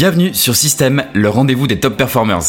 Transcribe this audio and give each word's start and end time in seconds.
Bienvenue 0.00 0.32
sur 0.32 0.56
Système, 0.56 1.04
le 1.12 1.28
rendez-vous 1.28 1.66
des 1.66 1.78
top 1.78 1.98
performers. 1.98 2.40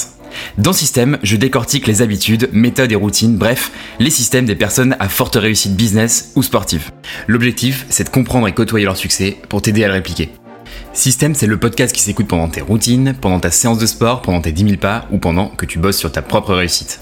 Dans 0.58 0.72
Système, 0.72 1.18
je 1.22 1.36
décortique 1.36 1.86
les 1.86 2.02
habitudes, 2.02 2.48
méthodes 2.54 2.94
et 2.94 2.96
routines, 2.96 3.36
bref, 3.36 3.74
les 4.00 4.10
systèmes 4.10 4.46
des 4.46 4.56
personnes 4.56 4.96
à 5.02 5.10
forte 5.10 5.36
réussite 5.36 5.76
business 5.76 6.32
ou 6.38 6.44
sportive. 6.44 6.92
L'objectif, 7.28 7.86
c'est 7.90 8.06
de 8.06 8.10
comprendre 8.10 8.48
et 8.48 8.54
côtoyer 8.54 8.86
leur 8.86 8.96
succès 8.96 9.36
pour 9.50 9.62
t'aider 9.62 9.84
à 9.84 9.88
le 9.88 9.96
répliquer. 9.96 10.30
Système, 10.94 11.36
c'est 11.36 11.46
le 11.46 11.60
podcast 11.60 11.94
qui 11.94 12.02
s'écoute 12.02 12.30
pendant 12.30 12.48
tes 12.48 12.62
routines, 12.62 13.16
pendant 13.20 13.42
ta 13.42 13.52
séance 13.52 13.80
de 13.80 13.86
sport, 13.86 14.22
pendant 14.22 14.40
tes 14.40 14.54
10 14.54 14.64
000 14.64 14.76
pas 14.78 15.10
ou 15.12 15.18
pendant 15.18 15.48
que 15.50 15.66
tu 15.66 15.78
bosses 15.78 15.98
sur 15.98 16.10
ta 16.10 16.22
propre 16.22 16.54
réussite. 16.54 17.02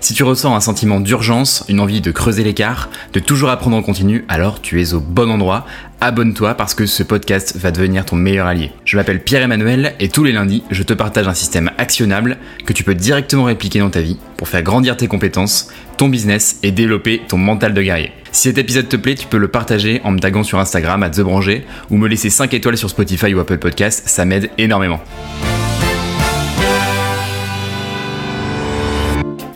Si 0.00 0.14
tu 0.14 0.22
ressens 0.22 0.54
un 0.54 0.60
sentiment 0.60 1.00
d'urgence, 1.00 1.64
une 1.68 1.80
envie 1.80 2.00
de 2.00 2.10
creuser 2.10 2.44
l'écart, 2.44 2.88
de 3.12 3.20
toujours 3.20 3.50
apprendre 3.50 3.76
en 3.76 3.82
continu, 3.82 4.24
alors 4.28 4.60
tu 4.60 4.80
es 4.80 4.94
au 4.94 5.00
bon 5.00 5.30
endroit. 5.30 5.66
Abonne-toi 6.00 6.54
parce 6.54 6.74
que 6.74 6.86
ce 6.86 7.02
podcast 7.02 7.56
va 7.56 7.70
devenir 7.70 8.04
ton 8.04 8.16
meilleur 8.16 8.46
allié. 8.46 8.72
Je 8.84 8.96
m'appelle 8.96 9.22
Pierre-Emmanuel 9.22 9.94
et 9.98 10.08
tous 10.08 10.24
les 10.24 10.32
lundis, 10.32 10.62
je 10.70 10.82
te 10.82 10.92
partage 10.92 11.26
un 11.26 11.34
système 11.34 11.70
actionnable 11.78 12.36
que 12.66 12.72
tu 12.72 12.84
peux 12.84 12.94
directement 12.94 13.44
répliquer 13.44 13.78
dans 13.78 13.90
ta 13.90 14.00
vie 14.00 14.18
pour 14.36 14.48
faire 14.48 14.62
grandir 14.62 14.96
tes 14.96 15.08
compétences, 15.08 15.68
ton 15.96 16.08
business 16.08 16.58
et 16.62 16.70
développer 16.70 17.22
ton 17.26 17.38
mental 17.38 17.72
de 17.72 17.82
guerrier. 17.82 18.12
Si 18.32 18.42
cet 18.48 18.58
épisode 18.58 18.88
te 18.88 18.96
plaît, 18.96 19.14
tu 19.14 19.26
peux 19.26 19.38
le 19.38 19.48
partager 19.48 20.02
en 20.04 20.10
me 20.10 20.18
taguant 20.18 20.42
sur 20.42 20.58
Instagram 20.58 21.02
à 21.02 21.08
TheBranger 21.08 21.64
ou 21.90 21.96
me 21.96 22.06
laisser 22.06 22.28
5 22.28 22.52
étoiles 22.52 22.76
sur 22.76 22.90
Spotify 22.90 23.32
ou 23.34 23.40
Apple 23.40 23.58
Podcast, 23.58 24.02
ça 24.06 24.26
m'aide 24.26 24.50
énormément. 24.58 25.00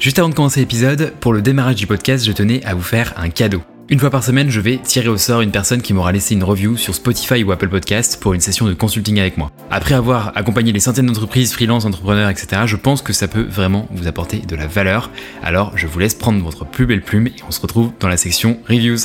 Juste 0.00 0.18
avant 0.18 0.30
de 0.30 0.34
commencer 0.34 0.60
l'épisode, 0.60 1.12
pour 1.20 1.34
le 1.34 1.42
démarrage 1.42 1.74
du 1.74 1.86
podcast, 1.86 2.24
je 2.24 2.32
tenais 2.32 2.64
à 2.64 2.74
vous 2.74 2.80
faire 2.80 3.12
un 3.18 3.28
cadeau. 3.28 3.60
Une 3.90 3.98
fois 3.98 4.08
par 4.08 4.24
semaine, 4.24 4.48
je 4.48 4.58
vais 4.58 4.78
tirer 4.78 5.08
au 5.08 5.18
sort 5.18 5.42
une 5.42 5.50
personne 5.50 5.82
qui 5.82 5.92
m'aura 5.92 6.10
laissé 6.10 6.34
une 6.34 6.42
review 6.42 6.78
sur 6.78 6.94
Spotify 6.94 7.44
ou 7.44 7.52
Apple 7.52 7.68
Podcast 7.68 8.18
pour 8.18 8.32
une 8.32 8.40
session 8.40 8.64
de 8.64 8.72
consulting 8.72 9.20
avec 9.20 9.36
moi. 9.36 9.50
Après 9.70 9.94
avoir 9.94 10.34
accompagné 10.38 10.72
les 10.72 10.80
centaines 10.80 11.04
d'entreprises, 11.04 11.52
freelance, 11.52 11.84
entrepreneurs, 11.84 12.30
etc., 12.30 12.62
je 12.64 12.76
pense 12.76 13.02
que 13.02 13.12
ça 13.12 13.28
peut 13.28 13.44
vraiment 13.46 13.88
vous 13.90 14.06
apporter 14.06 14.38
de 14.38 14.56
la 14.56 14.66
valeur. 14.66 15.10
Alors, 15.42 15.76
je 15.76 15.86
vous 15.86 15.98
laisse 15.98 16.14
prendre 16.14 16.42
votre 16.42 16.64
plus 16.64 16.86
belle 16.86 17.02
plume 17.02 17.26
et 17.26 17.34
on 17.46 17.50
se 17.50 17.60
retrouve 17.60 17.92
dans 18.00 18.08
la 18.08 18.16
section 18.16 18.58
reviews. 18.70 19.00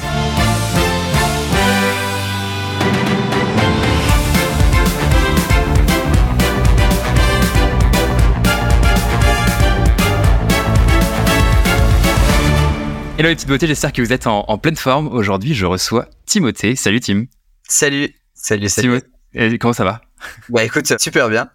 Hello 13.26 13.32
les 13.32 13.38
petites 13.38 13.50
beautés, 13.50 13.66
j'espère 13.66 13.92
que 13.92 14.04
vous 14.04 14.14
êtes 14.14 14.28
en, 14.28 14.58
pleine 14.60 14.76
forme. 14.76 15.08
Aujourd'hui, 15.08 15.56
je 15.56 15.66
reçois 15.66 16.08
Timothée. 16.28 16.76
Salut 16.76 17.00
Tim. 17.00 17.26
Salut, 17.68 18.14
salut, 18.36 18.70
salut. 18.70 19.02
Timothée, 19.34 19.58
comment 19.58 19.74
ça 19.74 19.84
va? 19.84 20.02
Bah 20.50 20.64
écoute, 20.64 20.86
super 21.00 21.28
bien. 21.28 21.50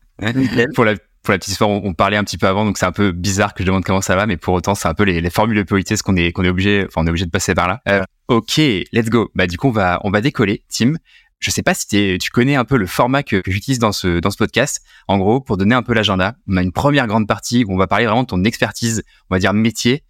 pour 0.74 0.84
la 0.84 0.96
pour 1.22 1.30
la 1.30 1.38
petite 1.38 1.52
histoire, 1.52 1.70
on, 1.70 1.94
parlait 1.94 2.16
un 2.16 2.24
petit 2.24 2.38
peu 2.38 2.48
avant, 2.48 2.64
donc 2.64 2.76
c'est 2.76 2.86
un 2.86 2.90
peu 2.90 3.12
bizarre 3.12 3.54
que 3.54 3.62
je 3.62 3.68
demande 3.68 3.84
comment 3.84 4.00
ça 4.00 4.16
va, 4.16 4.26
mais 4.26 4.36
pour 4.36 4.52
autant, 4.52 4.74
c'est 4.74 4.88
un 4.88 4.94
peu 4.94 5.04
les, 5.04 5.30
formules 5.30 5.58
de 5.58 5.62
politesse 5.62 6.02
qu'on 6.02 6.16
est 6.16 6.32
qu'on 6.32 6.42
est 6.42 6.48
obligé, 6.48 6.86
enfin 6.88 7.02
on 7.02 7.06
est 7.06 7.10
obligé 7.10 7.26
de 7.26 7.30
passer 7.30 7.54
par 7.54 7.68
là. 7.68 7.80
Euh, 7.86 8.02
ok, 8.26 8.56
let's 8.92 9.08
go. 9.08 9.30
Bah 9.36 9.46
du 9.46 9.56
coup, 9.56 9.68
on 9.68 9.70
va 9.70 10.00
on 10.02 10.10
va 10.10 10.20
décoller, 10.20 10.64
Tim. 10.68 10.94
Je 11.38 11.52
sais 11.52 11.62
pas 11.62 11.74
si 11.74 11.86
tu 11.86 12.30
connais 12.32 12.56
un 12.56 12.64
peu 12.64 12.78
le 12.78 12.86
format 12.86 13.22
que, 13.22 13.36
que 13.36 13.52
j'utilise 13.52 13.78
dans 13.78 13.92
ce 13.92 14.18
dans 14.18 14.32
ce 14.32 14.38
podcast. 14.38 14.82
En 15.06 15.18
gros, 15.18 15.40
pour 15.40 15.56
donner 15.56 15.76
un 15.76 15.84
peu 15.84 15.94
l'agenda, 15.94 16.34
on 16.48 16.56
a 16.56 16.62
une 16.62 16.72
première 16.72 17.06
grande 17.06 17.28
partie 17.28 17.64
où 17.64 17.72
on 17.72 17.76
va 17.76 17.86
parler 17.86 18.06
vraiment 18.06 18.22
de 18.22 18.26
ton 18.26 18.42
expertise, 18.42 19.04
on 19.30 19.36
va 19.36 19.38
dire 19.38 19.52
métier, 19.52 20.02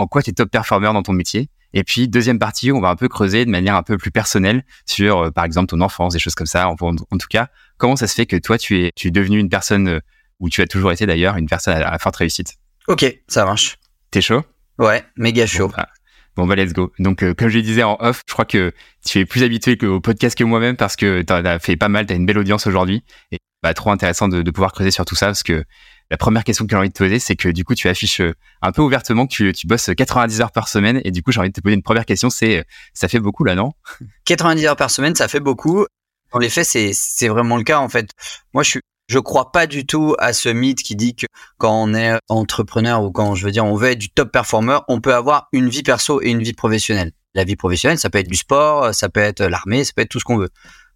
en 0.00 0.06
quoi 0.06 0.22
tu 0.22 0.30
es 0.30 0.32
top 0.32 0.50
performer 0.50 0.86
dans 0.86 1.02
ton 1.02 1.12
métier. 1.12 1.50
Et 1.74 1.84
puis, 1.84 2.08
deuxième 2.08 2.38
partie, 2.38 2.72
on 2.72 2.80
va 2.80 2.88
un 2.88 2.96
peu 2.96 3.06
creuser 3.06 3.44
de 3.44 3.50
manière 3.50 3.76
un 3.76 3.82
peu 3.82 3.98
plus 3.98 4.10
personnelle 4.10 4.64
sur, 4.86 5.18
euh, 5.18 5.30
par 5.30 5.44
exemple, 5.44 5.68
ton 5.68 5.80
enfance, 5.82 6.14
des 6.14 6.18
choses 6.18 6.34
comme 6.34 6.46
ça. 6.46 6.68
En, 6.68 6.74
tout 6.76 7.28
cas, 7.28 7.48
comment 7.76 7.96
ça 7.96 8.06
se 8.06 8.14
fait 8.14 8.26
que 8.26 8.36
toi, 8.36 8.58
tu 8.58 8.82
es, 8.82 8.92
tu 8.96 9.08
es 9.08 9.10
devenu 9.10 9.38
une 9.38 9.50
personne, 9.50 9.88
euh, 9.88 10.00
ou 10.40 10.48
tu 10.48 10.62
as 10.62 10.66
toujours 10.66 10.90
été 10.90 11.06
d'ailleurs, 11.06 11.36
une 11.36 11.46
personne 11.46 11.74
à, 11.74 11.98
forte 11.98 12.16
réussite? 12.16 12.54
Ok, 12.88 13.04
ça 13.28 13.44
marche. 13.44 13.76
T'es 14.10 14.22
chaud? 14.22 14.42
Ouais, 14.78 15.04
méga 15.16 15.46
chaud. 15.46 15.68
Bon, 15.68 15.74
bah, 15.76 15.88
bon, 16.34 16.46
bah, 16.46 16.56
let's 16.56 16.72
go. 16.72 16.92
Donc, 16.98 17.22
euh, 17.22 17.34
comme 17.34 17.50
je 17.50 17.58
disais 17.60 17.82
en 17.82 17.98
off, 18.00 18.22
je 18.26 18.32
crois 18.32 18.46
que 18.46 18.72
tu 19.06 19.18
es 19.18 19.26
plus 19.26 19.42
habitué 19.42 19.78
au 19.86 20.00
podcast 20.00 20.36
que 20.36 20.44
moi-même 20.44 20.76
parce 20.76 20.96
que 20.96 21.22
tu 21.22 21.32
as 21.32 21.58
fait 21.58 21.76
pas 21.76 21.88
mal, 21.88 22.06
tu 22.06 22.14
as 22.14 22.16
une 22.16 22.26
belle 22.26 22.38
audience 22.38 22.66
aujourd'hui. 22.66 23.04
Et 23.32 23.38
bah, 23.62 23.74
trop 23.74 23.90
intéressant 23.90 24.28
de, 24.28 24.40
de 24.40 24.50
pouvoir 24.50 24.72
creuser 24.72 24.90
sur 24.90 25.04
tout 25.04 25.14
ça 25.14 25.26
parce 25.26 25.42
que 25.42 25.64
la 26.10 26.16
première 26.16 26.42
question 26.42 26.66
que 26.66 26.70
j'ai 26.70 26.76
envie 26.76 26.88
de 26.88 26.92
te 26.92 26.98
poser, 26.98 27.18
c'est 27.20 27.36
que 27.36 27.48
du 27.48 27.64
coup, 27.64 27.74
tu 27.74 27.88
affiches 27.88 28.20
euh, 28.20 28.34
un 28.62 28.72
peu 28.72 28.82
ouvertement 28.82 29.26
que 29.26 29.52
tu, 29.52 29.66
bosses 29.66 29.90
90 29.96 30.40
heures 30.40 30.52
par 30.52 30.68
semaine. 30.68 31.00
Et 31.04 31.12
du 31.12 31.22
coup, 31.22 31.30
j'ai 31.30 31.38
envie 31.38 31.50
de 31.50 31.54
te 31.54 31.60
poser 31.60 31.74
une 31.74 31.82
première 31.82 32.04
question, 32.04 32.30
c'est 32.30 32.58
euh, 32.58 32.62
ça 32.94 33.06
fait 33.06 33.20
beaucoup 33.20 33.44
là, 33.44 33.54
non? 33.54 33.72
90 34.24 34.66
heures 34.66 34.76
par 34.76 34.90
semaine, 34.90 35.14
ça 35.14 35.28
fait 35.28 35.40
beaucoup. 35.40 35.86
Dans 36.32 36.38
les 36.38 36.48
faits, 36.48 36.66
c'est, 36.66 37.28
vraiment 37.28 37.56
le 37.56 37.64
cas 37.64 37.78
en 37.78 37.88
fait. 37.88 38.10
Moi, 38.54 38.62
je 38.62 38.70
suis 38.70 38.80
je 39.08 39.18
crois 39.18 39.50
pas 39.50 39.66
du 39.66 39.86
tout 39.86 40.14
à 40.20 40.32
ce 40.32 40.48
mythe 40.48 40.84
qui 40.84 40.94
dit 40.94 41.16
que 41.16 41.26
quand 41.58 41.82
on 41.82 41.94
est 41.94 42.16
entrepreneur 42.28 43.02
ou 43.02 43.10
quand 43.10 43.34
je 43.34 43.44
veux 43.44 43.50
dire 43.50 43.64
on 43.64 43.74
veut 43.74 43.90
être 43.90 43.98
du 43.98 44.08
top 44.08 44.30
performer, 44.30 44.78
on 44.86 45.00
peut 45.00 45.12
avoir 45.12 45.48
une 45.52 45.68
vie 45.68 45.82
perso 45.82 46.22
et 46.22 46.30
une 46.30 46.44
vie 46.44 46.52
professionnelle. 46.52 47.10
La 47.34 47.42
vie 47.42 47.56
professionnelle, 47.56 47.98
ça 47.98 48.08
peut 48.08 48.18
être 48.18 48.28
du 48.28 48.36
sport, 48.36 48.94
ça 48.94 49.08
peut 49.08 49.18
être 49.18 49.42
l'armée, 49.42 49.82
ça 49.82 49.92
peut 49.96 50.02
être 50.02 50.10
tout 50.10 50.20
ce 50.20 50.24
qu'on 50.24 50.36
veut. 50.36 50.50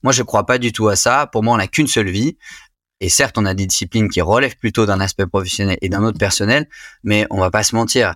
Moi, 0.05 0.13
je 0.13 0.23
crois 0.23 0.47
pas 0.47 0.59
du 0.59 0.71
tout 0.71 0.89
à 0.89 0.97
ça. 0.97 1.27
Pour 1.27 1.43
moi, 1.43 1.55
on 1.55 1.57
n'a 1.57 1.67
qu'une 1.67 1.87
seule 1.87 2.11
vie. 2.11 2.37
Et 3.01 3.09
certes, 3.09 3.37
on 3.39 3.45
a 3.45 3.55
des 3.55 3.67
disciplines 3.67 4.09
qui 4.09 4.21
relèvent 4.21 4.57
plutôt 4.57 4.87
d'un 4.87 5.01
aspect 5.01 5.27
professionnel 5.27 5.77
et 5.81 5.89
d'un 5.89 6.03
autre 6.05 6.19
personnel, 6.19 6.69
mais 7.03 7.27
on 7.31 7.41
va 7.41 7.51
pas 7.51 7.63
se 7.63 7.75
mentir. 7.75 8.15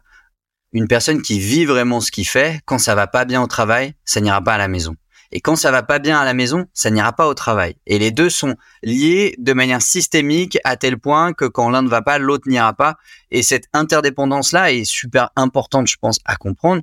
Une 0.73 0.87
personne 0.87 1.23
qui 1.23 1.39
vit 1.39 1.65
vraiment 1.65 2.01
ce 2.01 2.11
qu'il 2.11 2.27
fait, 2.27 2.61
quand 2.65 2.79
ça 2.79 2.95
va 2.95 3.07
pas 3.07 3.25
bien 3.25 3.43
au 3.43 3.47
travail, 3.47 3.95
ça 4.05 4.21
n'ira 4.21 4.41
pas 4.43 4.55
à 4.55 4.59
la 4.59 4.69
maison. 4.69 4.95
Et 5.31 5.41
quand 5.41 5.57
ça 5.57 5.71
va 5.71 5.83
pas 5.83 5.99
bien 5.99 6.19
à 6.19 6.25
la 6.25 6.33
maison, 6.33 6.67
ça 6.73 6.91
n'ira 6.91 7.13
pas 7.13 7.27
au 7.29 7.35
travail. 7.35 7.77
Et 7.87 7.99
les 7.99 8.11
deux 8.11 8.31
sont 8.31 8.57
liés 8.83 9.35
de 9.39 9.53
manière 9.53 9.83
systémique 9.83 10.59
à 10.65 10.77
tel 10.77 10.99
point 10.99 11.35
que 11.35 11.45
quand 11.45 11.69
l'un 11.69 11.83
ne 11.83 11.89
va 11.89 12.01
pas, 12.01 12.19
l'autre 12.19 12.49
n'ira 12.49 12.73
pas. 12.73 12.97
Et 13.31 13.43
cette 13.43 13.65
interdépendance-là 13.75 14.73
est 14.73 14.85
super 14.85 15.31
importante, 15.37 15.87
je 15.87 15.97
pense, 16.01 16.19
à 16.25 16.37
comprendre, 16.37 16.83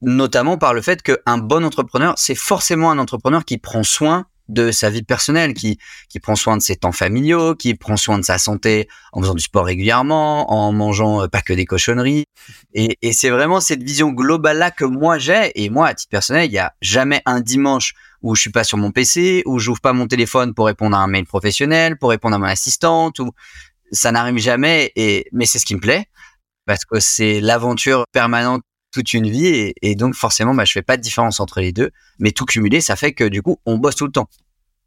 notamment 0.00 0.56
par 0.56 0.72
le 0.72 0.80
fait 0.80 1.02
qu'un 1.02 1.38
bon 1.38 1.64
entrepreneur, 1.64 2.14
c'est 2.16 2.34
forcément 2.34 2.90
un 2.90 2.98
entrepreneur 2.98 3.44
qui 3.44 3.58
prend 3.58 3.82
soin 3.82 4.26
de 4.52 4.70
sa 4.70 4.90
vie 4.90 5.02
personnelle, 5.02 5.54
qui, 5.54 5.78
qui 6.08 6.20
prend 6.20 6.34
soin 6.34 6.56
de 6.56 6.62
ses 6.62 6.76
temps 6.76 6.92
familiaux, 6.92 7.54
qui 7.54 7.74
prend 7.74 7.96
soin 7.96 8.18
de 8.18 8.24
sa 8.24 8.38
santé 8.38 8.88
en 9.12 9.20
faisant 9.20 9.34
du 9.34 9.42
sport 9.42 9.66
régulièrement, 9.66 10.52
en 10.52 10.72
mangeant 10.72 11.22
euh, 11.22 11.28
pas 11.28 11.42
que 11.42 11.52
des 11.52 11.64
cochonneries. 11.64 12.24
Et, 12.74 12.98
et 13.02 13.12
c'est 13.12 13.30
vraiment 13.30 13.60
cette 13.60 13.82
vision 13.82 14.10
globale-là 14.10 14.70
que 14.70 14.84
moi 14.84 15.18
j'ai. 15.18 15.52
Et 15.62 15.70
moi, 15.70 15.88
à 15.88 15.94
titre 15.94 16.10
personnel, 16.10 16.46
il 16.46 16.52
y 16.52 16.58
a 16.58 16.72
jamais 16.80 17.22
un 17.26 17.40
dimanche 17.40 17.94
où 18.22 18.34
je 18.34 18.40
suis 18.40 18.50
pas 18.50 18.64
sur 18.64 18.78
mon 18.78 18.92
PC, 18.92 19.42
où 19.46 19.58
j'ouvre 19.58 19.80
pas 19.80 19.92
mon 19.92 20.06
téléphone 20.06 20.54
pour 20.54 20.66
répondre 20.66 20.96
à 20.96 21.00
un 21.00 21.08
mail 21.08 21.26
professionnel, 21.26 21.98
pour 21.98 22.10
répondre 22.10 22.36
à 22.36 22.38
mon 22.38 22.46
assistante, 22.46 23.18
ou 23.18 23.32
ça 23.90 24.12
n'arrive 24.12 24.38
jamais. 24.38 24.92
Et 24.96 25.26
mais 25.32 25.46
c'est 25.46 25.58
ce 25.58 25.66
qui 25.66 25.74
me 25.74 25.80
plaît 25.80 26.06
parce 26.66 26.84
que 26.84 27.00
c'est 27.00 27.40
l'aventure 27.40 28.04
permanente 28.12 28.62
toute 28.92 29.14
une 29.14 29.28
vie 29.28 29.72
et, 29.80 29.94
donc 29.94 30.14
forcément 30.14 30.54
bah 30.54 30.64
je 30.66 30.72
fais 30.72 30.82
pas 30.82 30.98
de 30.98 31.02
différence 31.02 31.40
entre 31.40 31.60
les 31.60 31.72
deux 31.72 31.90
mais 32.18 32.30
tout 32.30 32.44
cumulé 32.44 32.82
ça 32.82 32.94
fait 32.94 33.12
que 33.12 33.24
du 33.24 33.40
coup 33.40 33.58
on 33.64 33.78
bosse 33.78 33.96
tout 33.96 34.04
le 34.04 34.12
temps 34.12 34.28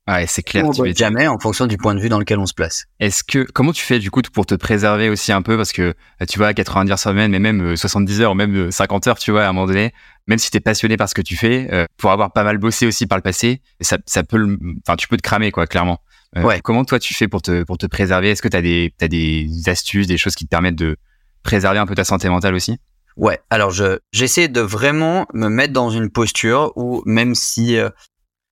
Ouais, 0.07 0.25
c'est 0.27 0.43
clair. 0.43 0.66
On 0.66 0.69
bosse 0.69 0.95
jamais 0.95 1.27
en 1.27 1.39
fonction 1.39 1.66
du 1.66 1.77
point 1.77 1.95
de 1.95 1.99
vue 1.99 2.09
dans 2.09 2.19
lequel 2.19 2.38
on 2.38 2.45
se 2.45 2.53
place. 2.53 2.85
Est-ce 2.99 3.23
que 3.23 3.39
comment 3.39 3.71
tu 3.71 3.83
fais 3.83 3.97
du 3.97 4.11
coup 4.11 4.21
pour 4.21 4.45
te 4.45 4.53
préserver 4.53 5.09
aussi 5.09 5.31
un 5.31 5.41
peu? 5.41 5.57
Parce 5.57 5.71
que 5.71 5.81
euh, 6.21 6.25
tu 6.29 6.38
vois 6.38 6.53
90 6.53 6.91
heures 6.91 6.99
semaine 6.99 7.31
mais 7.31 7.39
même 7.39 7.75
70 7.75 8.19
euh, 8.19 8.23
heures 8.23 8.35
même 8.35 8.71
50 8.71 9.07
euh, 9.07 9.09
heures 9.09 9.17
tu 9.17 9.31
vois 9.31 9.45
à 9.45 9.49
un 9.49 9.53
moment 9.53 9.66
donné 9.66 9.93
même 10.27 10.38
si 10.38 10.51
tu 10.51 10.57
es 10.57 10.59
passionné 10.59 10.95
par 10.95 11.09
ce 11.09 11.16
que 11.16 11.23
tu 11.23 11.35
fais 11.35 11.88
pour 11.97 12.11
avoir 12.11 12.33
pas 12.33 12.43
mal 12.43 12.57
bossé 12.57 12.85
aussi 12.85 13.07
par 13.07 13.17
le 13.17 13.21
passé 13.23 13.61
ça, 13.81 13.97
ça 14.05 14.23
peut 14.23 14.57
enfin 14.88 14.95
tu 14.95 15.07
peux 15.07 15.17
te 15.17 15.23
cramer 15.23 15.51
quoi 15.51 15.66
clairement. 15.66 15.99
ouais. 16.35 16.61
Comment 16.61 16.85
toi 16.85 16.99
tu 16.99 17.16
fais 17.16 17.27
pour 17.27 17.41
te 17.41 17.63
pour 17.63 17.79
te 17.79 17.87
préserver? 17.87 18.29
Est-ce 18.29 18.41
que 18.43 18.47
tu 18.47 18.57
as 18.57 18.61
des 18.61 18.93
t'as 18.97 19.07
des 19.07 19.47
astuces 19.67 20.07
des 20.07 20.17
choses 20.17 20.35
qui 20.35 20.45
te 20.45 20.49
permettent 20.49 20.75
de 20.75 20.97
préserver 21.41 21.79
un 21.79 21.87
peu 21.87 21.95
ta 21.95 22.03
santé 22.03 22.29
mentale 22.29 22.53
aussi? 22.53 22.79
Ouais, 23.17 23.39
alors 23.49 23.72
je 23.72 23.99
j'essaie 24.11 24.49
de 24.49 24.59
vraiment 24.59 25.25
me 25.33 25.47
mettre 25.47 25.73
dans 25.73 25.89
une 25.89 26.09
posture 26.09 26.73
où 26.75 27.01
même 27.05 27.33
si 27.33 27.77
euh, 27.77 27.89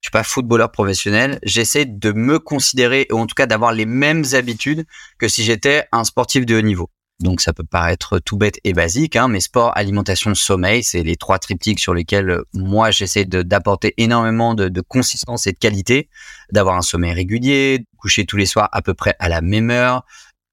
je 0.03 0.07
suis 0.07 0.11
pas 0.11 0.23
footballeur 0.23 0.69
professionnel, 0.69 1.39
j'essaie 1.43 1.85
de 1.85 2.11
me 2.11 2.37
considérer 2.37 3.07
ou 3.09 3.19
en 3.19 3.25
tout 3.25 3.35
cas 3.35 3.45
d'avoir 3.45 3.71
les 3.71 3.85
mêmes 3.85 4.25
habitudes 4.33 4.85
que 5.17 5.29
si 5.29 5.45
j'étais 5.45 5.85
un 5.93 6.03
sportif 6.03 6.45
de 6.45 6.57
haut 6.57 6.61
niveau. 6.61 6.89
Donc 7.21 7.39
ça 7.39 7.53
peut 7.53 7.63
paraître 7.63 8.19
tout 8.19 8.35
bête 8.35 8.59
et 8.65 8.73
basique, 8.73 9.15
hein, 9.15 9.29
mais 9.29 9.39
sport, 9.39 9.71
alimentation, 9.77 10.35
sommeil, 10.35 10.83
c'est 10.83 11.03
les 11.03 11.15
trois 11.15 11.39
triptyques 11.39 11.79
sur 11.79 11.93
lesquels 11.93 12.41
moi 12.53 12.91
j'essaie 12.91 13.23
d'apporter 13.23 13.93
énormément 13.95 14.55
de, 14.55 14.81
consistance 14.81 15.47
et 15.47 15.53
de 15.53 15.57
qualité, 15.57 16.09
d'avoir 16.51 16.75
un 16.75 16.81
sommeil 16.81 17.13
régulier, 17.13 17.79
de 17.79 17.85
coucher 17.97 18.25
tous 18.25 18.35
les 18.35 18.45
soirs 18.45 18.67
à 18.73 18.81
peu 18.81 18.93
près 18.93 19.15
à 19.19 19.29
la 19.29 19.39
même 19.39 19.71
heure, 19.71 20.03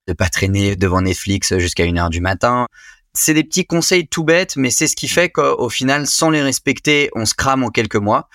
de 0.06 0.12
pas 0.12 0.28
traîner 0.28 0.76
devant 0.76 1.00
Netflix 1.00 1.58
jusqu'à 1.58 1.86
une 1.86 1.98
heure 1.98 2.10
du 2.10 2.20
matin, 2.20 2.68
c'est 3.14 3.34
des 3.34 3.42
petits 3.42 3.66
conseils 3.66 4.06
tout 4.06 4.22
bêtes, 4.22 4.54
mais 4.56 4.70
c'est 4.70 4.86
ce 4.86 4.94
qui 4.94 5.08
fait 5.08 5.28
qu'au 5.30 5.68
final, 5.68 6.06
sans 6.06 6.30
les 6.30 6.42
respecter, 6.42 7.10
on 7.16 7.26
se 7.26 7.34
crame 7.34 7.64
en 7.64 7.70
quelques 7.70 7.96
mois. 7.96 8.28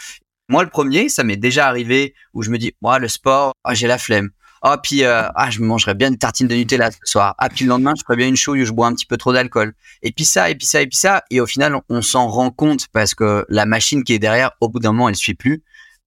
Moi, 0.47 0.63
le 0.63 0.69
premier, 0.69 1.09
ça 1.09 1.23
m'est 1.23 1.37
déjà 1.37 1.67
arrivé 1.67 2.13
où 2.33 2.43
je 2.43 2.49
me 2.49 2.57
dis, 2.57 2.73
moi, 2.81 2.99
le 2.99 3.07
sport, 3.07 3.53
ah, 3.63 3.73
j'ai 3.73 3.87
la 3.87 3.97
flemme. 3.97 4.29
Ah, 4.61 4.77
puis, 4.81 5.03
euh, 5.03 5.23
ah, 5.35 5.49
je 5.49 5.61
mangerais 5.61 5.95
bien 5.95 6.09
une 6.09 6.17
tartine 6.17 6.47
de 6.47 6.55
Nutella 6.55 6.91
ce 6.91 6.97
soir. 7.03 7.35
Ah, 7.37 7.49
puis 7.49 7.65
le 7.65 7.69
lendemain, 7.69 7.93
je 7.97 8.03
ferais 8.03 8.15
bien 8.15 8.27
une 8.27 8.35
chouille 8.35 8.61
où 8.61 8.65
je 8.65 8.71
bois 8.71 8.87
un 8.87 8.93
petit 8.93 9.05
peu 9.05 9.17
trop 9.17 9.33
d'alcool. 9.33 9.73
Et 10.01 10.11
puis 10.11 10.25
ça, 10.25 10.49
et 10.49 10.55
puis 10.55 10.65
ça, 10.65 10.81
et 10.81 10.87
puis 10.87 10.97
ça. 10.97 11.23
Et 11.29 11.39
au 11.39 11.45
final, 11.45 11.79
on, 11.89 12.01
s'en 12.01 12.27
rend 12.27 12.51
compte 12.51 12.87
parce 12.91 13.13
que 13.15 13.45
la 13.49 13.65
machine 13.65 14.03
qui 14.03 14.13
est 14.13 14.19
derrière, 14.19 14.51
au 14.61 14.69
bout 14.69 14.79
d'un 14.79 14.91
moment, 14.91 15.09
elle 15.09 15.15
suit 15.15 15.35
plus. 15.35 15.63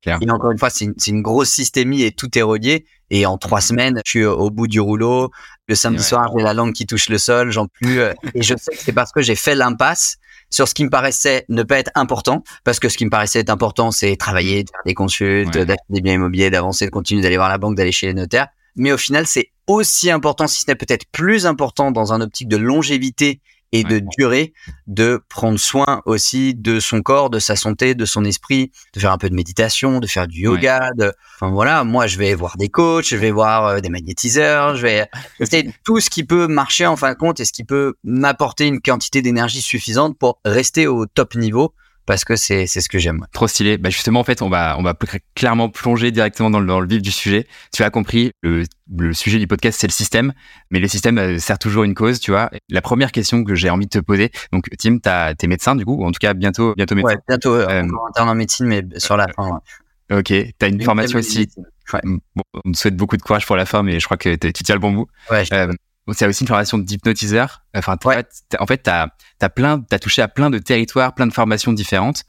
Et 0.06 0.30
encore 0.30 0.52
une 0.52 0.58
fois, 0.58 0.70
c'est 0.70 0.86
une, 0.86 0.94
une, 1.06 1.22
grosse 1.22 1.50
systémie 1.50 2.02
et 2.02 2.12
tout 2.12 2.36
est 2.38 2.42
relié. 2.42 2.86
Et 3.10 3.26
en 3.26 3.36
trois 3.36 3.60
semaines, 3.60 4.00
je 4.06 4.10
suis 4.10 4.24
au 4.24 4.50
bout 4.50 4.66
du 4.66 4.80
rouleau. 4.80 5.30
Le 5.66 5.74
samedi 5.74 6.02
soir, 6.02 6.32
j'ai 6.36 6.42
la 6.42 6.54
langue 6.54 6.72
qui 6.72 6.86
touche 6.86 7.08
le 7.08 7.18
sol, 7.18 7.50
j'en 7.50 7.66
plus. 7.66 8.00
Et 8.34 8.42
je 8.42 8.54
sais 8.56 8.72
que 8.72 8.78
c'est 8.78 8.92
parce 8.92 9.12
que 9.12 9.20
j'ai 9.20 9.34
fait 9.34 9.54
l'impasse 9.54 10.16
sur 10.50 10.68
ce 10.68 10.74
qui 10.74 10.84
me 10.84 10.90
paraissait 10.90 11.44
ne 11.48 11.62
pas 11.62 11.78
être 11.78 11.90
important, 11.94 12.42
parce 12.64 12.80
que 12.80 12.88
ce 12.88 12.96
qui 12.96 13.04
me 13.04 13.10
paraissait 13.10 13.40
être 13.40 13.50
important, 13.50 13.90
c'est 13.90 14.16
travailler, 14.16 14.64
de 14.64 14.70
faire 14.70 14.82
des 14.86 14.94
consultes, 14.94 15.52
d'acheter 15.52 15.84
des 15.90 16.00
biens 16.00 16.14
immobiliers, 16.14 16.50
d'avancer, 16.50 16.86
de 16.86 16.90
continuer 16.90 17.22
d'aller 17.22 17.36
voir 17.36 17.48
la 17.48 17.58
banque, 17.58 17.76
d'aller 17.76 17.92
chez 17.92 18.06
les 18.06 18.14
notaires. 18.14 18.48
Mais 18.76 18.92
au 18.92 18.96
final, 18.96 19.26
c'est 19.26 19.50
aussi 19.66 20.10
important, 20.10 20.46
si 20.46 20.60
ce 20.60 20.64
n'est 20.68 20.76
peut-être 20.76 21.04
plus 21.12 21.46
important 21.46 21.90
dans 21.90 22.12
un 22.12 22.20
optique 22.20 22.48
de 22.48 22.56
longévité 22.56 23.40
et 23.72 23.84
de 23.84 24.00
durée, 24.16 24.52
de 24.86 25.20
prendre 25.28 25.58
soin 25.58 26.02
aussi 26.06 26.54
de 26.54 26.80
son 26.80 27.02
corps, 27.02 27.30
de 27.30 27.38
sa 27.38 27.56
santé, 27.56 27.94
de 27.94 28.04
son 28.04 28.24
esprit, 28.24 28.72
de 28.94 29.00
faire 29.00 29.12
un 29.12 29.18
peu 29.18 29.28
de 29.28 29.34
méditation, 29.34 30.00
de 30.00 30.06
faire 30.06 30.26
du 30.26 30.40
yoga. 30.40 30.90
De... 30.96 31.12
Enfin 31.36 31.50
voilà, 31.50 31.84
moi 31.84 32.06
je 32.06 32.18
vais 32.18 32.34
voir 32.34 32.56
des 32.56 32.68
coachs, 32.68 33.06
je 33.06 33.16
vais 33.16 33.30
voir 33.30 33.66
euh, 33.66 33.80
des 33.80 33.90
magnétiseurs, 33.90 34.76
je 34.76 34.82
vais 34.82 35.06
essayer 35.40 35.70
tout 35.84 36.00
ce 36.00 36.10
qui 36.10 36.24
peut 36.24 36.46
marcher 36.46 36.86
en 36.86 36.96
fin 36.96 37.12
de 37.12 37.18
compte 37.18 37.40
et 37.40 37.44
ce 37.44 37.52
qui 37.52 37.64
peut 37.64 37.94
m'apporter 38.04 38.66
une 38.66 38.80
quantité 38.80 39.22
d'énergie 39.22 39.62
suffisante 39.62 40.18
pour 40.18 40.40
rester 40.44 40.86
au 40.86 41.06
top 41.06 41.34
niveau 41.34 41.74
parce 42.08 42.24
que 42.24 42.36
c'est 42.36 42.66
c'est 42.66 42.80
ce 42.80 42.88
que 42.88 42.98
j'aime. 42.98 43.26
Trop 43.34 43.46
stylé. 43.46 43.76
Bah 43.76 43.90
justement 43.90 44.20
en 44.20 44.24
fait 44.24 44.40
on 44.40 44.48
va 44.48 44.76
on 44.78 44.82
va 44.82 44.96
clairement 45.34 45.68
plonger 45.68 46.10
directement 46.10 46.48
dans 46.48 46.58
le, 46.58 46.66
dans 46.66 46.80
le 46.80 46.88
vif 46.88 47.02
du 47.02 47.12
sujet. 47.12 47.46
Tu 47.70 47.82
as 47.82 47.90
compris 47.90 48.32
le, 48.42 48.64
le 48.96 49.12
sujet 49.12 49.38
du 49.38 49.46
podcast 49.46 49.78
c'est 49.78 49.86
le 49.86 49.92
système, 49.92 50.32
mais 50.70 50.80
le 50.80 50.88
système 50.88 51.18
euh, 51.18 51.38
sert 51.38 51.58
toujours 51.58 51.84
une 51.84 51.94
cause, 51.94 52.18
tu 52.18 52.30
vois. 52.30 52.50
La 52.70 52.80
première 52.80 53.12
question 53.12 53.44
que 53.44 53.54
j'ai 53.54 53.68
envie 53.68 53.84
de 53.84 53.90
te 53.90 53.98
poser, 53.98 54.30
donc 54.52 54.70
Tim, 54.78 54.98
t'es 55.36 55.46
médecin 55.46 55.76
du 55.76 55.84
coup, 55.84 55.96
ou 55.96 56.06
en 56.06 56.10
tout 56.10 56.18
cas 56.18 56.32
bientôt 56.32 56.72
bientôt 56.76 56.94
médecin. 56.94 57.12
Ouais, 57.12 57.20
bientôt 57.28 57.52
euh, 57.52 57.68
euh 57.68 57.86
interne 58.08 58.30
en 58.30 58.34
médecine, 58.34 58.64
mais 58.64 58.82
sur 58.96 59.18
la 59.18 59.28
fin. 59.28 59.60
Ouais. 60.10 60.18
Ok, 60.20 60.32
t'as 60.56 60.70
une, 60.70 60.80
formation 60.80 61.18
aussi. 61.18 61.50
Ouais. 61.92 62.00
Bon, 62.04 62.42
on 62.64 62.72
te 62.72 62.78
souhaite 62.78 62.96
beaucoup 62.96 63.18
de 63.18 63.22
courage 63.22 63.44
pour 63.44 63.56
la 63.56 63.66
fin, 63.66 63.82
mais 63.82 64.00
je 64.00 64.06
crois 64.06 64.16
que 64.16 64.34
tu 64.34 64.64
tiens 64.64 64.74
le 64.74 64.80
bon 64.80 64.92
bout. 64.92 65.08
Ouais. 65.30 65.44
Euh, 65.52 65.70
c'est 66.12 66.26
aussi 66.26 66.44
une 66.44 66.48
formation 66.48 66.78
d'hypnotiseur. 66.78 67.62
Enfin, 67.74 67.96
en 68.04 68.66
fait, 68.66 68.82
tu 68.82 68.90
as, 68.90 69.08
as, 69.40 69.48
plein, 69.50 69.84
as 69.90 69.98
touché 69.98 70.22
à 70.22 70.28
plein 70.28 70.50
de 70.50 70.58
territoires, 70.58 71.14
plein 71.14 71.26
de 71.26 71.32
formations 71.32 71.72
différentes. 71.72 72.24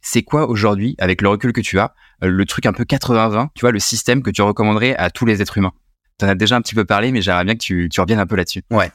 C'est 0.00 0.22
quoi 0.22 0.48
aujourd'hui, 0.48 0.96
avec 0.98 1.22
le 1.22 1.28
recul 1.28 1.52
que 1.52 1.60
tu 1.60 1.78
as, 1.78 1.94
le 2.20 2.44
truc 2.44 2.66
un 2.66 2.72
peu 2.72 2.84
80-20, 2.84 3.48
tu 3.54 3.60
vois, 3.60 3.70
le 3.70 3.78
système 3.78 4.22
que 4.22 4.30
tu 4.30 4.42
recommanderais 4.42 4.96
à 4.96 5.10
tous 5.10 5.26
les 5.26 5.42
êtres 5.42 5.58
humains? 5.58 5.72
Tu 6.18 6.24
en 6.24 6.28
as 6.28 6.34
déjà 6.34 6.56
un 6.56 6.60
petit 6.60 6.74
peu 6.74 6.84
parlé, 6.84 7.12
mais 7.12 7.22
j'aimerais 7.22 7.44
bien 7.44 7.54
que 7.54 7.62
tu, 7.62 7.88
tu 7.90 8.00
reviennes 8.00 8.18
un 8.18 8.26
peu 8.26 8.36
là-dessus. 8.36 8.62
Ouais. 8.70 8.90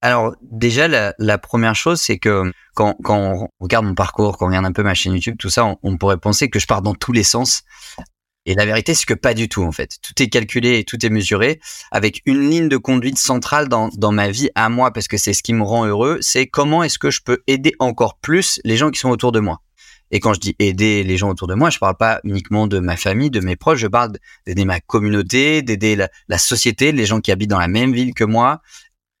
Alors 0.00 0.34
déjà, 0.42 0.88
la, 0.88 1.14
la 1.18 1.38
première 1.38 1.74
chose, 1.74 2.00
c'est 2.00 2.18
que 2.18 2.52
quand, 2.74 2.96
quand, 3.02 3.18
on 3.18 3.48
regarde 3.60 3.84
mon 3.84 3.94
parcours, 3.94 4.38
quand 4.38 4.46
on 4.46 4.48
regarde 4.48 4.66
un 4.66 4.72
peu 4.72 4.82
ma 4.82 4.94
chaîne 4.94 5.12
YouTube, 5.12 5.36
tout 5.38 5.50
ça, 5.50 5.64
on, 5.64 5.78
on 5.82 5.96
pourrait 5.96 6.16
penser 6.16 6.48
que 6.48 6.58
je 6.58 6.66
pars 6.66 6.82
dans 6.82 6.94
tous 6.94 7.12
les 7.12 7.24
sens. 7.24 7.62
Et 8.44 8.54
la 8.54 8.66
vérité, 8.66 8.94
c'est 8.94 9.06
que 9.06 9.14
pas 9.14 9.34
du 9.34 9.48
tout, 9.48 9.62
en 9.62 9.70
fait. 9.70 9.98
Tout 10.02 10.20
est 10.20 10.28
calculé 10.28 10.78
et 10.78 10.84
tout 10.84 11.04
est 11.04 11.10
mesuré 11.10 11.60
avec 11.92 12.22
une 12.26 12.50
ligne 12.50 12.68
de 12.68 12.76
conduite 12.76 13.18
centrale 13.18 13.68
dans, 13.68 14.12
ma 14.12 14.30
vie 14.30 14.50
à 14.56 14.68
moi, 14.68 14.92
parce 14.92 15.06
que 15.06 15.16
c'est 15.16 15.32
ce 15.32 15.42
qui 15.42 15.54
me 15.54 15.62
rend 15.62 15.86
heureux, 15.86 16.18
c'est 16.20 16.46
comment 16.46 16.82
est-ce 16.82 16.98
que 16.98 17.10
je 17.10 17.20
peux 17.24 17.38
aider 17.46 17.72
encore 17.78 18.18
plus 18.18 18.60
les 18.64 18.76
gens 18.76 18.90
qui 18.90 18.98
sont 18.98 19.10
autour 19.10 19.30
de 19.30 19.38
moi. 19.38 19.62
Et 20.10 20.20
quand 20.20 20.34
je 20.34 20.40
dis 20.40 20.56
aider 20.58 21.04
les 21.04 21.16
gens 21.16 21.30
autour 21.30 21.48
de 21.48 21.54
moi, 21.54 21.70
je 21.70 21.78
parle 21.78 21.96
pas 21.96 22.20
uniquement 22.24 22.66
de 22.66 22.80
ma 22.80 22.96
famille, 22.96 23.30
de 23.30 23.40
mes 23.40 23.56
proches, 23.56 23.78
je 23.78 23.86
parle 23.86 24.12
d'aider 24.46 24.64
ma 24.64 24.80
communauté, 24.80 25.62
d'aider 25.62 25.96
la, 25.96 26.10
la, 26.28 26.36
société, 26.36 26.92
les 26.92 27.06
gens 27.06 27.20
qui 27.20 27.32
habitent 27.32 27.48
dans 27.48 27.58
la 27.58 27.68
même 27.68 27.94
ville 27.94 28.12
que 28.12 28.24
moi 28.24 28.60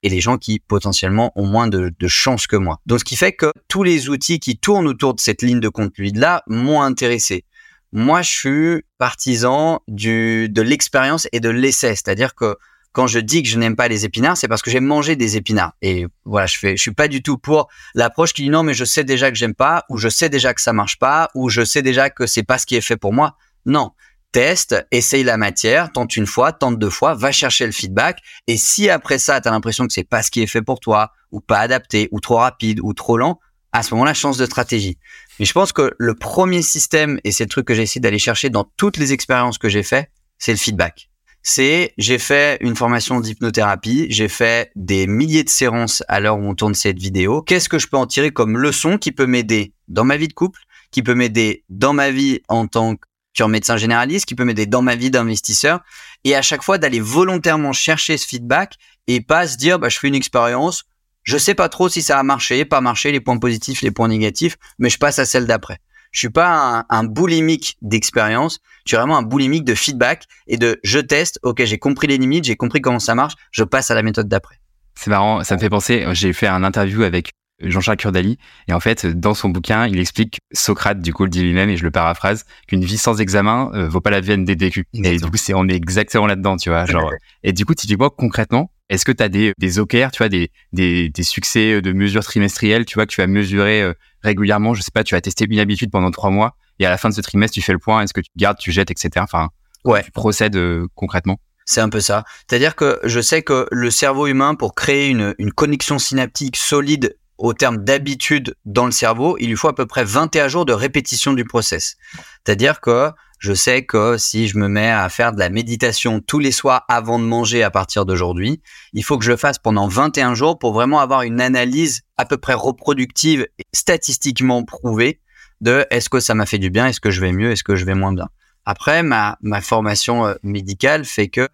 et 0.02 0.08
les 0.08 0.20
gens 0.20 0.36
qui 0.36 0.58
potentiellement 0.58 1.32
ont 1.36 1.46
moins 1.46 1.68
de, 1.68 1.92
de 1.96 2.08
chance 2.08 2.46
que 2.46 2.56
moi. 2.56 2.80
Donc 2.86 2.98
ce 2.98 3.04
qui 3.04 3.16
fait 3.16 3.32
que 3.32 3.52
tous 3.68 3.84
les 3.84 4.10
outils 4.10 4.40
qui 4.40 4.58
tournent 4.58 4.88
autour 4.88 5.14
de 5.14 5.20
cette 5.20 5.42
ligne 5.42 5.60
de 5.60 5.68
conduite-là 5.68 6.42
m'ont 6.46 6.82
intéressé. 6.82 7.44
Moi, 7.92 8.22
je 8.22 8.30
suis 8.30 8.82
partisan 8.98 9.80
du, 9.86 10.48
de 10.48 10.62
l'expérience 10.62 11.28
et 11.32 11.40
de 11.40 11.50
l'essai. 11.50 11.94
C'est-à-dire 11.94 12.34
que 12.34 12.56
quand 12.92 13.06
je 13.06 13.18
dis 13.18 13.42
que 13.42 13.48
je 13.48 13.58
n'aime 13.58 13.76
pas 13.76 13.88
les 13.88 14.04
épinards, 14.04 14.36
c'est 14.36 14.48
parce 14.48 14.62
que 14.62 14.70
j'ai 14.70 14.80
mangé 14.80 15.16
des 15.16 15.36
épinards. 15.36 15.72
Et 15.82 16.06
voilà, 16.24 16.46
je 16.46 16.58
fais, 16.58 16.76
suis 16.76 16.92
pas 16.92 17.08
du 17.08 17.22
tout 17.22 17.38
pour 17.38 17.68
l'approche 17.94 18.32
qui 18.32 18.42
dit 18.42 18.50
non, 18.50 18.62
mais 18.62 18.74
je 18.74 18.84
sais 18.84 19.04
déjà 19.04 19.30
que 19.30 19.36
j'aime 19.36 19.54
pas, 19.54 19.84
ou 19.88 19.96
je 19.96 20.08
sais 20.08 20.28
déjà 20.28 20.52
que 20.54 20.60
ça 20.60 20.72
marche 20.72 20.98
pas, 20.98 21.30
ou 21.34 21.48
je 21.48 21.64
sais 21.64 21.82
déjà 21.82 22.10
que 22.10 22.26
c'est 22.26 22.42
pas 22.42 22.58
ce 22.58 22.66
qui 22.66 22.76
est 22.76 22.82
fait 22.82 22.96
pour 22.96 23.12
moi. 23.12 23.36
Non. 23.66 23.92
Teste, 24.30 24.86
essaye 24.90 25.24
la 25.24 25.36
matière, 25.36 25.92
tente 25.92 26.16
une 26.16 26.26
fois, 26.26 26.52
tente 26.52 26.78
deux 26.78 26.88
fois, 26.88 27.14
va 27.14 27.32
chercher 27.32 27.66
le 27.66 27.72
feedback. 27.72 28.20
Et 28.46 28.56
si 28.56 28.88
après 28.88 29.18
ça, 29.18 29.40
tu 29.42 29.48
as 29.48 29.50
l'impression 29.50 29.86
que 29.86 29.92
c'est 29.92 30.08
pas 30.08 30.22
ce 30.22 30.30
qui 30.30 30.40
est 30.42 30.46
fait 30.46 30.62
pour 30.62 30.80
toi, 30.80 31.12
ou 31.30 31.40
pas 31.40 31.58
adapté, 31.58 32.08
ou 32.12 32.20
trop 32.20 32.36
rapide, 32.36 32.80
ou 32.82 32.94
trop 32.94 33.18
lent, 33.18 33.40
à 33.72 33.82
ce 33.82 33.94
moment-là, 33.94 34.14
chance 34.14 34.36
de 34.36 34.46
stratégie. 34.46 34.98
Mais 35.38 35.46
je 35.46 35.52
pense 35.52 35.72
que 35.72 35.94
le 35.98 36.14
premier 36.14 36.62
système, 36.62 37.18
et 37.24 37.32
c'est 37.32 37.44
le 37.44 37.48
truc 37.48 37.66
que 37.66 37.74
j'ai 37.74 37.82
essayé 37.82 38.00
d'aller 38.00 38.18
chercher 38.18 38.50
dans 38.50 38.70
toutes 38.76 38.98
les 38.98 39.12
expériences 39.12 39.58
que 39.58 39.68
j'ai 39.68 39.82
fait, 39.82 40.10
c'est 40.38 40.52
le 40.52 40.58
feedback. 40.58 41.08
C'est, 41.42 41.92
j'ai 41.98 42.18
fait 42.18 42.58
une 42.60 42.76
formation 42.76 43.18
d'hypnothérapie, 43.18 44.06
j'ai 44.10 44.28
fait 44.28 44.70
des 44.76 45.06
milliers 45.08 45.42
de 45.42 45.48
séances 45.48 46.04
à 46.06 46.20
l'heure 46.20 46.38
où 46.38 46.44
on 46.44 46.54
tourne 46.54 46.74
cette 46.74 46.98
vidéo. 46.98 47.42
Qu'est-ce 47.42 47.68
que 47.68 47.78
je 47.78 47.88
peux 47.88 47.96
en 47.96 48.06
tirer 48.06 48.30
comme 48.30 48.56
leçon 48.56 48.96
qui 48.96 49.10
peut 49.10 49.26
m'aider 49.26 49.72
dans 49.88 50.04
ma 50.04 50.16
vie 50.16 50.28
de 50.28 50.34
couple, 50.34 50.60
qui 50.92 51.02
peut 51.02 51.14
m'aider 51.14 51.64
dans 51.68 51.94
ma 51.94 52.10
vie 52.10 52.40
en 52.48 52.68
tant 52.68 52.94
que 52.94 53.02
médecin 53.48 53.76
généraliste, 53.76 54.26
qui 54.26 54.34
peut 54.34 54.44
m'aider 54.44 54.66
dans 54.66 54.82
ma 54.82 54.94
vie 54.94 55.10
d'investisseur, 55.10 55.80
et 56.22 56.36
à 56.36 56.42
chaque 56.42 56.62
fois 56.62 56.78
d'aller 56.78 57.00
volontairement 57.00 57.72
chercher 57.72 58.16
ce 58.18 58.26
feedback 58.26 58.76
et 59.08 59.20
pas 59.20 59.48
se 59.48 59.56
dire, 59.56 59.78
bah, 59.78 59.88
je 59.88 59.98
fais 59.98 60.08
une 60.08 60.14
expérience, 60.14 60.84
je 61.22 61.38
sais 61.38 61.54
pas 61.54 61.68
trop 61.68 61.88
si 61.88 62.02
ça 62.02 62.18
a 62.18 62.22
marché, 62.22 62.64
pas 62.64 62.80
marché, 62.80 63.12
les 63.12 63.20
points 63.20 63.38
positifs, 63.38 63.82
les 63.82 63.90
points 63.90 64.08
négatifs, 64.08 64.56
mais 64.78 64.88
je 64.88 64.98
passe 64.98 65.18
à 65.18 65.24
celle 65.24 65.46
d'après. 65.46 65.78
Je 66.10 66.18
suis 66.18 66.30
pas 66.30 66.80
un, 66.80 66.84
un 66.90 67.04
boulimique 67.04 67.78
d'expérience, 67.80 68.60
je 68.84 68.90
suis 68.90 68.96
vraiment 68.96 69.16
un 69.16 69.22
boulimique 69.22 69.64
de 69.64 69.74
feedback 69.74 70.24
et 70.46 70.58
de 70.58 70.78
je 70.84 70.98
teste, 70.98 71.38
ok, 71.42 71.64
j'ai 71.64 71.78
compris 71.78 72.06
les 72.06 72.18
limites, 72.18 72.44
j'ai 72.44 72.56
compris 72.56 72.80
comment 72.80 72.98
ça 72.98 73.14
marche, 73.14 73.34
je 73.50 73.64
passe 73.64 73.90
à 73.90 73.94
la 73.94 74.02
méthode 74.02 74.28
d'après. 74.28 74.56
C'est 74.94 75.10
marrant, 75.10 75.42
ça 75.42 75.54
me 75.54 75.60
fait 75.60 75.70
penser, 75.70 76.04
j'ai 76.12 76.32
fait 76.32 76.46
un 76.46 76.64
interview 76.64 77.02
avec 77.02 77.32
Jean-Charles 77.62 77.96
Kurdali. 77.96 78.38
Et 78.68 78.72
en 78.72 78.80
fait, 78.80 79.06
dans 79.06 79.34
son 79.34 79.48
bouquin, 79.48 79.86
il 79.86 79.98
explique, 79.98 80.40
Socrate, 80.52 81.00
du 81.00 81.12
coup, 81.12 81.24
le 81.24 81.30
dit 81.30 81.42
lui-même, 81.42 81.70
et 81.70 81.76
je 81.76 81.84
le 81.84 81.90
paraphrase, 81.90 82.44
qu'une 82.66 82.84
vie 82.84 82.98
sans 82.98 83.20
examen 83.20 83.70
euh, 83.74 83.88
vaut 83.88 84.00
pas 84.00 84.10
la 84.10 84.20
vie 84.20 84.36
des 84.44 84.56
DQ. 84.56 84.86
Et 84.94 85.16
du 85.16 85.30
coup, 85.30 85.36
c'est, 85.36 85.54
on 85.54 85.68
est 85.68 85.74
exactement 85.74 86.26
là-dedans, 86.26 86.56
tu 86.56 86.70
vois. 86.70 86.86
Genre, 86.86 87.12
et 87.42 87.52
du 87.52 87.64
coup, 87.64 87.74
typiquement, 87.74 88.10
concrètement, 88.10 88.70
est-ce 88.88 89.04
que 89.04 89.12
tu 89.12 89.22
as 89.22 89.28
des, 89.28 89.52
des 89.58 89.78
OKR, 89.78 90.10
tu 90.12 90.18
vois, 90.18 90.28
des, 90.28 90.50
des, 90.72 91.08
des 91.08 91.22
succès 91.22 91.80
de 91.80 91.92
mesures 91.92 92.24
trimestrielles, 92.24 92.84
tu 92.84 92.94
vois, 92.94 93.06
que 93.06 93.12
tu 93.12 93.20
vas 93.20 93.26
mesurer 93.26 93.82
euh, 93.82 93.94
régulièrement? 94.22 94.74
Je 94.74 94.82
sais 94.82 94.90
pas, 94.92 95.04
tu 95.04 95.14
vas 95.14 95.20
tester 95.20 95.46
une 95.48 95.58
habitude 95.58 95.90
pendant 95.90 96.10
trois 96.10 96.30
mois, 96.30 96.56
et 96.78 96.86
à 96.86 96.90
la 96.90 96.98
fin 96.98 97.08
de 97.08 97.14
ce 97.14 97.20
trimestre, 97.20 97.54
tu 97.54 97.62
fais 97.62 97.72
le 97.72 97.78
point, 97.78 98.02
est-ce 98.02 98.12
que 98.12 98.20
tu 98.20 98.30
gardes, 98.36 98.58
tu 98.58 98.72
jettes, 98.72 98.90
etc. 98.90 99.10
Enfin, 99.18 99.48
ouais. 99.84 100.02
tu 100.02 100.10
procèdes 100.10 100.56
euh, 100.56 100.86
concrètement 100.94 101.38
c'est 101.64 101.80
un 101.80 101.88
peu 101.88 102.00
ça. 102.00 102.24
C'est-à-dire 102.48 102.74
que 102.74 102.98
je 103.04 103.20
sais 103.20 103.42
que 103.42 103.68
le 103.70 103.90
cerveau 103.90 104.26
humain, 104.26 104.56
pour 104.56 104.74
créer 104.74 105.08
une, 105.08 105.34
une 105.38 105.52
connexion 105.52 105.98
synaptique 105.98 106.56
solide 106.56 107.16
au 107.42 107.54
terme 107.54 107.78
d'habitude 107.78 108.54
dans 108.64 108.86
le 108.86 108.92
cerveau, 108.92 109.36
il 109.40 109.48
lui 109.48 109.56
faut 109.56 109.66
à 109.66 109.74
peu 109.74 109.84
près 109.84 110.04
21 110.04 110.46
jours 110.46 110.64
de 110.64 110.72
répétition 110.72 111.32
du 111.32 111.44
process. 111.44 111.96
C'est-à-dire 112.44 112.80
que 112.80 113.10
je 113.40 113.52
sais 113.52 113.84
que 113.84 114.16
si 114.16 114.46
je 114.46 114.56
me 114.58 114.68
mets 114.68 114.92
à 114.92 115.08
faire 115.08 115.32
de 115.32 115.40
la 115.40 115.48
méditation 115.48 116.20
tous 116.20 116.38
les 116.38 116.52
soirs 116.52 116.84
avant 116.88 117.18
de 117.18 117.24
manger 117.24 117.64
à 117.64 117.72
partir 117.72 118.06
d'aujourd'hui, 118.06 118.62
il 118.92 119.02
faut 119.02 119.18
que 119.18 119.24
je 119.24 119.32
le 119.32 119.36
fasse 119.36 119.58
pendant 119.58 119.88
21 119.88 120.36
jours 120.36 120.56
pour 120.56 120.72
vraiment 120.72 121.00
avoir 121.00 121.22
une 121.22 121.40
analyse 121.40 122.02
à 122.16 122.26
peu 122.26 122.36
près 122.36 122.54
reproductive 122.54 123.48
et 123.58 123.64
statistiquement 123.72 124.62
prouvée 124.62 125.20
de 125.60 125.84
est-ce 125.90 126.08
que 126.08 126.20
ça 126.20 126.36
m'a 126.36 126.46
fait 126.46 126.58
du 126.58 126.70
bien, 126.70 126.86
est-ce 126.86 127.00
que 127.00 127.10
je 127.10 127.20
vais 127.20 127.32
mieux, 127.32 127.50
est-ce 127.50 127.64
que 127.64 127.74
je 127.74 127.84
vais 127.84 127.94
moins 127.94 128.12
bien. 128.12 128.28
Après, 128.66 129.02
ma, 129.02 129.36
ma 129.40 129.60
formation 129.60 130.26
euh, 130.26 130.34
médicale 130.44 131.04
fait 131.04 131.28
que 131.28 131.48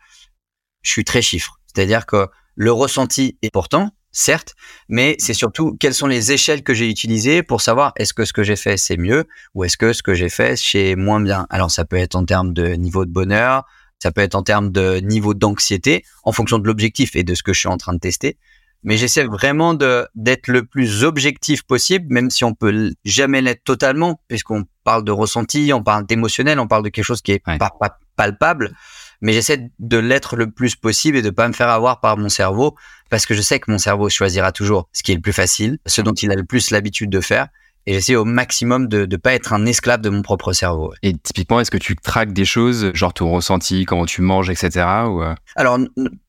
je 0.82 0.90
suis 0.90 1.04
très 1.04 1.22
chiffre. 1.22 1.58
C'est-à-dire 1.66 2.04
que 2.04 2.26
le 2.56 2.72
ressenti 2.72 3.38
est 3.40 3.46
important, 3.46 3.92
certes, 4.18 4.54
mais 4.88 5.16
c'est 5.18 5.34
surtout 5.34 5.76
quelles 5.78 5.94
sont 5.94 6.08
les 6.08 6.32
échelles 6.32 6.62
que 6.62 6.74
j'ai 6.74 6.90
utilisées 6.90 7.42
pour 7.42 7.60
savoir 7.60 7.92
est-ce 7.96 8.12
que 8.12 8.24
ce 8.24 8.32
que 8.32 8.42
j'ai 8.42 8.56
fait 8.56 8.76
c'est 8.76 8.96
mieux 8.96 9.26
ou 9.54 9.64
est-ce 9.64 9.76
que 9.76 9.92
ce 9.92 10.02
que 10.02 10.14
j'ai 10.14 10.28
fait 10.28 10.56
c'est 10.56 10.96
moins 10.96 11.20
bien. 11.20 11.46
Alors 11.50 11.70
ça 11.70 11.84
peut 11.84 11.96
être 11.96 12.16
en 12.16 12.24
termes 12.24 12.52
de 12.52 12.70
niveau 12.70 13.04
de 13.04 13.12
bonheur, 13.12 13.64
ça 14.00 14.10
peut 14.10 14.20
être 14.20 14.34
en 14.34 14.42
termes 14.42 14.72
de 14.72 14.98
niveau 14.98 15.34
d'anxiété, 15.34 16.04
en 16.24 16.32
fonction 16.32 16.58
de 16.58 16.66
l'objectif 16.66 17.14
et 17.14 17.22
de 17.22 17.34
ce 17.34 17.42
que 17.42 17.52
je 17.52 17.60
suis 17.60 17.68
en 17.68 17.76
train 17.76 17.94
de 17.94 18.00
tester. 18.00 18.38
Mais 18.82 18.96
j'essaie 18.96 19.24
vraiment 19.24 19.74
d'être 19.74 20.48
le 20.48 20.64
plus 20.64 21.02
objectif 21.02 21.64
possible, 21.64 22.06
même 22.10 22.30
si 22.30 22.44
on 22.44 22.54
peut 22.54 22.92
jamais 23.04 23.40
l'être 23.40 23.64
totalement, 23.64 24.20
puisqu'on 24.28 24.66
parle 24.84 25.02
de 25.04 25.10
ressenti, 25.10 25.72
on 25.72 25.82
parle 25.82 26.06
d'émotionnel, 26.06 26.60
on 26.60 26.68
parle 26.68 26.84
de 26.84 26.88
quelque 26.88 27.04
chose 27.04 27.20
qui 27.20 27.32
est 27.32 27.42
pas, 27.44 27.58
pas 27.58 27.98
palpable 28.14 28.74
mais 29.20 29.32
j'essaie 29.32 29.70
de 29.78 29.98
l'être 29.98 30.36
le 30.36 30.50
plus 30.50 30.76
possible 30.76 31.16
et 31.16 31.22
de 31.22 31.30
pas 31.30 31.48
me 31.48 31.52
faire 31.52 31.68
avoir 31.68 32.00
par 32.00 32.16
mon 32.16 32.28
cerveau 32.28 32.76
parce 33.08 33.26
que 33.26 33.34
je 33.34 33.40
sais 33.40 33.60
que 33.60 33.70
mon 33.70 33.78
cerveau 33.78 34.08
choisira 34.08 34.52
toujours 34.52 34.88
ce 34.92 35.02
qui 35.02 35.12
est 35.12 35.16
le 35.16 35.20
plus 35.20 35.32
facile, 35.32 35.78
ce 35.86 36.00
dont 36.02 36.12
il 36.12 36.30
a 36.30 36.34
le 36.34 36.44
plus 36.44 36.70
l'habitude 36.70 37.10
de 37.10 37.20
faire. 37.20 37.48
Et 37.86 37.94
j'essaie 37.94 38.16
au 38.16 38.26
maximum 38.26 38.86
de 38.86 39.06
ne 39.06 39.16
pas 39.16 39.32
être 39.32 39.54
un 39.54 39.64
esclave 39.64 40.02
de 40.02 40.10
mon 40.10 40.20
propre 40.20 40.52
cerveau. 40.52 40.92
Et 41.02 41.14
typiquement, 41.14 41.58
est-ce 41.58 41.70
que 41.70 41.78
tu 41.78 41.96
traques 41.96 42.34
des 42.34 42.44
choses, 42.44 42.90
genre 42.92 43.14
ton 43.14 43.30
ressenti, 43.30 43.86
comment 43.86 44.04
tu 44.04 44.20
manges, 44.20 44.50
etc. 44.50 44.84
Ou... 45.06 45.22
Euh? 45.22 45.34
Alors, 45.56 45.78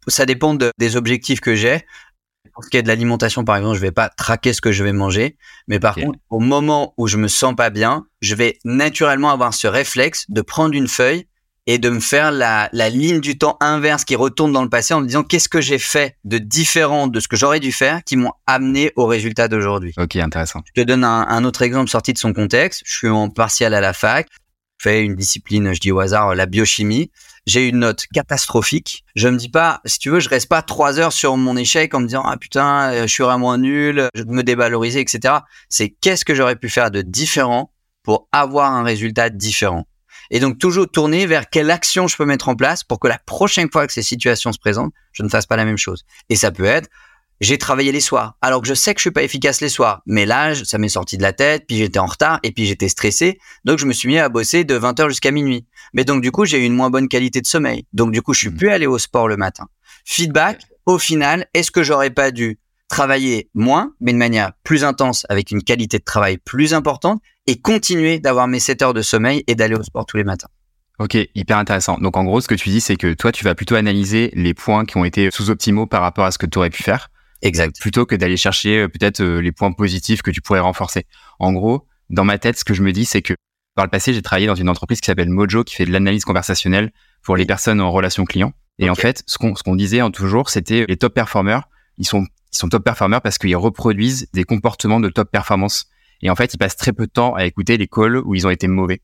ça 0.07 0.25
dépend 0.25 0.53
de, 0.53 0.71
des 0.77 0.95
objectifs 0.95 1.41
que 1.41 1.55
j'ai. 1.55 1.86
Pour 2.53 2.63
ce 2.63 2.69
qui 2.69 2.77
est 2.77 2.81
de 2.81 2.88
l'alimentation, 2.88 3.43
par 3.43 3.57
exemple, 3.57 3.75
je 3.75 3.81
vais 3.81 3.91
pas 3.91 4.07
traquer 4.07 4.53
ce 4.53 4.62
que 4.62 4.71
je 4.71 4.86
vais 4.86 4.93
manger, 4.93 5.38
mais 5.67 5.79
par 5.79 5.95
contre, 5.95 6.17
au 6.29 6.39
moment 6.39 6.93
où 6.98 7.07
je 7.07 7.17
me 7.17 7.27
sens 7.27 7.55
pas 7.55 7.69
bien, 7.69 8.05
je 8.21 8.36
vais 8.36 8.57
naturellement 8.63 9.29
avoir 9.29 9.53
ce 9.53 9.67
réflexe 9.67 10.25
de 10.29 10.41
prendre 10.41 10.74
une 10.74 10.88
feuille 10.88 11.27
et 11.70 11.78
de 11.78 11.92
me 11.92 12.00
faire 12.00 12.32
la, 12.32 12.68
la 12.74 12.90
ligne 12.90 13.20
du 13.20 13.38
temps 13.38 13.56
inverse 13.60 14.04
qui 14.04 14.16
retourne 14.16 14.52
dans 14.52 14.64
le 14.64 14.70
passé 14.70 14.96
en 14.96 15.02
me 15.02 15.06
disant 15.06 15.22
qu'est-ce 15.22 15.48
que 15.48 15.62
j'ai 15.62 15.78
fait 15.78 16.18
de 16.24 16.40
différent 16.40 17.06
de 17.06 17.20
ce 17.20 17.28
que 17.28 17.36
j'aurais 17.36 17.60
dû 17.60 17.72
faire 17.72 18.04
qui 18.04 18.16
m'ont 18.16 18.34
amené 18.48 18.92
au 18.96 19.06
résultat 19.06 19.48
d'aujourd'hui? 19.48 19.94
Ok, 19.98 20.16
intéressant. 20.16 20.64
Je 20.66 20.82
te 20.82 20.88
donne 20.88 21.04
un, 21.04 21.28
un, 21.28 21.44
autre 21.44 21.62
exemple 21.62 21.92
sorti 21.92 22.12
de 22.12 22.18
son 22.18 22.34
contexte. 22.34 22.82
Je 22.88 22.98
suis 22.98 23.08
en 23.08 23.30
partiel 23.30 23.76
à 23.76 23.82
la 23.82 23.94
fac, 23.94 24.28
je 24.80 24.90
fais 24.90 25.04
une 25.04 25.16
discipline, 25.16 25.72
je 25.72 25.80
dis 25.80 25.92
au 25.92 26.00
hasard, 26.00 26.34
la 26.34 26.48
biochimie. 26.48 27.12
J'ai 27.46 27.68
une 27.68 27.80
note 27.80 28.08
catastrophique. 28.12 29.06
Je 29.16 29.28
me 29.28 29.38
dis 29.38 29.50
pas, 29.50 29.80
si 29.86 30.00
tu 30.00 30.10
veux, 30.10 30.20
je 30.20 30.30
reste 30.30 30.50
pas 30.50 30.64
trois 30.64 31.00
heures 31.00 31.14
sur 31.14 31.38
mon 31.38 31.56
échec 31.56 31.94
en 31.94 32.00
me 32.00 32.08
disant 32.08 32.24
ah 32.26 32.38
putain, 32.38 32.94
euh, 32.94 33.02
je 33.04 33.14
suis 33.14 33.24
vraiment 33.24 33.56
nul, 33.60 34.08
je 34.16 34.24
me 34.24 34.42
dévaloriser, 34.42 35.02
etc. 35.02 35.36
C'est 35.70 35.90
qu'est-ce 35.90 36.26
que 36.26 36.34
j'aurais 36.34 36.56
pu 36.56 36.68
faire 36.68 36.90
de 36.90 37.04
différent 37.04 37.72
pour 38.02 38.28
avoir 38.32 38.72
un 38.72 38.82
résultat 38.82 39.30
différent? 39.30 39.86
Et 40.31 40.39
donc 40.39 40.59
toujours 40.59 40.89
tourner 40.89 41.25
vers 41.25 41.50
quelle 41.50 41.71
action 41.71 42.07
je 42.07 42.15
peux 42.15 42.25
mettre 42.25 42.50
en 42.50 42.55
place 42.55 42.83
pour 42.83 43.00
que 43.00 43.07
la 43.07 43.17
prochaine 43.17 43.69
fois 43.71 43.88
que 43.88 43.93
ces 43.93 44.03
situations 44.03 44.51
se 44.51 44.59
présentent, 44.59 44.93
je 45.12 45.24
ne 45.24 45.29
fasse 45.29 45.45
pas 45.45 45.57
la 45.57 45.65
même 45.65 45.77
chose. 45.77 46.05
Et 46.29 46.36
ça 46.36 46.51
peut 46.51 46.65
être, 46.65 46.89
j'ai 47.41 47.57
travaillé 47.57 47.91
les 47.91 48.01
soirs, 48.01 48.36
alors 48.41 48.62
que 48.62 48.67
je 48.67 48.74
sais 48.74 48.93
que 48.93 49.00
je 49.00 49.03
suis 49.03 49.12
pas 49.12 49.24
efficace 49.24 49.62
les 49.62 49.69
soirs, 49.69 50.01
mais 50.05 50.25
là, 50.25 50.53
ça 50.55 50.77
m'est 50.77 50.89
sorti 50.89 51.17
de 51.17 51.21
la 51.21 51.31
tête, 51.31 51.63
puis 51.67 51.77
j'étais 51.77 52.00
en 52.00 52.05
retard, 52.05 52.39
et 52.43 52.51
puis 52.51 52.65
j'étais 52.65 52.89
stressé, 52.89 53.39
donc 53.63 53.79
je 53.79 53.86
me 53.86 53.93
suis 53.93 54.09
mis 54.09 54.17
à 54.17 54.27
bosser 54.27 54.65
de 54.65 54.77
20h 54.77 55.07
jusqu'à 55.07 55.31
minuit. 55.31 55.65
Mais 55.93 56.03
donc 56.03 56.21
du 56.21 56.31
coup, 56.31 56.45
j'ai 56.45 56.59
eu 56.59 56.65
une 56.65 56.75
moins 56.75 56.89
bonne 56.89 57.07
qualité 57.07 57.39
de 57.39 57.48
sommeil, 57.48 57.86
donc 57.93 58.12
du 58.12 58.21
coup, 58.21 58.33
je 58.33 58.39
suis 58.39 58.50
mmh. 58.50 58.57
plus 58.57 58.69
allé 58.69 58.88
au 58.88 58.98
sport 58.98 59.27
le 59.27 59.38
matin. 59.38 59.67
Feedback, 60.05 60.62
au 60.86 60.98
final, 60.98 61.48
est-ce 61.53 61.71
que 61.71 61.81
j'aurais 61.81 62.09
pas 62.09 62.31
dû 62.31 62.59
travailler 62.89 63.50
moins, 63.53 63.93
mais 64.01 64.12
de 64.12 64.17
manière 64.17 64.51
plus 64.63 64.84
intense, 64.84 65.25
avec 65.29 65.51
une 65.51 65.63
qualité 65.63 66.00
de 66.00 66.03
travail 66.03 66.38
plus 66.38 66.74
importante, 66.74 67.22
et 67.48 67.62
continuer 67.62 68.19
d'avoir 68.19 68.48
mes 68.48 68.60
7 68.60 68.81
heures 68.81 68.93
de 68.93 69.01
sommeil 69.01 69.43
et 69.48 69.55
d'aller 69.55 69.75
au 69.75 69.84
sport 69.84 70.05
tous 70.05 70.17
les 70.17 70.24
matins. 70.24 70.50
Ok, 71.00 71.17
hyper 71.34 71.58
intéressant. 71.58 71.98
Donc 71.98 72.17
en 72.17 72.25
gros, 72.25 72.41
ce 72.41 72.48
que 72.50 72.55
tu 72.55 72.69
dis, 72.69 72.81
c'est 72.81 72.98
que 72.98 73.13
toi, 73.13 73.31
tu 73.31 73.46
vas 73.46 73.55
plutôt 73.55 73.75
analyser 73.75 74.31
les 74.34 74.53
points 74.53 74.84
qui 74.84 74.98
ont 74.98 75.05
été 75.05 75.31
sous-optimaux 75.31 75.86
par 75.86 76.01
rapport 76.01 76.25
à 76.25 76.31
ce 76.31 76.38
que 76.38 76.46
tu 76.46 76.58
aurais 76.58 76.69
pu 76.69 76.84
faire. 76.84 77.10
Exact. 77.41 77.79
Plutôt 77.79 78.05
que 78.05 78.15
d'aller 78.15 78.36
chercher 78.36 78.79
euh, 78.79 78.88
peut-être 78.89 79.22
euh, 79.22 79.39
les 79.39 79.53
points 79.53 79.72
positifs 79.72 80.22
que 80.22 80.31
tu 80.31 80.41
pourrais 80.41 80.60
renforcer. 80.60 81.05
En 81.39 81.53
gros, 81.53 81.88
dans 82.10 82.25
ma 82.25 82.38
tête, 82.38 82.58
ce 82.58 82.65
que 82.65 82.74
je 82.74 82.84
me 82.84 82.91
dis, 82.91 83.05
c'est 83.05 83.22
que 83.22 83.34
par 83.75 83.86
le 83.86 83.89
passé, 83.89 84.13
j'ai 84.13 84.22
travaillé 84.22 84.48
dans 84.48 84.55
une 84.55 84.67
entreprise 84.67 85.00
qui 85.00 85.05
s'appelle 85.05 85.29
Mojo, 85.29 85.63
qui 85.63 85.75
fait 85.75 85.86
de 85.86 85.91
l'analyse 85.91 86.25
conversationnelle 86.25 86.91
pour 87.24 87.38
les 87.38 87.46
personnes 87.46 87.79
en 87.79 87.91
relation 87.91 88.25
client. 88.25 88.51
Et 88.77 88.89
en 88.89 88.96
fait, 88.96 89.24
ce 89.25 89.38
qu'on 89.38 89.55
ce 89.55 89.63
qu'on 89.63 89.75
disait 89.75 90.01
en 90.01 90.12
toujours, 90.12 90.50
c'était 90.50 90.86
les 90.88 90.98
top 90.98 91.13
performers, 91.13 91.63
ils 91.98 92.05
sont 92.05 92.25
ils 92.51 92.58
sont 92.58 92.70
top 92.70 92.84
performers 92.84 93.22
parce 93.22 93.38
qu'ils 93.38 93.56
reproduisent 93.56 94.27
des 94.34 94.44
comportements 94.44 95.00
de 95.00 95.10
top 95.10 95.32
performance. 95.32 95.88
Et 96.22 96.29
en 96.29 96.36
fait, 96.36 96.53
ils 96.53 96.58
passent 96.58 96.75
très 96.75 96.94
peu 96.94 97.08
de 97.08 97.12
temps 97.12 97.36
à 97.36 97.46
écouter 97.46 97.77
les 97.77 97.88
calls 97.88 98.18
où 98.18 98.36
ils 98.36 98.46
ont 98.46 98.50
été 98.50 98.68
mauvais. 98.68 99.01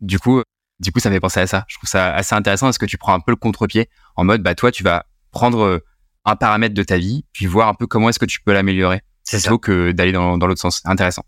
Du 0.00 0.18
coup, 0.18 0.42
du 0.80 0.90
coup, 0.90 0.98
ça 0.98 1.10
me 1.10 1.14
fait 1.14 1.20
penser 1.20 1.40
à 1.40 1.46
ça. 1.46 1.64
Je 1.68 1.76
trouve 1.76 1.88
ça 1.88 2.12
assez 2.14 2.34
intéressant 2.34 2.66
parce 2.66 2.78
que 2.78 2.86
tu 2.86 2.98
prends 2.98 3.14
un 3.14 3.20
peu 3.20 3.30
le 3.30 3.36
contre-pied 3.36 3.88
en 4.16 4.24
mode, 4.24 4.42
bah, 4.42 4.54
toi, 4.54 4.72
tu 4.72 4.82
vas 4.82 5.06
prendre 5.30 5.60
euh, 5.60 5.78
un 6.24 6.36
paramètre 6.36 6.74
de 6.74 6.82
ta 6.82 6.98
vie, 6.98 7.24
puis 7.32 7.46
voir 7.46 7.68
un 7.68 7.74
peu 7.74 7.86
comment 7.86 8.08
est-ce 8.08 8.18
que 8.18 8.26
tu 8.26 8.40
peux 8.42 8.52
l'améliorer. 8.52 9.00
C'est 9.22 9.38
plutôt 9.40 9.58
que 9.58 9.92
d'aller 9.92 10.12
dans, 10.12 10.38
dans 10.38 10.46
l'autre 10.46 10.60
sens? 10.60 10.82
Intéressant. 10.84 11.24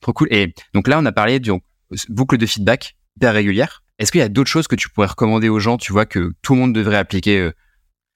Trop 0.00 0.12
cool. 0.12 0.28
Et 0.30 0.54
donc 0.74 0.86
là, 0.86 0.98
on 0.98 1.04
a 1.06 1.12
parlé 1.12 1.40
d'une 1.40 1.60
boucle 2.08 2.36
de 2.38 2.46
feedback 2.46 2.96
hyper 3.16 3.34
régulière. 3.34 3.82
Est-ce 3.98 4.12
qu'il 4.12 4.20
y 4.20 4.24
a 4.24 4.28
d'autres 4.28 4.50
choses 4.50 4.68
que 4.68 4.76
tu 4.76 4.88
pourrais 4.88 5.06
recommander 5.08 5.48
aux 5.48 5.60
gens, 5.60 5.76
tu 5.76 5.92
vois, 5.92 6.06
que 6.06 6.32
tout 6.42 6.54
le 6.54 6.60
monde 6.60 6.72
devrait 6.72 6.96
appliquer 6.96 7.38
euh, 7.38 7.52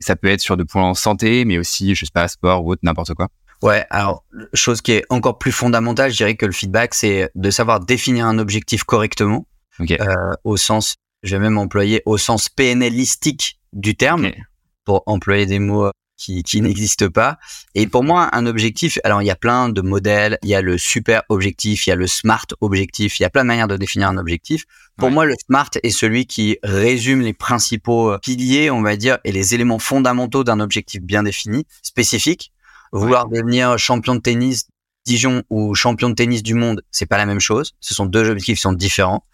Ça 0.01 0.17
peut 0.17 0.29
être 0.29 0.41
sur 0.41 0.57
de 0.57 0.65
points 0.65 0.85
en 0.85 0.95
santé, 0.95 1.45
mais 1.45 1.59
aussi, 1.59 1.95
je 1.95 2.05
sais 2.05 2.11
pas, 2.13 2.29
sport 2.29 2.65
ou 2.65 2.73
autre, 2.73 2.81
n'importe 2.85 3.15
quoi. 3.15 3.29
Ouais, 3.63 3.85
alors 3.91 4.25
chose 4.55 4.81
qui 4.81 4.93
est 4.93 5.05
encore 5.11 5.39
plus 5.39 5.51
fondamentale, 5.51 6.13
je 6.13 6.17
dirais 6.17 6.37
que 6.37 6.47
le 6.47 6.53
feedback, 6.53 6.95
c'est 6.95 7.31
de 7.35 7.51
savoir 7.51 7.81
définir 7.81 8.27
un 8.27 8.39
objectif 8.39 8.85
correctement, 8.85 9.47
okay. 9.81 10.01
euh, 10.01 10.35
au 10.45 10.57
sens, 10.57 10.95
je 11.25 11.35
vais 11.35 11.43
même 11.43 11.59
employer 11.59 12.03
au 12.07 12.19
sens 12.19 12.49
PNListique 12.49 13.59
du 13.73 13.97
terme, 13.97 14.27
okay. 14.27 14.43
pour 14.85 15.03
employer 15.07 15.47
des 15.47 15.59
mots 15.59 15.87
euh, 15.87 15.91
qui, 16.19 16.43
qui 16.43 16.61
n'existent 16.61 17.09
pas. 17.09 17.39
Et 17.75 17.87
pour 17.87 18.05
moi, 18.05 18.29
un 18.33 18.45
objectif, 18.45 18.99
alors 19.05 19.23
il 19.23 19.27
y 19.27 19.31
a 19.31 19.37
plein 19.37 19.71
de 19.71 19.81
modèles, 19.81 20.39
il 20.43 20.51
y 20.51 20.55
a 20.55 20.61
le 20.61 20.77
super 20.77 21.23
objectif, 21.31 21.87
il 21.87 21.91
y 21.91 21.93
a 21.95 21.97
le 21.97 22.07
smart 22.07 22.47
objectif, 22.61 23.19
il 23.19 23.23
y 23.23 23.27
a 23.27 23.31
plein 23.31 23.43
de 23.43 23.47
manières 23.47 23.69
de 23.69 23.77
définir 23.77 24.09
un 24.09 24.19
objectif. 24.19 24.65
Pour 24.99 25.09
ouais. 25.09 25.15
moi, 25.15 25.25
le 25.25 25.35
smart 25.47 25.71
est 25.83 25.91
celui 25.91 26.27
qui 26.27 26.59
résume 26.63 27.23
les 27.23 27.33
principaux 27.33 28.13
euh, 28.13 28.19
piliers, 28.19 28.71
on 28.71 28.83
va 28.83 28.97
dire, 28.97 29.19
et 29.25 29.33
les 29.33 29.55
éléments 29.55 29.79
fondamentaux 29.79 30.45
d'un 30.45 30.61
objectif 30.61 31.01
bien 31.01 31.23
défini, 31.23 31.65
spécifique 31.83 32.53
Vouloir 32.93 33.29
ouais. 33.29 33.39
devenir 33.39 33.79
champion 33.79 34.15
de 34.15 34.21
tennis 34.21 34.67
Dijon 35.05 35.43
ou 35.49 35.75
champion 35.75 36.11
de 36.11 36.15
tennis 36.15 36.43
du 36.43 36.53
monde, 36.53 36.83
c'est 36.91 37.07
pas 37.07 37.17
la 37.17 37.25
même 37.25 37.41
chose. 37.41 37.75
Ce 37.81 37.95
sont 37.95 38.05
deux 38.05 38.29
objectifs 38.29 38.57
qui 38.57 38.61
sont 38.61 38.75
différents. 38.75 39.25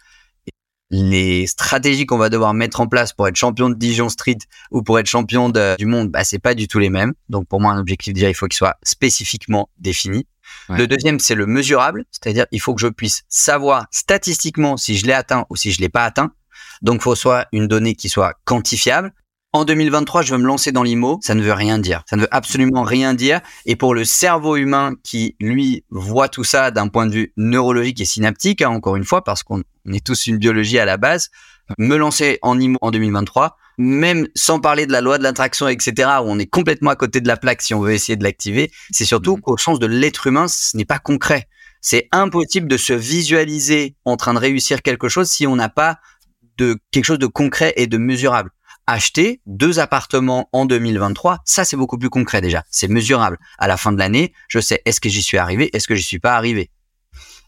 Les 0.97 1.45
stratégies 1.45 2.05
qu'on 2.05 2.17
va 2.17 2.29
devoir 2.29 2.53
mettre 2.53 2.79
en 2.79 2.87
place 2.87 3.11
pour 3.11 3.27
être 3.27 3.35
champion 3.35 3.69
de 3.69 3.75
Dijon 3.75 4.07
Street 4.07 4.37
ou 4.71 4.81
pour 4.81 4.97
être 4.97 5.07
champion 5.07 5.49
de, 5.49 5.75
du 5.77 5.85
monde, 5.85 6.09
bah, 6.09 6.23
c'est 6.23 6.39
pas 6.39 6.53
du 6.53 6.69
tout 6.69 6.79
les 6.79 6.89
mêmes. 6.89 7.13
Donc 7.27 7.47
pour 7.49 7.59
moi, 7.59 7.73
un 7.73 7.79
objectif 7.79 8.13
déjà, 8.13 8.29
il 8.29 8.33
faut 8.33 8.47
qu'il 8.47 8.55
soit 8.55 8.77
spécifiquement 8.81 9.69
défini. 9.77 10.25
Ouais. 10.69 10.77
Le 10.77 10.87
deuxième, 10.87 11.19
c'est 11.19 11.35
le 11.35 11.47
mesurable, 11.47 12.05
c'est-à-dire 12.11 12.45
il 12.51 12.61
faut 12.61 12.73
que 12.73 12.81
je 12.81 12.87
puisse 12.87 13.23
savoir 13.27 13.87
statistiquement 13.91 14.77
si 14.77 14.95
je 14.95 15.05
l'ai 15.05 15.13
atteint 15.13 15.45
ou 15.49 15.57
si 15.57 15.73
je 15.73 15.81
l'ai 15.81 15.89
pas 15.89 16.05
atteint. 16.05 16.31
Donc, 16.81 17.01
faut 17.01 17.15
soit 17.15 17.47
une 17.51 17.67
donnée 17.67 17.95
qui 17.95 18.07
soit 18.07 18.35
quantifiable, 18.45 19.13
en 19.55 19.63
2023, 19.63 20.21
je 20.21 20.35
veux 20.35 20.37
me 20.37 20.47
lancer 20.47 20.73
dans 20.73 20.83
l'IMO, 20.83 21.17
ça 21.21 21.33
ne 21.33 21.41
veut 21.41 21.53
rien 21.53 21.79
dire. 21.79 22.03
Ça 22.09 22.17
ne 22.17 22.23
veut 22.23 22.27
absolument 22.31 22.83
rien 22.83 23.13
dire. 23.13 23.39
Et 23.65 23.77
pour 23.77 23.95
le 23.95 24.03
cerveau 24.03 24.57
humain 24.57 24.95
qui, 25.01 25.37
lui, 25.39 25.85
voit 25.89 26.27
tout 26.27 26.43
ça 26.43 26.71
d'un 26.71 26.89
point 26.89 27.07
de 27.07 27.13
vue 27.13 27.33
neurologique 27.37 28.01
et 28.01 28.05
synaptique, 28.05 28.61
hein, 28.61 28.69
encore 28.69 28.97
une 28.97 29.05
fois, 29.05 29.23
parce 29.23 29.43
qu'on 29.43 29.63
est 29.93 30.05
tous 30.05 30.27
une 30.27 30.37
biologie 30.39 30.77
à 30.77 30.83
la 30.83 30.97
base, 30.97 31.29
me 31.77 31.95
lancer 31.95 32.37
en 32.41 32.59
IMO 32.59 32.77
en 32.81 32.91
2023, 32.91 33.55
même 33.77 34.27
sans 34.35 34.59
parler 34.59 34.87
de 34.87 34.91
la 34.91 34.99
loi 34.99 35.17
de 35.17 35.23
l'attraction, 35.23 35.69
etc., 35.69 35.93
où 36.21 36.25
on 36.25 36.37
est 36.37 36.47
complètement 36.47 36.89
à 36.89 36.97
côté 36.97 37.21
de 37.21 37.27
la 37.29 37.37
plaque 37.37 37.61
si 37.61 37.73
on 37.73 37.79
veut 37.79 37.93
essayer 37.93 38.17
de 38.17 38.23
l'activer, 38.25 38.71
c'est 38.91 39.05
surtout 39.05 39.37
mmh. 39.37 39.41
qu'au 39.41 39.57
sens 39.57 39.79
de 39.79 39.85
l'être 39.85 40.27
humain, 40.27 40.49
ce 40.49 40.75
n'est 40.75 40.83
pas 40.83 40.99
concret. 40.99 41.47
C'est 41.79 42.09
impossible 42.11 42.67
de 42.67 42.75
se 42.75 42.91
visualiser 42.91 43.95
en 44.03 44.17
train 44.17 44.33
de 44.33 44.39
réussir 44.39 44.81
quelque 44.81 45.07
chose 45.07 45.29
si 45.29 45.47
on 45.47 45.55
n'a 45.55 45.69
pas 45.69 45.99
de 46.57 46.77
quelque 46.91 47.05
chose 47.05 47.19
de 47.19 47.27
concret 47.27 47.73
et 47.77 47.87
de 47.87 47.97
mesurable 47.97 48.51
acheter 48.87 49.41
deux 49.45 49.79
appartements 49.79 50.49
en 50.51 50.65
2023, 50.65 51.39
ça 51.45 51.65
c'est 51.65 51.77
beaucoup 51.77 51.97
plus 51.97 52.09
concret 52.09 52.41
déjà, 52.41 52.63
c'est 52.69 52.87
mesurable. 52.87 53.39
À 53.57 53.67
la 53.67 53.77
fin 53.77 53.91
de 53.91 53.97
l'année, 53.97 54.33
je 54.47 54.59
sais 54.59 54.81
est-ce 54.85 55.01
que 55.01 55.09
j'y 55.09 55.21
suis 55.21 55.37
arrivé, 55.37 55.69
est-ce 55.73 55.87
que 55.87 55.95
j'y 55.95 56.03
suis 56.03 56.19
pas 56.19 56.35
arrivé? 56.35 56.69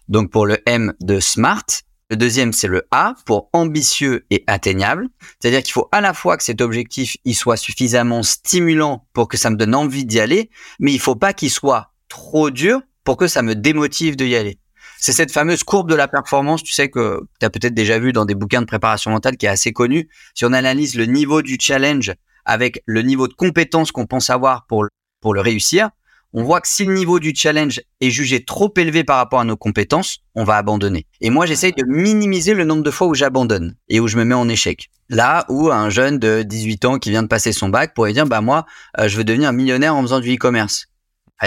Donc 0.07 0.31
pour 0.31 0.45
le 0.45 0.59
M 0.65 0.93
de 1.01 1.19
smart, 1.19 1.65
le 2.09 2.15
deuxième 2.15 2.53
c'est 2.53 2.67
le 2.67 2.87
A 2.91 3.15
pour 3.25 3.49
ambitieux 3.53 4.25
et 4.29 4.43
atteignable, 4.47 5.09
c'est-à-dire 5.39 5.63
qu'il 5.63 5.73
faut 5.73 5.89
à 5.91 6.01
la 6.01 6.13
fois 6.13 6.37
que 6.37 6.43
cet 6.43 6.61
objectif 6.61 7.17
il 7.25 7.35
soit 7.35 7.57
suffisamment 7.57 8.23
stimulant 8.23 9.05
pour 9.13 9.27
que 9.27 9.37
ça 9.37 9.49
me 9.49 9.57
donne 9.57 9.75
envie 9.75 10.05
d'y 10.05 10.19
aller, 10.19 10.49
mais 10.79 10.93
il 10.93 10.99
faut 10.99 11.15
pas 11.15 11.33
qu'il 11.33 11.51
soit 11.51 11.91
trop 12.07 12.49
dur 12.49 12.81
pour 13.03 13.17
que 13.17 13.27
ça 13.27 13.41
me 13.41 13.55
démotive 13.55 14.15
de 14.15 14.25
y 14.25 14.35
aller. 14.35 14.59
C'est 14.99 15.13
cette 15.13 15.31
fameuse 15.31 15.63
courbe 15.63 15.89
de 15.89 15.95
la 15.95 16.07
performance, 16.07 16.63
tu 16.63 16.73
sais, 16.73 16.89
que 16.89 17.21
tu 17.39 17.45
as 17.45 17.49
peut-être 17.49 17.73
déjà 17.73 17.99
vu 17.99 18.13
dans 18.13 18.25
des 18.25 18.35
bouquins 18.35 18.61
de 18.61 18.67
préparation 18.67 19.11
mentale 19.11 19.37
qui 19.37 19.45
est 19.45 19.49
assez 19.49 19.71
connu. 19.71 20.09
Si 20.33 20.45
on 20.45 20.53
analyse 20.53 20.95
le 20.95 21.05
niveau 21.05 21.41
du 21.41 21.57
challenge 21.59 22.13
avec 22.45 22.81
le 22.85 23.01
niveau 23.01 23.27
de 23.27 23.33
compétence 23.33 23.91
qu'on 23.91 24.05
pense 24.05 24.29
avoir 24.29 24.65
pour, 24.65 24.85
pour 25.21 25.33
le 25.33 25.41
réussir, 25.41 25.89
on 26.33 26.43
voit 26.43 26.61
que 26.61 26.67
si 26.67 26.85
le 26.85 26.93
niveau 26.93 27.19
du 27.19 27.33
challenge 27.33 27.81
est 28.01 28.09
jugé 28.09 28.43
trop 28.43 28.71
élevé 28.77 29.03
par 29.03 29.17
rapport 29.17 29.39
à 29.39 29.43
nos 29.45 29.55
compétences, 29.55 30.19
on 30.35 30.43
va 30.43 30.57
abandonner. 30.57 31.07
Et 31.21 31.29
moi, 31.29 31.45
j'essaye 31.45 31.71
de 31.71 31.83
minimiser 31.87 32.53
le 32.53 32.65
nombre 32.65 32.83
de 32.83 32.91
fois 32.91 33.07
où 33.07 33.15
j'abandonne 33.15 33.75
et 33.87 33.99
où 33.99 34.07
je 34.07 34.17
me 34.17 34.25
mets 34.25 34.35
en 34.35 34.49
échec. 34.49 34.89
Là 35.09 35.45
où 35.47 35.71
un 35.71 35.89
jeune 35.89 36.19
de 36.19 36.43
18 36.43 36.85
ans 36.85 36.99
qui 36.99 37.11
vient 37.11 37.23
de 37.23 37.27
passer 37.27 37.53
son 37.53 37.69
bac 37.69 37.93
pourrait 37.93 38.13
dire, 38.13 38.25
bah 38.25 38.41
moi, 38.41 38.65
euh, 38.99 39.07
je 39.07 39.17
veux 39.17 39.23
devenir 39.23 39.53
millionnaire 39.53 39.95
en 39.95 40.01
faisant 40.01 40.19
du 40.19 40.35
e-commerce. 40.35 40.87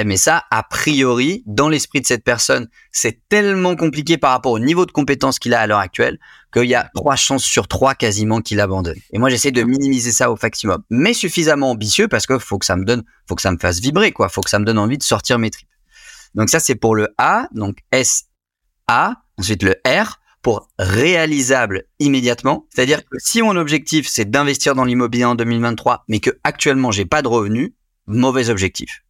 Mais 0.05 0.17
ça, 0.17 0.45
a 0.51 0.63
priori, 0.63 1.43
dans 1.47 1.69
l'esprit 1.69 2.01
de 2.01 2.07
cette 2.07 2.23
personne, 2.23 2.69
c'est 2.93 3.21
tellement 3.29 3.75
compliqué 3.75 4.19
par 4.19 4.31
rapport 4.31 4.53
au 4.53 4.59
niveau 4.61 4.87
de 4.87 4.93
compétence 4.93 5.39
qu'il 5.39 5.53
a 5.53 5.61
à 5.61 5.67
l'heure 5.67 5.81
actuelle 5.81 6.19
qu'il 6.53 6.65
y 6.65 6.75
a 6.75 6.91
trois 6.95 7.17
chances 7.17 7.45
sur 7.45 7.69
trois 7.69 7.95
quasiment 7.95 8.41
qu'il 8.41 8.61
abandonne. 8.61 8.99
Et 9.13 9.19
moi, 9.19 9.31
j'essaie 9.31 9.53
de 9.53 9.63
minimiser 9.63 10.11
ça 10.13 10.31
au 10.31 10.39
maximum, 10.41 10.83
mais 10.91 11.15
suffisamment 11.15 11.71
ambitieux 11.71 12.09
parce 12.09 12.27
que 12.27 12.39
faut 12.39 12.59
que 12.59 12.67
ça 12.67 12.77
me 12.77 12.85
donne, 12.85 13.05
faut 13.29 13.35
que 13.35 13.43
ça 13.43 13.53
me 13.53 13.59
fasse 13.59 13.81
vibrer, 13.81 14.13
quoi. 14.13 14.29
Faut 14.29 14.41
que 14.41 14.51
ça 14.51 14.59
me 14.59 14.65
donne 14.65 14.79
envie 14.79 14.99
de 14.99 15.03
sortir 15.03 15.39
mes 15.39 15.51
tripes. 15.51 15.69
Donc 16.35 16.51
ça, 16.51 16.61
c'est 16.61 16.75
pour 16.75 16.95
le 16.95 17.09
A, 17.19 17.49
donc 17.53 17.79
S 17.93 18.25
A. 18.87 19.15
Ensuite 19.39 19.63
le 19.63 19.77
R 19.87 20.21
pour 20.43 20.69
réalisable 20.79 21.85
immédiatement. 21.99 22.67
C'est-à-dire 22.75 23.05
que 23.05 23.17
si 23.19 23.43
mon 23.43 23.57
objectif 23.57 24.07
c'est 24.09 24.31
d'investir 24.31 24.75
dans 24.75 24.85
l'immobilier 24.85 25.25
en 25.25 25.35
2023, 25.35 26.05
mais 26.09 26.21
que 26.21 26.31
actuellement 26.45 26.91
j'ai 26.91 27.05
pas 27.05 27.23
de 27.23 27.29
revenus, 27.29 27.73
mauvais 28.07 28.51
objectif. 28.51 29.03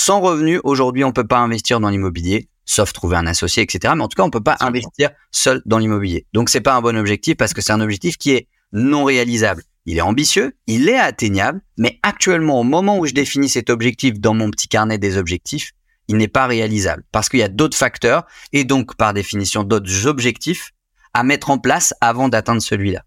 Sans 0.00 0.20
revenu, 0.20 0.60
aujourd'hui, 0.62 1.02
on 1.02 1.10
peut 1.10 1.26
pas 1.26 1.38
investir 1.38 1.80
dans 1.80 1.88
l'immobilier, 1.88 2.48
sauf 2.64 2.92
trouver 2.92 3.16
un 3.16 3.26
associé, 3.26 3.64
etc. 3.64 3.94
Mais 3.96 4.04
en 4.04 4.06
tout 4.06 4.14
cas, 4.14 4.22
on 4.22 4.30
peut 4.30 4.40
pas 4.40 4.56
investir 4.60 5.10
seul 5.32 5.60
dans 5.66 5.78
l'immobilier. 5.78 6.24
Donc, 6.32 6.50
c'est 6.50 6.60
pas 6.60 6.76
un 6.76 6.80
bon 6.80 6.96
objectif 6.96 7.36
parce 7.36 7.52
que 7.52 7.60
c'est 7.60 7.72
un 7.72 7.80
objectif 7.80 8.16
qui 8.16 8.30
est 8.30 8.46
non 8.72 9.02
réalisable. 9.02 9.64
il 9.86 9.98
est 9.98 10.02
ambitieux, 10.02 10.54
il 10.68 10.88
est 10.88 10.96
atteignable, 10.96 11.60
mais 11.78 11.98
actuellement, 12.04 12.60
au 12.60 12.62
moment 12.62 12.96
où 12.96 13.06
je 13.06 13.12
définis 13.12 13.48
cet 13.48 13.70
objectif 13.70 14.20
dans 14.20 14.34
mon 14.34 14.52
petit 14.52 14.68
carnet 14.68 14.98
des 14.98 15.16
objectifs, 15.16 15.72
il 16.06 16.16
n'est 16.16 16.28
pas 16.28 16.46
réalisable 16.46 17.02
parce 17.10 17.28
qu'il 17.28 17.40
y 17.40 17.42
a 17.42 17.48
d'autres 17.48 17.76
facteurs 17.76 18.24
et 18.52 18.62
donc 18.62 18.94
par 18.94 19.12
définition 19.12 19.64
d'autres 19.64 20.06
objectifs 20.06 20.70
à 21.12 21.24
mettre 21.24 21.50
en 21.50 21.58
place 21.58 21.92
avant 22.00 22.28
d'atteindre 22.28 22.62
celui-là. 22.62 23.02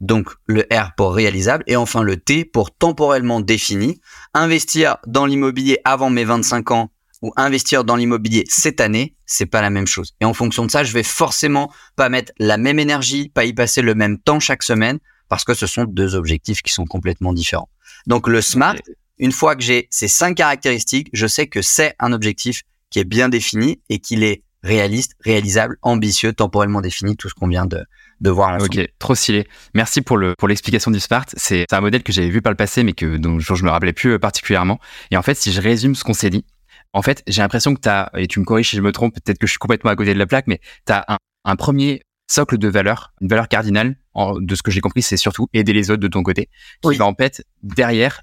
Donc 0.00 0.30
le 0.46 0.66
R 0.72 0.92
pour 0.96 1.14
réalisable 1.14 1.64
et 1.66 1.76
enfin 1.76 2.02
le 2.02 2.16
T 2.16 2.44
pour 2.44 2.74
temporellement 2.74 3.40
défini. 3.40 4.00
Investir 4.34 4.98
dans 5.06 5.26
l'immobilier 5.26 5.78
avant 5.84 6.10
mes 6.10 6.24
25 6.24 6.70
ans 6.70 6.90
ou 7.22 7.32
investir 7.36 7.84
dans 7.84 7.96
l'immobilier 7.96 8.44
cette 8.48 8.80
année, 8.80 9.16
c'est 9.26 9.46
pas 9.46 9.60
la 9.60 9.70
même 9.70 9.86
chose. 9.86 10.14
Et 10.20 10.24
en 10.24 10.34
fonction 10.34 10.64
de 10.64 10.70
ça, 10.70 10.84
je 10.84 10.92
vais 10.92 11.02
forcément 11.02 11.72
pas 11.96 12.08
mettre 12.08 12.32
la 12.38 12.58
même 12.58 12.78
énergie, 12.78 13.28
pas 13.28 13.44
y 13.44 13.52
passer 13.52 13.82
le 13.82 13.94
même 13.94 14.18
temps 14.18 14.38
chaque 14.38 14.62
semaine 14.62 14.98
parce 15.28 15.44
que 15.44 15.54
ce 15.54 15.66
sont 15.66 15.84
deux 15.84 16.14
objectifs 16.14 16.62
qui 16.62 16.72
sont 16.72 16.86
complètement 16.86 17.32
différents. 17.32 17.68
Donc 18.06 18.28
le 18.28 18.40
SMART, 18.40 18.76
une 19.18 19.32
fois 19.32 19.56
que 19.56 19.62
j'ai 19.62 19.88
ces 19.90 20.08
cinq 20.08 20.36
caractéristiques, 20.36 21.10
je 21.12 21.26
sais 21.26 21.48
que 21.48 21.60
c'est 21.60 21.94
un 21.98 22.12
objectif 22.12 22.62
qui 22.90 23.00
est 23.00 23.04
bien 23.04 23.28
défini 23.28 23.80
et 23.88 23.98
qu'il 23.98 24.22
est 24.22 24.42
réaliste, 24.62 25.14
réalisable, 25.20 25.76
ambitieux, 25.82 26.32
temporellement 26.32 26.80
défini, 26.80 27.16
tout 27.16 27.28
ce 27.28 27.34
qu'on 27.34 27.48
vient 27.48 27.66
de, 27.66 27.84
de 28.20 28.30
voir 28.30 28.50
ensemble. 28.50 28.80
Ok, 28.80 28.88
trop 28.98 29.14
stylé. 29.14 29.46
Merci 29.74 30.02
pour 30.02 30.16
le 30.16 30.34
pour 30.38 30.48
l'explication 30.48 30.90
du 30.90 31.00
SMART. 31.00 31.26
C'est 31.36 31.72
un 31.72 31.80
modèle 31.80 32.02
que 32.02 32.12
j'avais 32.12 32.30
vu 32.30 32.42
par 32.42 32.52
le 32.52 32.56
passé, 32.56 32.82
mais 32.82 32.92
que 32.92 33.16
dont 33.16 33.38
je 33.38 33.64
me 33.64 33.70
rappelais 33.70 33.92
plus 33.92 34.12
euh, 34.12 34.18
particulièrement. 34.18 34.78
Et 35.10 35.16
en 35.16 35.22
fait, 35.22 35.34
si 35.34 35.52
je 35.52 35.60
résume 35.60 35.94
ce 35.94 36.04
qu'on 36.04 36.14
s'est 36.14 36.30
dit, 36.30 36.44
en 36.92 37.02
fait, 37.02 37.22
j'ai 37.26 37.42
l'impression 37.42 37.74
que 37.74 37.80
tu 37.80 37.88
as, 37.88 38.10
et 38.16 38.26
tu 38.26 38.40
me 38.40 38.44
corriges 38.44 38.70
si 38.70 38.76
je 38.76 38.82
me 38.82 38.92
trompe, 38.92 39.14
peut-être 39.14 39.38
que 39.38 39.46
je 39.46 39.52
suis 39.52 39.58
complètement 39.58 39.90
à 39.90 39.96
côté 39.96 40.14
de 40.14 40.18
la 40.18 40.26
plaque, 40.26 40.46
mais 40.46 40.60
tu 40.86 40.92
as 40.92 41.04
un, 41.08 41.18
un 41.44 41.56
premier 41.56 42.02
socle 42.30 42.58
de 42.58 42.68
valeur, 42.68 43.12
une 43.20 43.28
valeur 43.28 43.48
cardinale, 43.48 43.96
de 44.40 44.54
ce 44.54 44.62
que 44.62 44.70
j'ai 44.70 44.80
compris, 44.80 45.02
c'est 45.02 45.16
surtout 45.16 45.48
aider 45.52 45.72
les 45.72 45.90
autres 45.90 46.02
de 46.02 46.08
ton 46.08 46.22
côté, 46.22 46.48
qui 46.82 46.96
va 46.96 47.06
en 47.06 47.14
fait 47.14 47.44
derrière 47.62 48.22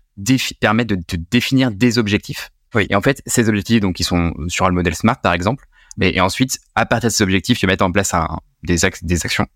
permettre 0.59 0.95
de 0.95 1.01
te 1.01 1.15
définir 1.15 1.71
des 1.71 1.97
objectifs. 1.97 2.51
Oui. 2.73 2.85
Et 2.89 2.95
en 2.95 3.01
fait, 3.01 3.21
ces 3.25 3.47
objectifs, 3.47 3.79
donc, 3.79 3.95
qui 3.95 4.03
sont 4.03 4.33
sur 4.47 4.67
le 4.67 4.73
modèle 4.73 4.95
SMART, 4.95 5.21
par 5.21 5.33
exemple, 5.33 5.65
mais, 5.97 6.13
et 6.13 6.19
ensuite, 6.19 6.59
à 6.75 6.85
partir 6.85 7.09
de 7.09 7.13
ces 7.13 7.23
objectifs, 7.23 7.57
tu 7.57 7.65
vas 7.65 7.71
mettre 7.71 7.85
en 7.85 7.91
place 7.91 8.13
un, 8.13 8.27
des, 8.63 8.77
des 9.01 9.25
actions. 9.25 9.47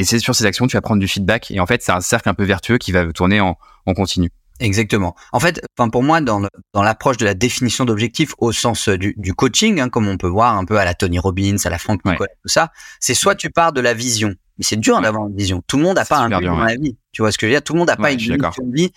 Et 0.00 0.04
c'est 0.04 0.18
sur 0.18 0.34
ces 0.34 0.46
actions, 0.46 0.66
tu 0.66 0.78
vas 0.78 0.80
prendre 0.80 0.98
du 0.98 1.06
feedback. 1.06 1.50
Et 1.50 1.60
en 1.60 1.66
fait, 1.66 1.82
c'est 1.82 1.92
un 1.92 2.00
cercle 2.00 2.30
un 2.30 2.34
peu 2.34 2.44
vertueux 2.44 2.78
qui 2.78 2.90
va 2.90 3.12
tourner 3.12 3.38
en, 3.40 3.58
en 3.84 3.92
continu. 3.92 4.30
Exactement. 4.58 5.14
En 5.32 5.40
fait, 5.40 5.60
enfin 5.76 5.90
pour 5.90 6.02
moi, 6.02 6.22
dans, 6.22 6.40
dans 6.72 6.82
l'approche 6.82 7.18
de 7.18 7.26
la 7.26 7.34
définition 7.34 7.84
d'objectifs 7.84 8.32
au 8.38 8.50
sens 8.50 8.88
euh, 8.88 8.96
du, 8.96 9.14
du 9.18 9.34
coaching, 9.34 9.78
hein, 9.78 9.90
comme 9.90 10.08
on 10.08 10.16
peut 10.16 10.26
voir 10.26 10.56
un 10.56 10.64
peu 10.64 10.78
à 10.78 10.86
la 10.86 10.94
Tony 10.94 11.18
Robbins, 11.18 11.56
à 11.64 11.68
la 11.68 11.76
Frank 11.76 12.02
Nicolas, 12.06 12.30
tout 12.42 12.48
ça, 12.48 12.72
c'est 12.98 13.12
soit 13.12 13.34
tu 13.34 13.50
pars 13.50 13.74
de 13.74 13.82
la 13.82 13.92
vision, 13.92 14.34
mais 14.56 14.64
c'est 14.64 14.78
dur 14.78 14.98
d'avoir 15.02 15.28
une 15.28 15.36
vision. 15.36 15.62
Tout 15.66 15.76
le 15.76 15.82
monde 15.82 15.96
n'a 15.96 16.06
pas 16.06 16.18
un 16.18 16.30
but 16.30 16.46
dans 16.46 16.58
la 16.58 16.76
vie. 16.76 16.96
Tu 17.12 17.20
vois 17.20 17.30
ce 17.30 17.36
que 17.36 17.46
je 17.46 17.50
veux 17.50 17.54
dire? 17.56 17.62
Tout 17.62 17.74
le 17.74 17.80
monde 17.80 17.88
n'a 17.88 17.96
pas 17.96 18.10
une 18.10 18.18
vision 18.18 18.36
de 18.36 18.74
vie. 18.74 18.92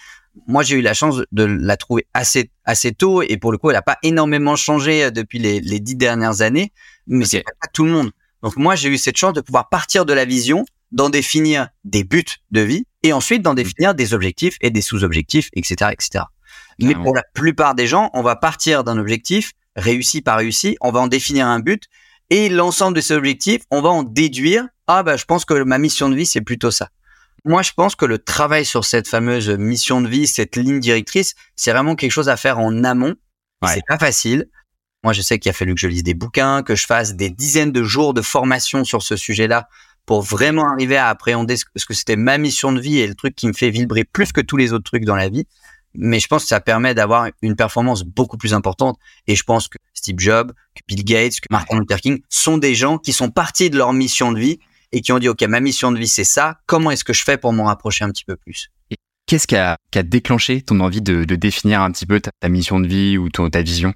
Moi, 0.47 0.63
j'ai 0.63 0.77
eu 0.77 0.81
la 0.81 0.93
chance 0.93 1.21
de 1.33 1.43
la 1.43 1.75
trouver 1.75 2.07
assez 2.13 2.49
assez 2.63 2.93
tôt 2.93 3.21
et 3.21 3.35
pour 3.35 3.51
le 3.51 3.57
coup, 3.57 3.69
elle 3.69 3.75
n'a 3.75 3.81
pas 3.81 3.97
énormément 4.03 4.55
changé 4.55 5.03
euh, 5.03 5.11
depuis 5.11 5.39
les, 5.39 5.59
les 5.59 5.81
dix 5.81 5.95
dernières 5.95 6.41
années, 6.41 6.71
mais 7.07 7.25
c'est 7.25 7.43
pas 7.43 7.67
tout 7.73 7.83
le 7.83 7.91
monde. 7.91 8.11
Donc 8.41 8.57
moi, 8.57 8.75
j'ai 8.75 8.89
eu 8.89 8.97
cette 8.97 9.15
chance 9.15 9.33
de 9.33 9.39
pouvoir 9.39 9.69
partir 9.69 10.05
de 10.05 10.11
la 10.11 10.25
vision, 10.25 10.65
d'en 10.93 11.09
définir 11.09 11.67
des 11.83 12.03
buts 12.03 12.23
de 12.51 12.61
vie 12.61 12.85
et 13.03 13.11
ensuite 13.11 13.41
d'en 13.41 13.53
définir 13.53 13.93
des 13.93 14.13
objectifs 14.13 14.57
et 14.61 14.69
des 14.69 14.81
sous-objectifs, 14.81 15.49
etc., 15.53 15.91
etc. 15.91 16.25
Mais 16.79 16.95
pour 16.95 17.13
la 17.13 17.23
plupart 17.33 17.75
des 17.75 17.87
gens, 17.87 18.09
on 18.13 18.21
va 18.21 18.35
partir 18.35 18.83
d'un 18.83 18.97
objectif 18.97 19.51
réussi 19.75 20.21
par 20.21 20.37
réussi, 20.37 20.77
on 20.81 20.91
va 20.91 21.01
en 21.01 21.07
définir 21.07 21.47
un 21.47 21.59
but 21.59 21.83
et 22.29 22.49
l'ensemble 22.49 22.95
de 22.95 23.01
ces 23.01 23.13
objectifs, 23.13 23.63
on 23.71 23.81
va 23.81 23.89
en 23.89 24.03
déduire 24.03 24.67
ah 24.87 25.03
bah 25.03 25.17
je 25.17 25.25
pense 25.25 25.45
que 25.45 25.63
ma 25.63 25.77
mission 25.77 26.09
de 26.09 26.15
vie 26.15 26.25
c'est 26.25 26.41
plutôt 26.41 26.71
ça. 26.71 26.89
Moi, 27.45 27.61
je 27.61 27.71
pense 27.75 27.95
que 27.95 28.05
le 28.05 28.19
travail 28.19 28.63
sur 28.63 28.85
cette 28.85 29.07
fameuse 29.07 29.49
mission 29.49 29.99
de 29.99 30.07
vie, 30.07 30.27
cette 30.27 30.55
ligne 30.55 30.79
directrice, 30.79 31.35
c'est 31.57 31.73
vraiment 31.73 31.95
quelque 31.95 32.11
chose 32.11 32.29
à 32.29 32.37
faire 32.37 32.57
en 32.59 32.85
amont. 32.85 33.15
Ouais. 33.61 33.73
C'est 33.73 33.83
pas 33.85 33.97
facile. 33.97 34.45
Moi, 35.03 35.11
je 35.11 35.21
sais 35.21 35.39
qu'il 35.39 35.49
a 35.49 35.53
fallu 35.53 35.75
que 35.75 35.81
je 35.81 35.87
lise 35.87 36.03
des 36.03 36.13
bouquins, 36.13 36.63
que 36.63 36.75
je 36.75 36.85
fasse 36.85 37.15
des 37.15 37.29
dizaines 37.29 37.73
de 37.73 37.83
jours 37.83 38.13
de 38.13 38.21
formation 38.21 38.85
sur 38.85 39.03
ce 39.03 39.17
sujet-là 39.17 39.67
pour 40.05 40.21
vraiment 40.21 40.69
arriver 40.69 40.97
à 40.97 41.07
appréhender 41.07 41.55
ce 41.57 41.85
que 41.85 41.93
c'était 41.93 42.15
ma 42.15 42.37
mission 42.37 42.71
de 42.71 42.79
vie 42.79 42.99
et 42.99 43.07
le 43.07 43.15
truc 43.15 43.35
qui 43.35 43.47
me 43.47 43.53
fait 43.53 43.69
vibrer 43.69 44.03
plus 44.03 44.31
que 44.31 44.41
tous 44.41 44.57
les 44.57 44.73
autres 44.73 44.83
trucs 44.83 45.05
dans 45.05 45.15
la 45.15 45.29
vie. 45.29 45.45
Mais 45.95 46.19
je 46.19 46.27
pense 46.27 46.43
que 46.43 46.49
ça 46.49 46.59
permet 46.59 46.95
d'avoir 46.95 47.27
une 47.41 47.55
performance 47.55 48.03
beaucoup 48.03 48.37
plus 48.37 48.53
importante. 48.53 48.97
Et 49.27 49.35
je 49.35 49.43
pense 49.43 49.67
que 49.67 49.77
Steve 49.93 50.17
Jobs, 50.17 50.51
que 50.75 50.81
Bill 50.87 51.03
Gates, 51.05 51.39
que 51.39 51.47
Martin 51.51 51.79
Luther 51.79 52.01
King 52.01 52.21
sont 52.29 52.57
des 52.57 52.73
gens 52.73 52.97
qui 52.97 53.13
sont 53.13 53.29
partis 53.29 53.69
de 53.69 53.77
leur 53.77 53.93
mission 53.93 54.31
de 54.31 54.39
vie 54.39 54.59
et 54.91 55.01
qui 55.01 55.11
ont 55.11 55.19
dit, 55.19 55.29
OK, 55.29 55.41
ma 55.43 55.59
mission 55.59 55.91
de 55.91 55.99
vie, 55.99 56.07
c'est 56.07 56.23
ça. 56.23 56.59
Comment 56.65 56.91
est-ce 56.91 57.03
que 57.03 57.13
je 57.13 57.23
fais 57.23 57.37
pour 57.37 57.53
m'en 57.53 57.65
rapprocher 57.65 58.03
un 58.03 58.09
petit 58.09 58.25
peu 58.25 58.35
plus? 58.35 58.69
Qu'est-ce 59.25 59.47
qui 59.47 59.55
a, 59.55 59.77
qui 59.91 59.99
a, 59.99 60.03
déclenché 60.03 60.61
ton 60.61 60.79
envie 60.81 61.01
de, 61.01 61.23
de 61.23 61.35
définir 61.35 61.81
un 61.81 61.91
petit 61.91 62.05
peu 62.05 62.19
ta, 62.19 62.31
ta, 62.41 62.49
mission 62.49 62.79
de 62.79 62.87
vie 62.87 63.17
ou 63.17 63.29
ton, 63.29 63.49
ta 63.49 63.61
vision? 63.61 63.93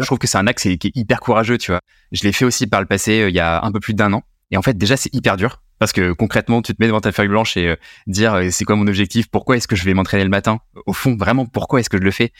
Je 0.00 0.06
trouve 0.06 0.18
que 0.18 0.26
c'est 0.26 0.38
un 0.38 0.46
axe 0.48 0.62
qui 0.62 0.88
est 0.88 0.96
hyper 0.96 1.20
courageux, 1.20 1.58
tu 1.58 1.70
vois. 1.70 1.80
Je 2.10 2.24
l'ai 2.24 2.32
fait 2.32 2.44
aussi 2.44 2.66
par 2.66 2.80
le 2.80 2.86
passé, 2.86 3.20
euh, 3.20 3.30
il 3.30 3.36
y 3.36 3.40
a 3.40 3.64
un 3.64 3.70
peu 3.70 3.78
plus 3.78 3.94
d'un 3.94 4.12
an. 4.12 4.24
Et 4.50 4.56
en 4.56 4.62
fait, 4.62 4.76
déjà, 4.76 4.96
c'est 4.96 5.14
hyper 5.14 5.36
dur. 5.36 5.62
Parce 5.78 5.92
que 5.92 6.12
concrètement, 6.12 6.60
tu 6.60 6.74
te 6.74 6.82
mets 6.82 6.88
devant 6.88 7.00
ta 7.00 7.12
feuille 7.12 7.28
blanche 7.28 7.56
et 7.56 7.68
euh, 7.68 7.76
dire 8.06 8.34
euh, 8.34 8.48
c'est 8.50 8.64
quoi 8.64 8.76
mon 8.76 8.86
objectif, 8.86 9.28
pourquoi 9.28 9.56
est-ce 9.56 9.68
que 9.68 9.76
je 9.76 9.84
vais 9.84 9.94
m'entraîner 9.94 10.24
le 10.24 10.30
matin, 10.30 10.60
au 10.86 10.92
fond, 10.92 11.16
vraiment, 11.16 11.46
pourquoi 11.46 11.80
est-ce 11.80 11.90
que 11.90 11.98
je 11.98 12.02
le 12.02 12.10
fais? 12.10 12.32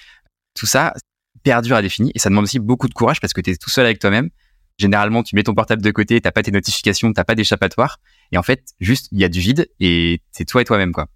Tout 0.55 0.66
ça, 0.66 0.92
hyper 1.37 1.62
dur 1.62 1.77
à 1.77 1.83
définir 1.83 2.11
et 2.14 2.18
ça 2.18 2.31
demande 2.31 2.44
aussi 2.44 2.59
beaucoup 2.59 2.88
de 2.88 2.94
courage 2.94 3.21
parce 3.21 3.33
que 3.33 3.40
tu 3.40 3.51
es 3.51 3.57
tout 3.57 3.71
seul 3.71 3.85
avec 3.85 4.01
toi-même. 4.01 4.31
Généralement, 4.77 5.23
tu 5.23 5.37
mets 5.37 5.42
ton 5.42 5.55
portable 5.55 5.83
de 5.83 5.90
côté, 5.90 6.21
t'as 6.21 6.31
pas 6.31 6.42
tes 6.42 6.51
notifications, 6.51 7.12
t'as 7.12 7.25
pas 7.25 7.35
d'échappatoire. 7.35 7.99
Et 8.33 8.38
en 8.38 8.42
fait, 8.42 8.62
juste, 8.81 9.09
il 9.12 9.21
y 9.21 9.25
a 9.25 9.29
du 9.29 9.40
vide 9.40 9.68
et 9.81 10.21
c'est 10.31 10.44
toi 10.44 10.62
et 10.62 10.64
toi-même, 10.64 10.92
quoi. 10.92 11.07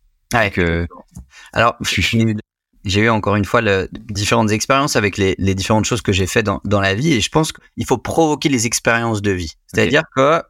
Euh... 0.58 0.86
Alors, 1.52 1.76
j'ai 2.84 3.00
eu 3.00 3.08
encore 3.08 3.36
une 3.36 3.44
fois 3.44 3.60
le, 3.60 3.88
différentes 3.92 4.50
expériences 4.50 4.96
avec 4.96 5.16
les, 5.16 5.34
les, 5.38 5.54
différentes 5.54 5.84
choses 5.84 6.02
que 6.02 6.12
j'ai 6.12 6.26
fait 6.26 6.42
dans, 6.42 6.60
dans 6.64 6.80
la 6.80 6.94
vie 6.94 7.12
et 7.12 7.20
je 7.20 7.28
pense 7.28 7.52
qu'il 7.52 7.86
faut 7.86 7.98
provoquer 7.98 8.48
les 8.48 8.66
expériences 8.66 9.22
de 9.22 9.30
vie. 9.30 9.52
C'est-à-dire 9.66 10.02
okay. 10.16 10.40
que, 10.40 10.42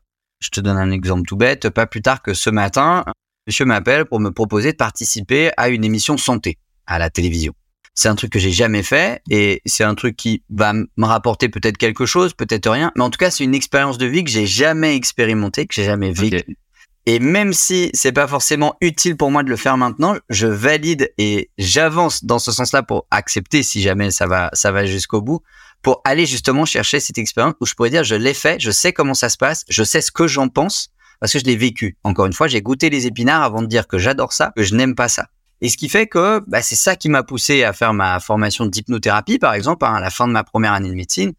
je 0.42 0.50
te 0.50 0.60
donne 0.60 0.76
un 0.76 0.90
exemple 0.90 1.22
tout 1.26 1.36
bête, 1.36 1.70
pas 1.70 1.86
plus 1.86 2.02
tard 2.02 2.22
que 2.22 2.34
ce 2.34 2.50
matin, 2.50 3.04
monsieur 3.46 3.64
m'appelle 3.64 4.04
pour 4.04 4.20
me 4.20 4.30
proposer 4.30 4.72
de 4.72 4.76
participer 4.76 5.50
à 5.56 5.68
une 5.68 5.84
émission 5.84 6.16
santé 6.16 6.58
à 6.86 6.98
la 6.98 7.10
télévision. 7.10 7.54
C'est 7.94 8.08
un 8.08 8.14
truc 8.14 8.32
que 8.32 8.38
j'ai 8.38 8.50
jamais 8.50 8.82
fait 8.82 9.20
et 9.30 9.60
c'est 9.66 9.84
un 9.84 9.94
truc 9.94 10.16
qui 10.16 10.42
va 10.48 10.72
me 10.72 10.86
rapporter 11.04 11.48
peut-être 11.48 11.76
quelque 11.76 12.06
chose, 12.06 12.32
peut-être 12.32 12.70
rien, 12.70 12.90
mais 12.96 13.02
en 13.02 13.10
tout 13.10 13.18
cas, 13.18 13.30
c'est 13.30 13.44
une 13.44 13.54
expérience 13.54 13.98
de 13.98 14.06
vie 14.06 14.24
que 14.24 14.30
j'ai 14.30 14.46
jamais 14.46 14.96
expérimentée, 14.96 15.66
que 15.66 15.74
j'ai 15.74 15.84
jamais 15.84 16.12
vécue. 16.12 16.36
Okay. 16.36 16.56
Et 17.04 17.18
même 17.18 17.52
si 17.52 17.90
c'est 17.94 18.12
pas 18.12 18.28
forcément 18.28 18.76
utile 18.80 19.16
pour 19.16 19.30
moi 19.30 19.42
de 19.42 19.50
le 19.50 19.56
faire 19.56 19.76
maintenant, 19.76 20.14
je 20.30 20.46
valide 20.46 21.12
et 21.18 21.50
j'avance 21.58 22.24
dans 22.24 22.38
ce 22.38 22.52
sens-là 22.52 22.82
pour 22.82 23.06
accepter 23.10 23.62
si 23.62 23.82
jamais 23.82 24.10
ça 24.10 24.26
va, 24.26 24.50
ça 24.52 24.70
va 24.70 24.86
jusqu'au 24.86 25.20
bout, 25.20 25.42
pour 25.82 26.00
aller 26.04 26.26
justement 26.26 26.64
chercher 26.64 27.00
cette 27.00 27.18
expérience 27.18 27.54
où 27.60 27.66
je 27.66 27.74
pourrais 27.74 27.90
dire 27.90 28.04
je 28.04 28.14
l'ai 28.14 28.34
fait, 28.34 28.60
je 28.60 28.70
sais 28.70 28.92
comment 28.92 29.14
ça 29.14 29.28
se 29.28 29.36
passe, 29.36 29.64
je 29.68 29.82
sais 29.82 30.00
ce 30.00 30.10
que 30.10 30.26
j'en 30.26 30.48
pense 30.48 30.90
parce 31.20 31.32
que 31.32 31.38
je 31.38 31.44
l'ai 31.44 31.56
vécu. 31.56 31.96
Encore 32.02 32.26
une 32.26 32.32
fois, 32.32 32.48
j'ai 32.48 32.62
goûté 32.62 32.90
les 32.90 33.06
épinards 33.06 33.42
avant 33.42 33.62
de 33.62 33.66
dire 33.66 33.86
que 33.86 33.98
j'adore 33.98 34.32
ça, 34.32 34.52
que 34.56 34.62
je 34.62 34.74
n'aime 34.74 34.94
pas 34.94 35.08
ça. 35.08 35.26
Et 35.60 35.68
ce 35.68 35.76
qui 35.76 35.88
fait 35.88 36.08
que 36.08 36.42
bah, 36.48 36.62
c'est 36.62 36.74
ça 36.74 36.96
qui 36.96 37.08
m'a 37.08 37.22
poussé 37.22 37.62
à 37.62 37.72
faire 37.72 37.92
ma 37.92 38.18
formation 38.18 38.66
d'hypnothérapie, 38.66 39.38
par 39.38 39.54
exemple, 39.54 39.84
hein, 39.84 39.94
à 39.94 40.00
la 40.00 40.10
fin 40.10 40.26
de 40.26 40.32
ma 40.32 40.42
première 40.42 40.72
année 40.72 40.88
de 40.88 40.94
médecine, 40.94 41.32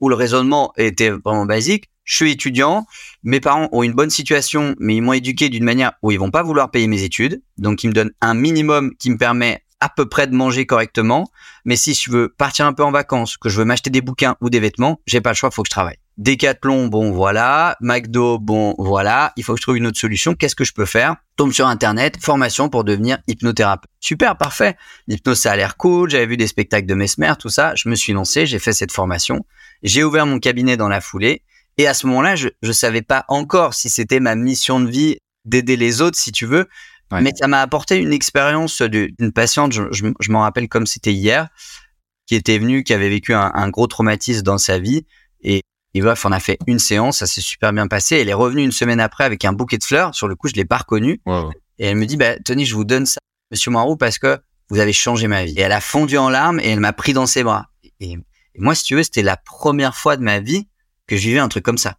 où 0.00 0.10
le 0.10 0.14
raisonnement 0.14 0.72
était 0.76 1.10
vraiment 1.10 1.46
basique 1.46 1.90
je 2.10 2.16
suis 2.16 2.32
étudiant, 2.32 2.86
mes 3.22 3.38
parents 3.38 3.68
ont 3.70 3.84
une 3.84 3.92
bonne 3.92 4.10
situation, 4.10 4.74
mais 4.80 4.96
ils 4.96 5.00
m'ont 5.00 5.12
éduqué 5.12 5.48
d'une 5.48 5.62
manière 5.62 5.92
où 6.02 6.10
ils 6.10 6.18
vont 6.18 6.32
pas 6.32 6.42
vouloir 6.42 6.72
payer 6.72 6.88
mes 6.88 7.04
études, 7.04 7.40
donc 7.56 7.84
ils 7.84 7.88
me 7.88 7.92
donnent 7.92 8.10
un 8.20 8.34
minimum 8.34 8.96
qui 8.96 9.10
me 9.10 9.16
permet 9.16 9.62
à 9.80 9.88
peu 9.88 10.08
près 10.08 10.26
de 10.26 10.34
manger 10.34 10.66
correctement. 10.66 11.30
Mais 11.64 11.76
si 11.76 11.94
je 11.94 12.10
veux 12.10 12.28
partir 12.28 12.66
un 12.66 12.72
peu 12.72 12.84
en 12.84 12.90
vacances, 12.90 13.36
que 13.36 13.48
je 13.48 13.58
veux 13.58 13.64
m'acheter 13.64 13.90
des 13.90 14.00
bouquins 14.00 14.36
ou 14.40 14.50
des 14.50 14.60
vêtements, 14.60 15.00
j'ai 15.06 15.20
pas 15.20 15.30
le 15.30 15.36
choix, 15.36 15.50
faut 15.50 15.62
que 15.62 15.68
je 15.68 15.72
travaille. 15.72 15.96
Décathlon, 16.18 16.88
bon 16.88 17.12
voilà. 17.12 17.76
McDo, 17.80 18.38
bon 18.38 18.74
voilà. 18.76 19.32
Il 19.36 19.44
faut 19.44 19.54
que 19.54 19.58
je 19.58 19.62
trouve 19.62 19.78
une 19.78 19.86
autre 19.86 19.98
solution. 19.98 20.34
Qu'est-ce 20.34 20.54
que 20.54 20.64
je 20.64 20.74
peux 20.74 20.84
faire? 20.84 21.16
Tombe 21.36 21.52
sur 21.52 21.66
Internet, 21.66 22.18
formation 22.20 22.68
pour 22.68 22.84
devenir 22.84 23.18
hypnothérapeute. 23.26 23.90
Super, 24.00 24.36
parfait. 24.36 24.76
L'hypnose, 25.08 25.38
ça 25.38 25.52
a 25.52 25.56
l'air 25.56 25.78
cool. 25.78 26.10
J'avais 26.10 26.26
vu 26.26 26.36
des 26.36 26.46
spectacles 26.46 26.86
de 26.86 26.94
Mesmer, 26.94 27.32
tout 27.38 27.48
ça. 27.48 27.74
Je 27.74 27.88
me 27.88 27.94
suis 27.94 28.12
lancé, 28.12 28.44
j'ai 28.44 28.58
fait 28.58 28.74
cette 28.74 28.92
formation. 28.92 29.46
J'ai 29.82 30.04
ouvert 30.04 30.26
mon 30.26 30.38
cabinet 30.38 30.76
dans 30.76 30.88
la 30.88 31.00
foulée. 31.00 31.42
Et 31.78 31.86
à 31.86 31.94
ce 31.94 32.06
moment-là, 32.08 32.36
je 32.36 32.48
ne 32.62 32.72
savais 32.72 33.00
pas 33.00 33.24
encore 33.28 33.72
si 33.72 33.88
c'était 33.88 34.20
ma 34.20 34.34
mission 34.34 34.80
de 34.80 34.90
vie 34.90 35.16
d'aider 35.46 35.78
les 35.78 36.02
autres, 36.02 36.18
si 36.18 36.32
tu 36.32 36.44
veux. 36.44 36.68
Ouais. 37.10 37.20
Mais 37.22 37.32
ça 37.34 37.48
m'a 37.48 37.60
apporté 37.60 37.96
une 37.96 38.12
expérience 38.12 38.82
d'une 38.82 39.32
patiente, 39.32 39.72
je, 39.72 39.82
je, 39.90 40.06
je 40.18 40.30
m'en 40.30 40.40
rappelle 40.40 40.68
comme 40.68 40.86
c'était 40.86 41.12
hier, 41.12 41.48
qui 42.26 42.36
était 42.36 42.58
venue, 42.58 42.84
qui 42.84 42.92
avait 42.92 43.08
vécu 43.08 43.34
un, 43.34 43.50
un, 43.54 43.68
gros 43.68 43.86
traumatisme 43.88 44.42
dans 44.42 44.58
sa 44.58 44.78
vie. 44.78 45.04
Et, 45.42 45.62
et 45.94 46.00
bref, 46.00 46.24
on 46.24 46.30
a 46.30 46.38
fait 46.38 46.58
une 46.68 46.78
séance, 46.78 47.18
ça 47.18 47.26
s'est 47.26 47.40
super 47.40 47.72
bien 47.72 47.88
passé. 47.88 48.16
Elle 48.16 48.28
est 48.28 48.34
revenue 48.34 48.62
une 48.62 48.72
semaine 48.72 49.00
après 49.00 49.24
avec 49.24 49.44
un 49.44 49.52
bouquet 49.52 49.78
de 49.78 49.84
fleurs. 49.84 50.14
Sur 50.14 50.28
le 50.28 50.36
coup, 50.36 50.46
je 50.46 50.54
l'ai 50.54 50.64
pas 50.64 50.78
reconnue. 50.78 51.20
Wow. 51.26 51.50
Et 51.78 51.86
elle 51.86 51.96
me 51.96 52.06
dit, 52.06 52.16
bah, 52.16 52.38
Tony, 52.38 52.64
je 52.64 52.74
vous 52.76 52.84
donne 52.84 53.06
ça, 53.06 53.18
Monsieur 53.50 53.72
Moirou, 53.72 53.96
parce 53.96 54.18
que 54.18 54.38
vous 54.68 54.78
avez 54.78 54.92
changé 54.92 55.26
ma 55.26 55.44
vie. 55.44 55.54
Et 55.56 55.62
elle 55.62 55.72
a 55.72 55.80
fondu 55.80 56.16
en 56.16 56.28
larmes 56.28 56.60
et 56.60 56.68
elle 56.68 56.80
m'a 56.80 56.92
pris 56.92 57.12
dans 57.12 57.26
ses 57.26 57.42
bras. 57.42 57.66
Et, 57.98 58.12
et 58.12 58.18
moi, 58.60 58.76
si 58.76 58.84
tu 58.84 58.94
veux, 58.94 59.02
c'était 59.02 59.22
la 59.22 59.36
première 59.36 59.96
fois 59.96 60.16
de 60.16 60.22
ma 60.22 60.38
vie 60.38 60.68
que 61.08 61.16
je 61.16 61.22
vivais 61.22 61.40
un 61.40 61.48
truc 61.48 61.64
comme 61.64 61.78
ça. 61.78 61.96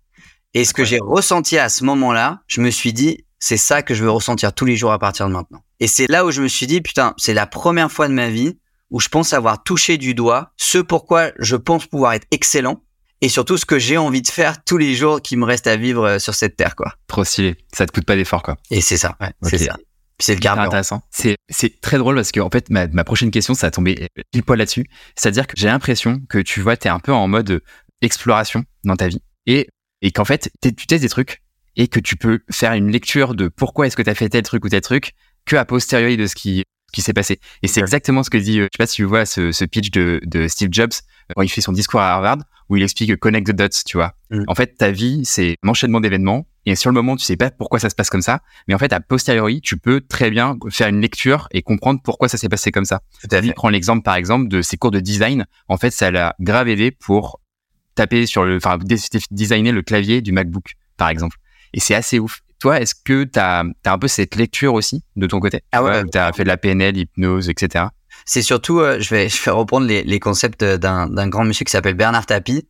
Et 0.54 0.64
ce 0.66 0.74
que 0.74 0.86
j'ai 0.86 1.00
ressenti 1.00 1.58
à 1.58 1.68
ce 1.68 1.84
moment-là, 1.84 2.42
je 2.48 2.62
me 2.62 2.70
suis 2.70 2.94
dit, 2.94 3.26
c'est 3.42 3.58
ça 3.58 3.82
que 3.82 3.94
je 3.94 4.04
veux 4.04 4.12
ressentir 4.12 4.54
tous 4.54 4.66
les 4.66 4.78
jours 4.78 4.94
à 4.94 5.00
partir 5.00 5.28
de 5.28 5.34
maintenant. 5.34 5.62
Et 5.82 5.88
c'est 5.88 6.08
là 6.08 6.26
où 6.26 6.32
je 6.32 6.42
me 6.42 6.48
suis 6.48 6.68
dit, 6.68 6.80
putain, 6.80 7.14
c'est 7.18 7.34
la 7.34 7.48
première 7.48 7.92
fois 7.92 8.08
de 8.08 8.14
ma 8.14 8.30
vie 8.30 8.58
où 8.92 9.00
je 9.00 9.10
pense 9.10 9.34
avoir 9.34 9.64
touché 9.64 9.98
du 9.98 10.14
doigt 10.14 10.54
ce 10.58 10.78
pourquoi 10.78 11.32
je 11.40 11.56
pense 11.56 11.88
pouvoir 11.88 12.14
être 12.14 12.28
excellent 12.32 12.84
et 13.20 13.30
surtout 13.30 13.58
ce 13.58 13.66
que 13.66 13.80
j'ai 13.80 13.98
envie 13.98 14.22
de 14.22 14.28
faire 14.28 14.64
tous 14.64 14.78
les 14.78 14.96
jours 14.96 15.22
qui 15.22 15.38
me 15.38 15.46
reste 15.46 15.68
à 15.68 15.76
vivre 15.76 16.06
euh, 16.06 16.20
sur 16.20 16.34
cette 16.34 16.56
terre, 16.56 16.76
quoi. 16.76 16.94
Trop 17.08 17.24
stylé. 17.24 17.56
Ça 17.74 17.86
te 17.86 17.92
coûte 17.92 18.06
pas 18.06 18.16
d'effort, 18.16 18.42
quoi. 18.44 18.58
Et 18.70 18.82
c'est 18.82 18.98
ça, 18.98 19.16
ouais, 19.22 19.32
c'est 19.44 19.58
ça. 19.60 19.78
C'est 20.20 20.36
le 20.36 20.40
carburant. 20.40 20.68
intéressant. 20.68 21.02
C'est, 21.10 21.36
c'est 21.50 21.82
très 21.82 21.98
drôle 21.98 22.16
parce 22.16 22.32
que, 22.32 22.40
en 22.40 22.50
fait, 22.50 22.70
ma, 22.70 22.88
ma 22.88 23.04
prochaine 23.04 23.32
question, 23.32 23.56
ça 23.56 23.68
a 23.68 23.72
tombé 23.72 24.08
pile 24.32 24.44
poil 24.44 24.60
là-dessus. 24.60 24.86
C'est-à-dire 25.16 25.48
que 25.48 25.54
j'ai 25.56 25.68
l'impression 25.68 26.22
que 26.30 26.38
tu 26.38 26.62
vois, 26.62 26.78
t'es 26.78 26.90
un 26.90 27.00
peu 27.00 27.12
en 27.12 27.28
mode 27.28 27.64
exploration 28.02 28.64
dans 28.84 28.96
ta 28.96 29.08
vie 29.08 29.22
et, 29.48 29.68
et 30.04 30.12
qu'en 30.12 30.26
fait, 30.26 30.52
tu 30.62 30.88
testes 30.88 31.02
des 31.02 31.10
trucs 31.10 31.41
et 31.76 31.88
que 31.88 32.00
tu 32.00 32.16
peux 32.16 32.40
faire 32.50 32.74
une 32.74 32.92
lecture 32.92 33.36
de 33.36 33.48
pourquoi 33.48 33.88
est-ce 33.88 33.96
que 33.96 34.02
tu 34.02 34.10
as 34.10 34.16
fait 34.16 34.30
tel 34.30 34.44
truc 34.44 34.64
ou 34.66 34.70
tel 34.70 34.82
truc 34.82 35.14
que 35.46 35.56
a 35.56 35.66
posteriori 35.66 36.18
de 36.18 36.28
ce 36.28 36.36
qui 36.36 36.64
qui 36.92 37.02
s'est 37.02 37.14
passé. 37.14 37.40
Et 37.64 37.68
c'est 37.68 37.80
exactement 37.80 38.22
ce 38.22 38.30
que 38.30 38.38
dit, 38.38 38.60
euh, 38.60 38.64
je 38.64 38.76
sais 38.76 38.84
pas 38.84 38.86
si 38.86 38.96
tu 38.98 39.04
vois 39.06 39.26
ce, 39.26 39.52
ce 39.54 39.64
pitch 39.64 39.92
de, 39.92 40.20
de, 40.26 40.50
Steve 40.50 40.70
Jobs 40.72 40.92
euh, 40.92 41.34
quand 41.36 41.42
il 41.42 41.50
fait 41.50 41.62
son 41.62 41.72
discours 41.72 42.02
à 42.02 42.12
Harvard 42.12 42.40
où 42.70 42.78
il 42.78 42.84
explique 42.84 43.16
connect 43.18 43.48
the 43.48 43.56
dots, 43.56 43.68
tu 43.86 43.98
vois. 43.98 44.14
Mm. 44.30 44.44
En 44.48 44.56
fait, 44.56 44.78
ta 44.78 44.92
vie, 44.92 45.22
c'est 45.24 45.56
un 45.64 45.70
enchaînement 45.70 46.00
d'événements 46.00 46.48
et 46.66 46.76
sur 46.76 46.90
le 46.90 46.94
moment, 46.94 47.16
tu 47.16 47.26
sais 47.26 47.38
pas 47.38 47.50
pourquoi 47.50 47.80
ça 47.80 47.90
se 47.90 47.96
passe 47.96 48.10
comme 48.10 48.22
ça, 48.22 48.42
mais 48.68 48.74
en 48.74 48.78
fait, 48.78 48.94
a 48.94 49.00
posteriori, 49.00 49.62
tu 49.62 49.78
peux 49.78 50.02
très 50.02 50.30
bien 50.30 50.58
faire 50.70 50.88
une 50.88 51.02
lecture 51.02 51.48
et 51.52 51.64
comprendre 51.64 52.00
pourquoi 52.04 52.30
ça 52.30 52.38
s'est 52.38 52.50
passé 52.50 52.72
comme 52.72 52.86
ça. 52.86 53.02
À 53.30 53.42
fait. 53.42 53.54
Prends 53.54 53.70
l'exemple, 53.70 54.04
par 54.04 54.16
exemple, 54.16 54.48
de 54.48 54.62
ses 54.62 54.78
cours 54.78 54.92
de 54.92 55.00
design. 55.00 55.46
En 55.68 55.78
fait, 55.78 55.92
ça 55.92 56.12
l'a 56.12 56.36
grave 56.40 56.68
aidé 56.68 56.92
pour 56.92 57.42
taper 57.96 58.26
sur 58.26 58.46
le, 58.46 58.58
enfin, 58.58 58.78
designer 59.32 59.72
le 59.74 59.82
clavier 59.82 60.22
du 60.22 60.32
MacBook, 60.32 60.76
par 60.98 61.10
exemple. 61.10 61.38
Et 61.74 61.80
c'est 61.80 61.96
assez 61.96 62.20
ouf. 62.20 62.42
Toi, 62.60 62.80
est-ce 62.80 62.94
que 62.94 63.24
tu 63.24 63.40
as, 63.40 63.64
un 63.86 63.98
peu 63.98 64.08
cette 64.08 64.36
lecture 64.36 64.74
aussi 64.74 65.04
de 65.16 65.26
ton 65.26 65.40
côté? 65.40 65.62
Ah 65.72 65.84
ouais. 65.84 66.04
Tu 66.12 66.18
as 66.18 66.32
fait 66.32 66.44
de 66.44 66.48
la 66.48 66.58
PNL, 66.58 66.96
hypnose, 66.96 67.50
etc. 67.50 67.86
C'est 68.26 68.44
surtout, 68.44 68.80
euh, 68.80 69.00
je, 69.00 69.10
vais, 69.10 69.30
je 69.30 69.44
vais 69.44 69.52
reprendre 69.52 69.88
les, 69.88 70.04
les 70.04 70.20
concepts 70.20 70.64
d'un 70.64 71.28
grand 71.28 71.44
monsieur 71.44 71.66
qui 71.66 71.72
s'appelle 71.72 71.96
Bernard 71.96 72.26
Tapie. 72.26 72.68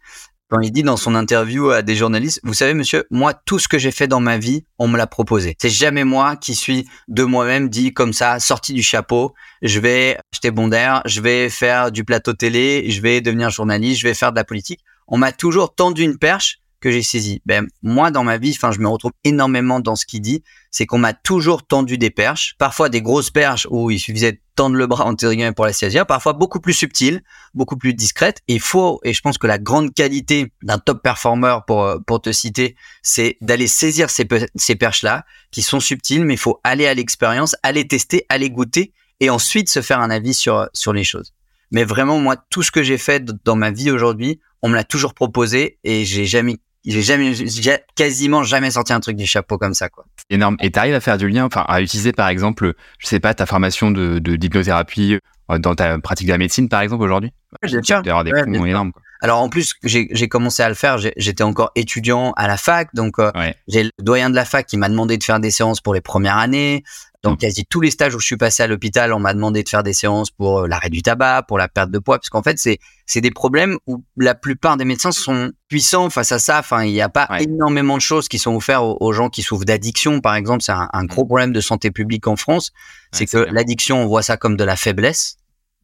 Quand 0.51 0.59
il 0.59 0.71
dit 0.71 0.83
dans 0.83 0.97
son 0.97 1.15
interview 1.15 1.69
à 1.69 1.81
des 1.81 1.95
journalistes, 1.95 2.41
vous 2.43 2.53
savez, 2.53 2.73
monsieur, 2.73 3.05
moi, 3.09 3.33
tout 3.33 3.57
ce 3.57 3.69
que 3.69 3.77
j'ai 3.77 3.91
fait 3.91 4.09
dans 4.09 4.19
ma 4.19 4.37
vie, 4.37 4.65
on 4.79 4.89
me 4.89 4.97
l'a 4.97 5.07
proposé. 5.07 5.55
C'est 5.61 5.69
jamais 5.69 6.03
moi 6.03 6.35
qui 6.35 6.55
suis 6.55 6.89
de 7.07 7.23
moi-même 7.23 7.69
dit 7.69 7.93
comme 7.93 8.11
ça, 8.11 8.37
sorti 8.41 8.73
du 8.73 8.83
chapeau, 8.83 9.33
je 9.61 9.79
vais 9.79 10.17
acheter 10.33 10.51
bon 10.51 10.67
d'air, 10.67 11.03
je 11.05 11.21
vais 11.21 11.49
faire 11.49 11.89
du 11.89 12.03
plateau 12.03 12.33
télé, 12.33 12.89
je 12.89 13.01
vais 13.01 13.21
devenir 13.21 13.49
journaliste, 13.49 14.01
je 14.01 14.07
vais 14.09 14.13
faire 14.13 14.31
de 14.31 14.37
la 14.37 14.43
politique. 14.43 14.81
On 15.07 15.17
m'a 15.17 15.31
toujours 15.31 15.73
tendu 15.73 16.03
une 16.03 16.17
perche 16.17 16.61
que 16.81 16.91
j'ai 16.91 17.03
saisi 17.03 17.41
Ben 17.45 17.67
moi 17.81 18.11
dans 18.11 18.23
ma 18.23 18.37
vie, 18.37 18.51
enfin 18.51 18.71
je 18.71 18.79
me 18.79 18.89
retrouve 18.89 19.11
énormément 19.23 19.79
dans 19.79 19.95
ce 19.95 20.05
qu'il 20.05 20.21
dit, 20.21 20.43
c'est 20.71 20.85
qu'on 20.85 20.97
m'a 20.97 21.13
toujours 21.13 21.65
tendu 21.65 21.97
des 21.97 22.09
perches, 22.09 22.55
parfois 22.57 22.89
des 22.89 23.01
grosses 23.01 23.29
perches 23.29 23.67
où 23.69 23.91
il 23.91 23.99
suffisait 23.99 24.33
de 24.33 24.39
tendre 24.55 24.75
le 24.75 24.87
bras 24.87 25.05
entre 25.05 25.29
guillemets 25.29 25.53
pour 25.53 25.65
la 25.65 25.73
saisir, 25.73 26.05
parfois 26.05 26.33
beaucoup 26.33 26.59
plus 26.59 26.73
subtiles, 26.73 27.23
beaucoup 27.53 27.77
plus 27.77 27.93
discrètes. 27.93 28.41
Et 28.47 28.59
faut 28.59 28.99
et 29.03 29.13
je 29.13 29.21
pense 29.21 29.37
que 29.37 29.47
la 29.47 29.59
grande 29.59 29.93
qualité 29.93 30.51
d'un 30.63 30.79
top 30.79 31.03
performer 31.03 31.59
pour 31.67 31.83
euh, 31.83 31.99
pour 32.05 32.19
te 32.19 32.31
citer, 32.31 32.75
c'est 33.03 33.37
d'aller 33.41 33.67
saisir 33.67 34.09
ces 34.09 34.27
ces 34.55 34.75
perches 34.75 35.03
là 35.03 35.23
qui 35.51 35.61
sont 35.61 35.79
subtiles, 35.79 36.25
mais 36.25 36.33
il 36.33 36.39
faut 36.39 36.59
aller 36.63 36.87
à 36.87 36.93
l'expérience, 36.93 37.55
aller 37.63 37.87
tester, 37.87 38.25
aller 38.27 38.49
goûter 38.49 38.91
et 39.19 39.29
ensuite 39.29 39.69
se 39.69 39.81
faire 39.81 39.99
un 39.99 40.09
avis 40.09 40.33
sur 40.33 40.67
sur 40.73 40.93
les 40.93 41.03
choses. 41.03 41.33
Mais 41.71 41.83
vraiment 41.83 42.19
moi 42.19 42.35
tout 42.49 42.63
ce 42.63 42.71
que 42.71 42.81
j'ai 42.81 42.97
fait 42.97 43.23
dans 43.45 43.55
ma 43.55 43.71
vie 43.71 43.91
aujourd'hui, 43.91 44.39
on 44.61 44.69
me 44.69 44.75
l'a 44.75 44.83
toujours 44.83 45.13
proposé 45.13 45.79
et 45.83 46.05
j'ai 46.05 46.25
jamais 46.25 46.57
j'ai 46.85 47.01
jamais, 47.01 47.33
j'ai 47.33 47.77
quasiment 47.95 48.43
jamais 48.43 48.71
sorti 48.71 48.93
un 48.93 48.99
truc 48.99 49.15
du 49.15 49.25
chapeau 49.25 49.57
comme 49.57 49.73
ça, 49.73 49.89
quoi. 49.89 50.05
Énorme. 50.29 50.57
Et 50.61 50.71
t'arrives 50.71 50.95
à 50.95 50.99
faire 50.99 51.17
du 51.17 51.27
lien, 51.27 51.45
enfin, 51.45 51.65
à 51.67 51.81
utiliser, 51.81 52.11
par 52.11 52.29
exemple, 52.29 52.73
je 52.99 53.07
sais 53.07 53.19
pas, 53.19 53.33
ta 53.33 53.45
formation 53.45 53.91
de, 53.91 54.19
de 54.19 54.35
d'hypnothérapie 54.35 55.19
euh, 55.51 55.57
dans 55.59 55.75
ta 55.75 55.99
pratique 55.99 56.27
de 56.27 56.31
la 56.31 56.37
médecine, 56.37 56.69
par 56.69 56.81
exemple, 56.81 57.03
aujourd'hui? 57.03 57.31
Avoir 57.63 58.23
des 58.23 58.31
ouais, 58.31 58.69
énormes, 58.69 58.91
quoi. 58.91 59.01
Alors 59.23 59.39
en 59.41 59.49
plus, 59.49 59.75
j'ai, 59.83 60.07
j'ai 60.11 60.27
commencé 60.27 60.63
à 60.63 60.69
le 60.69 60.73
faire. 60.73 60.97
J'étais 60.97 61.43
encore 61.43 61.71
étudiant 61.75 62.33
à 62.37 62.47
la 62.47 62.57
fac, 62.57 62.89
donc 62.95 63.19
euh, 63.19 63.31
ouais. 63.35 63.55
j'ai 63.67 63.83
le 63.83 63.91
doyen 63.99 64.31
de 64.31 64.35
la 64.35 64.45
fac 64.45 64.65
qui 64.65 64.77
m'a 64.77 64.89
demandé 64.89 65.17
de 65.17 65.23
faire 65.23 65.39
des 65.39 65.51
séances 65.51 65.79
pour 65.79 65.93
les 65.93 66.01
premières 66.01 66.37
années. 66.37 66.83
Donc 67.23 67.39
quasi 67.39 67.65
tous 67.65 67.81
les 67.81 67.91
stages 67.91 68.15
où 68.15 68.19
je 68.19 68.25
suis 68.25 68.38
passé 68.38 68.63
à 68.63 68.67
l'hôpital, 68.67 69.13
on 69.13 69.19
m'a 69.19 69.34
demandé 69.34 69.62
de 69.62 69.69
faire 69.69 69.84
des 69.84 69.93
séances 69.93 70.31
pour 70.31 70.62
euh, 70.62 70.67
l'arrêt 70.67 70.89
du 70.89 71.03
tabac, 71.03 71.43
pour 71.47 71.60
la 71.60 71.67
perte 71.67 71.91
de 71.91 71.99
poids, 71.99 72.17
parce 72.17 72.29
qu'en 72.29 72.41
fait 72.41 72.57
c'est 72.57 72.79
c'est 73.05 73.21
des 73.21 73.29
problèmes 73.29 73.77
où 73.88 74.03
la 74.17 74.36
plupart 74.36 74.77
des 74.77 74.86
médecins 74.86 75.12
sont 75.12 75.51
puissants 75.67 76.10
face 76.10 76.31
à 76.31 76.39
ça. 76.39 76.60
Enfin, 76.60 76.84
il 76.84 76.93
n'y 76.93 77.01
a 77.01 77.10
pas 77.10 77.27
ouais. 77.29 77.43
énormément 77.43 77.97
de 77.97 78.01
choses 78.01 78.27
qui 78.27 78.39
sont 78.39 78.55
offertes 78.55 78.84
aux, 78.84 78.97
aux 78.99 79.12
gens 79.12 79.29
qui 79.29 79.41
souffrent 79.41 79.65
d'addiction, 79.65 80.21
par 80.21 80.36
exemple. 80.36 80.63
C'est 80.63 80.71
un, 80.71 80.89
un, 80.93 81.05
gros 81.05 81.25
problème 81.25 81.51
de 81.51 81.60
santé 81.60 81.91
publique 81.91 82.27
en 82.27 82.38
France. 82.38 82.71
C'est 83.12 83.25
que 83.25 83.38
l'addiction, 83.38 84.01
on 84.01 84.07
voit 84.07 84.23
ça 84.23 84.38
comme 84.38 84.55
de 84.55 84.63
la 84.63 84.77
faiblesse 84.77 85.36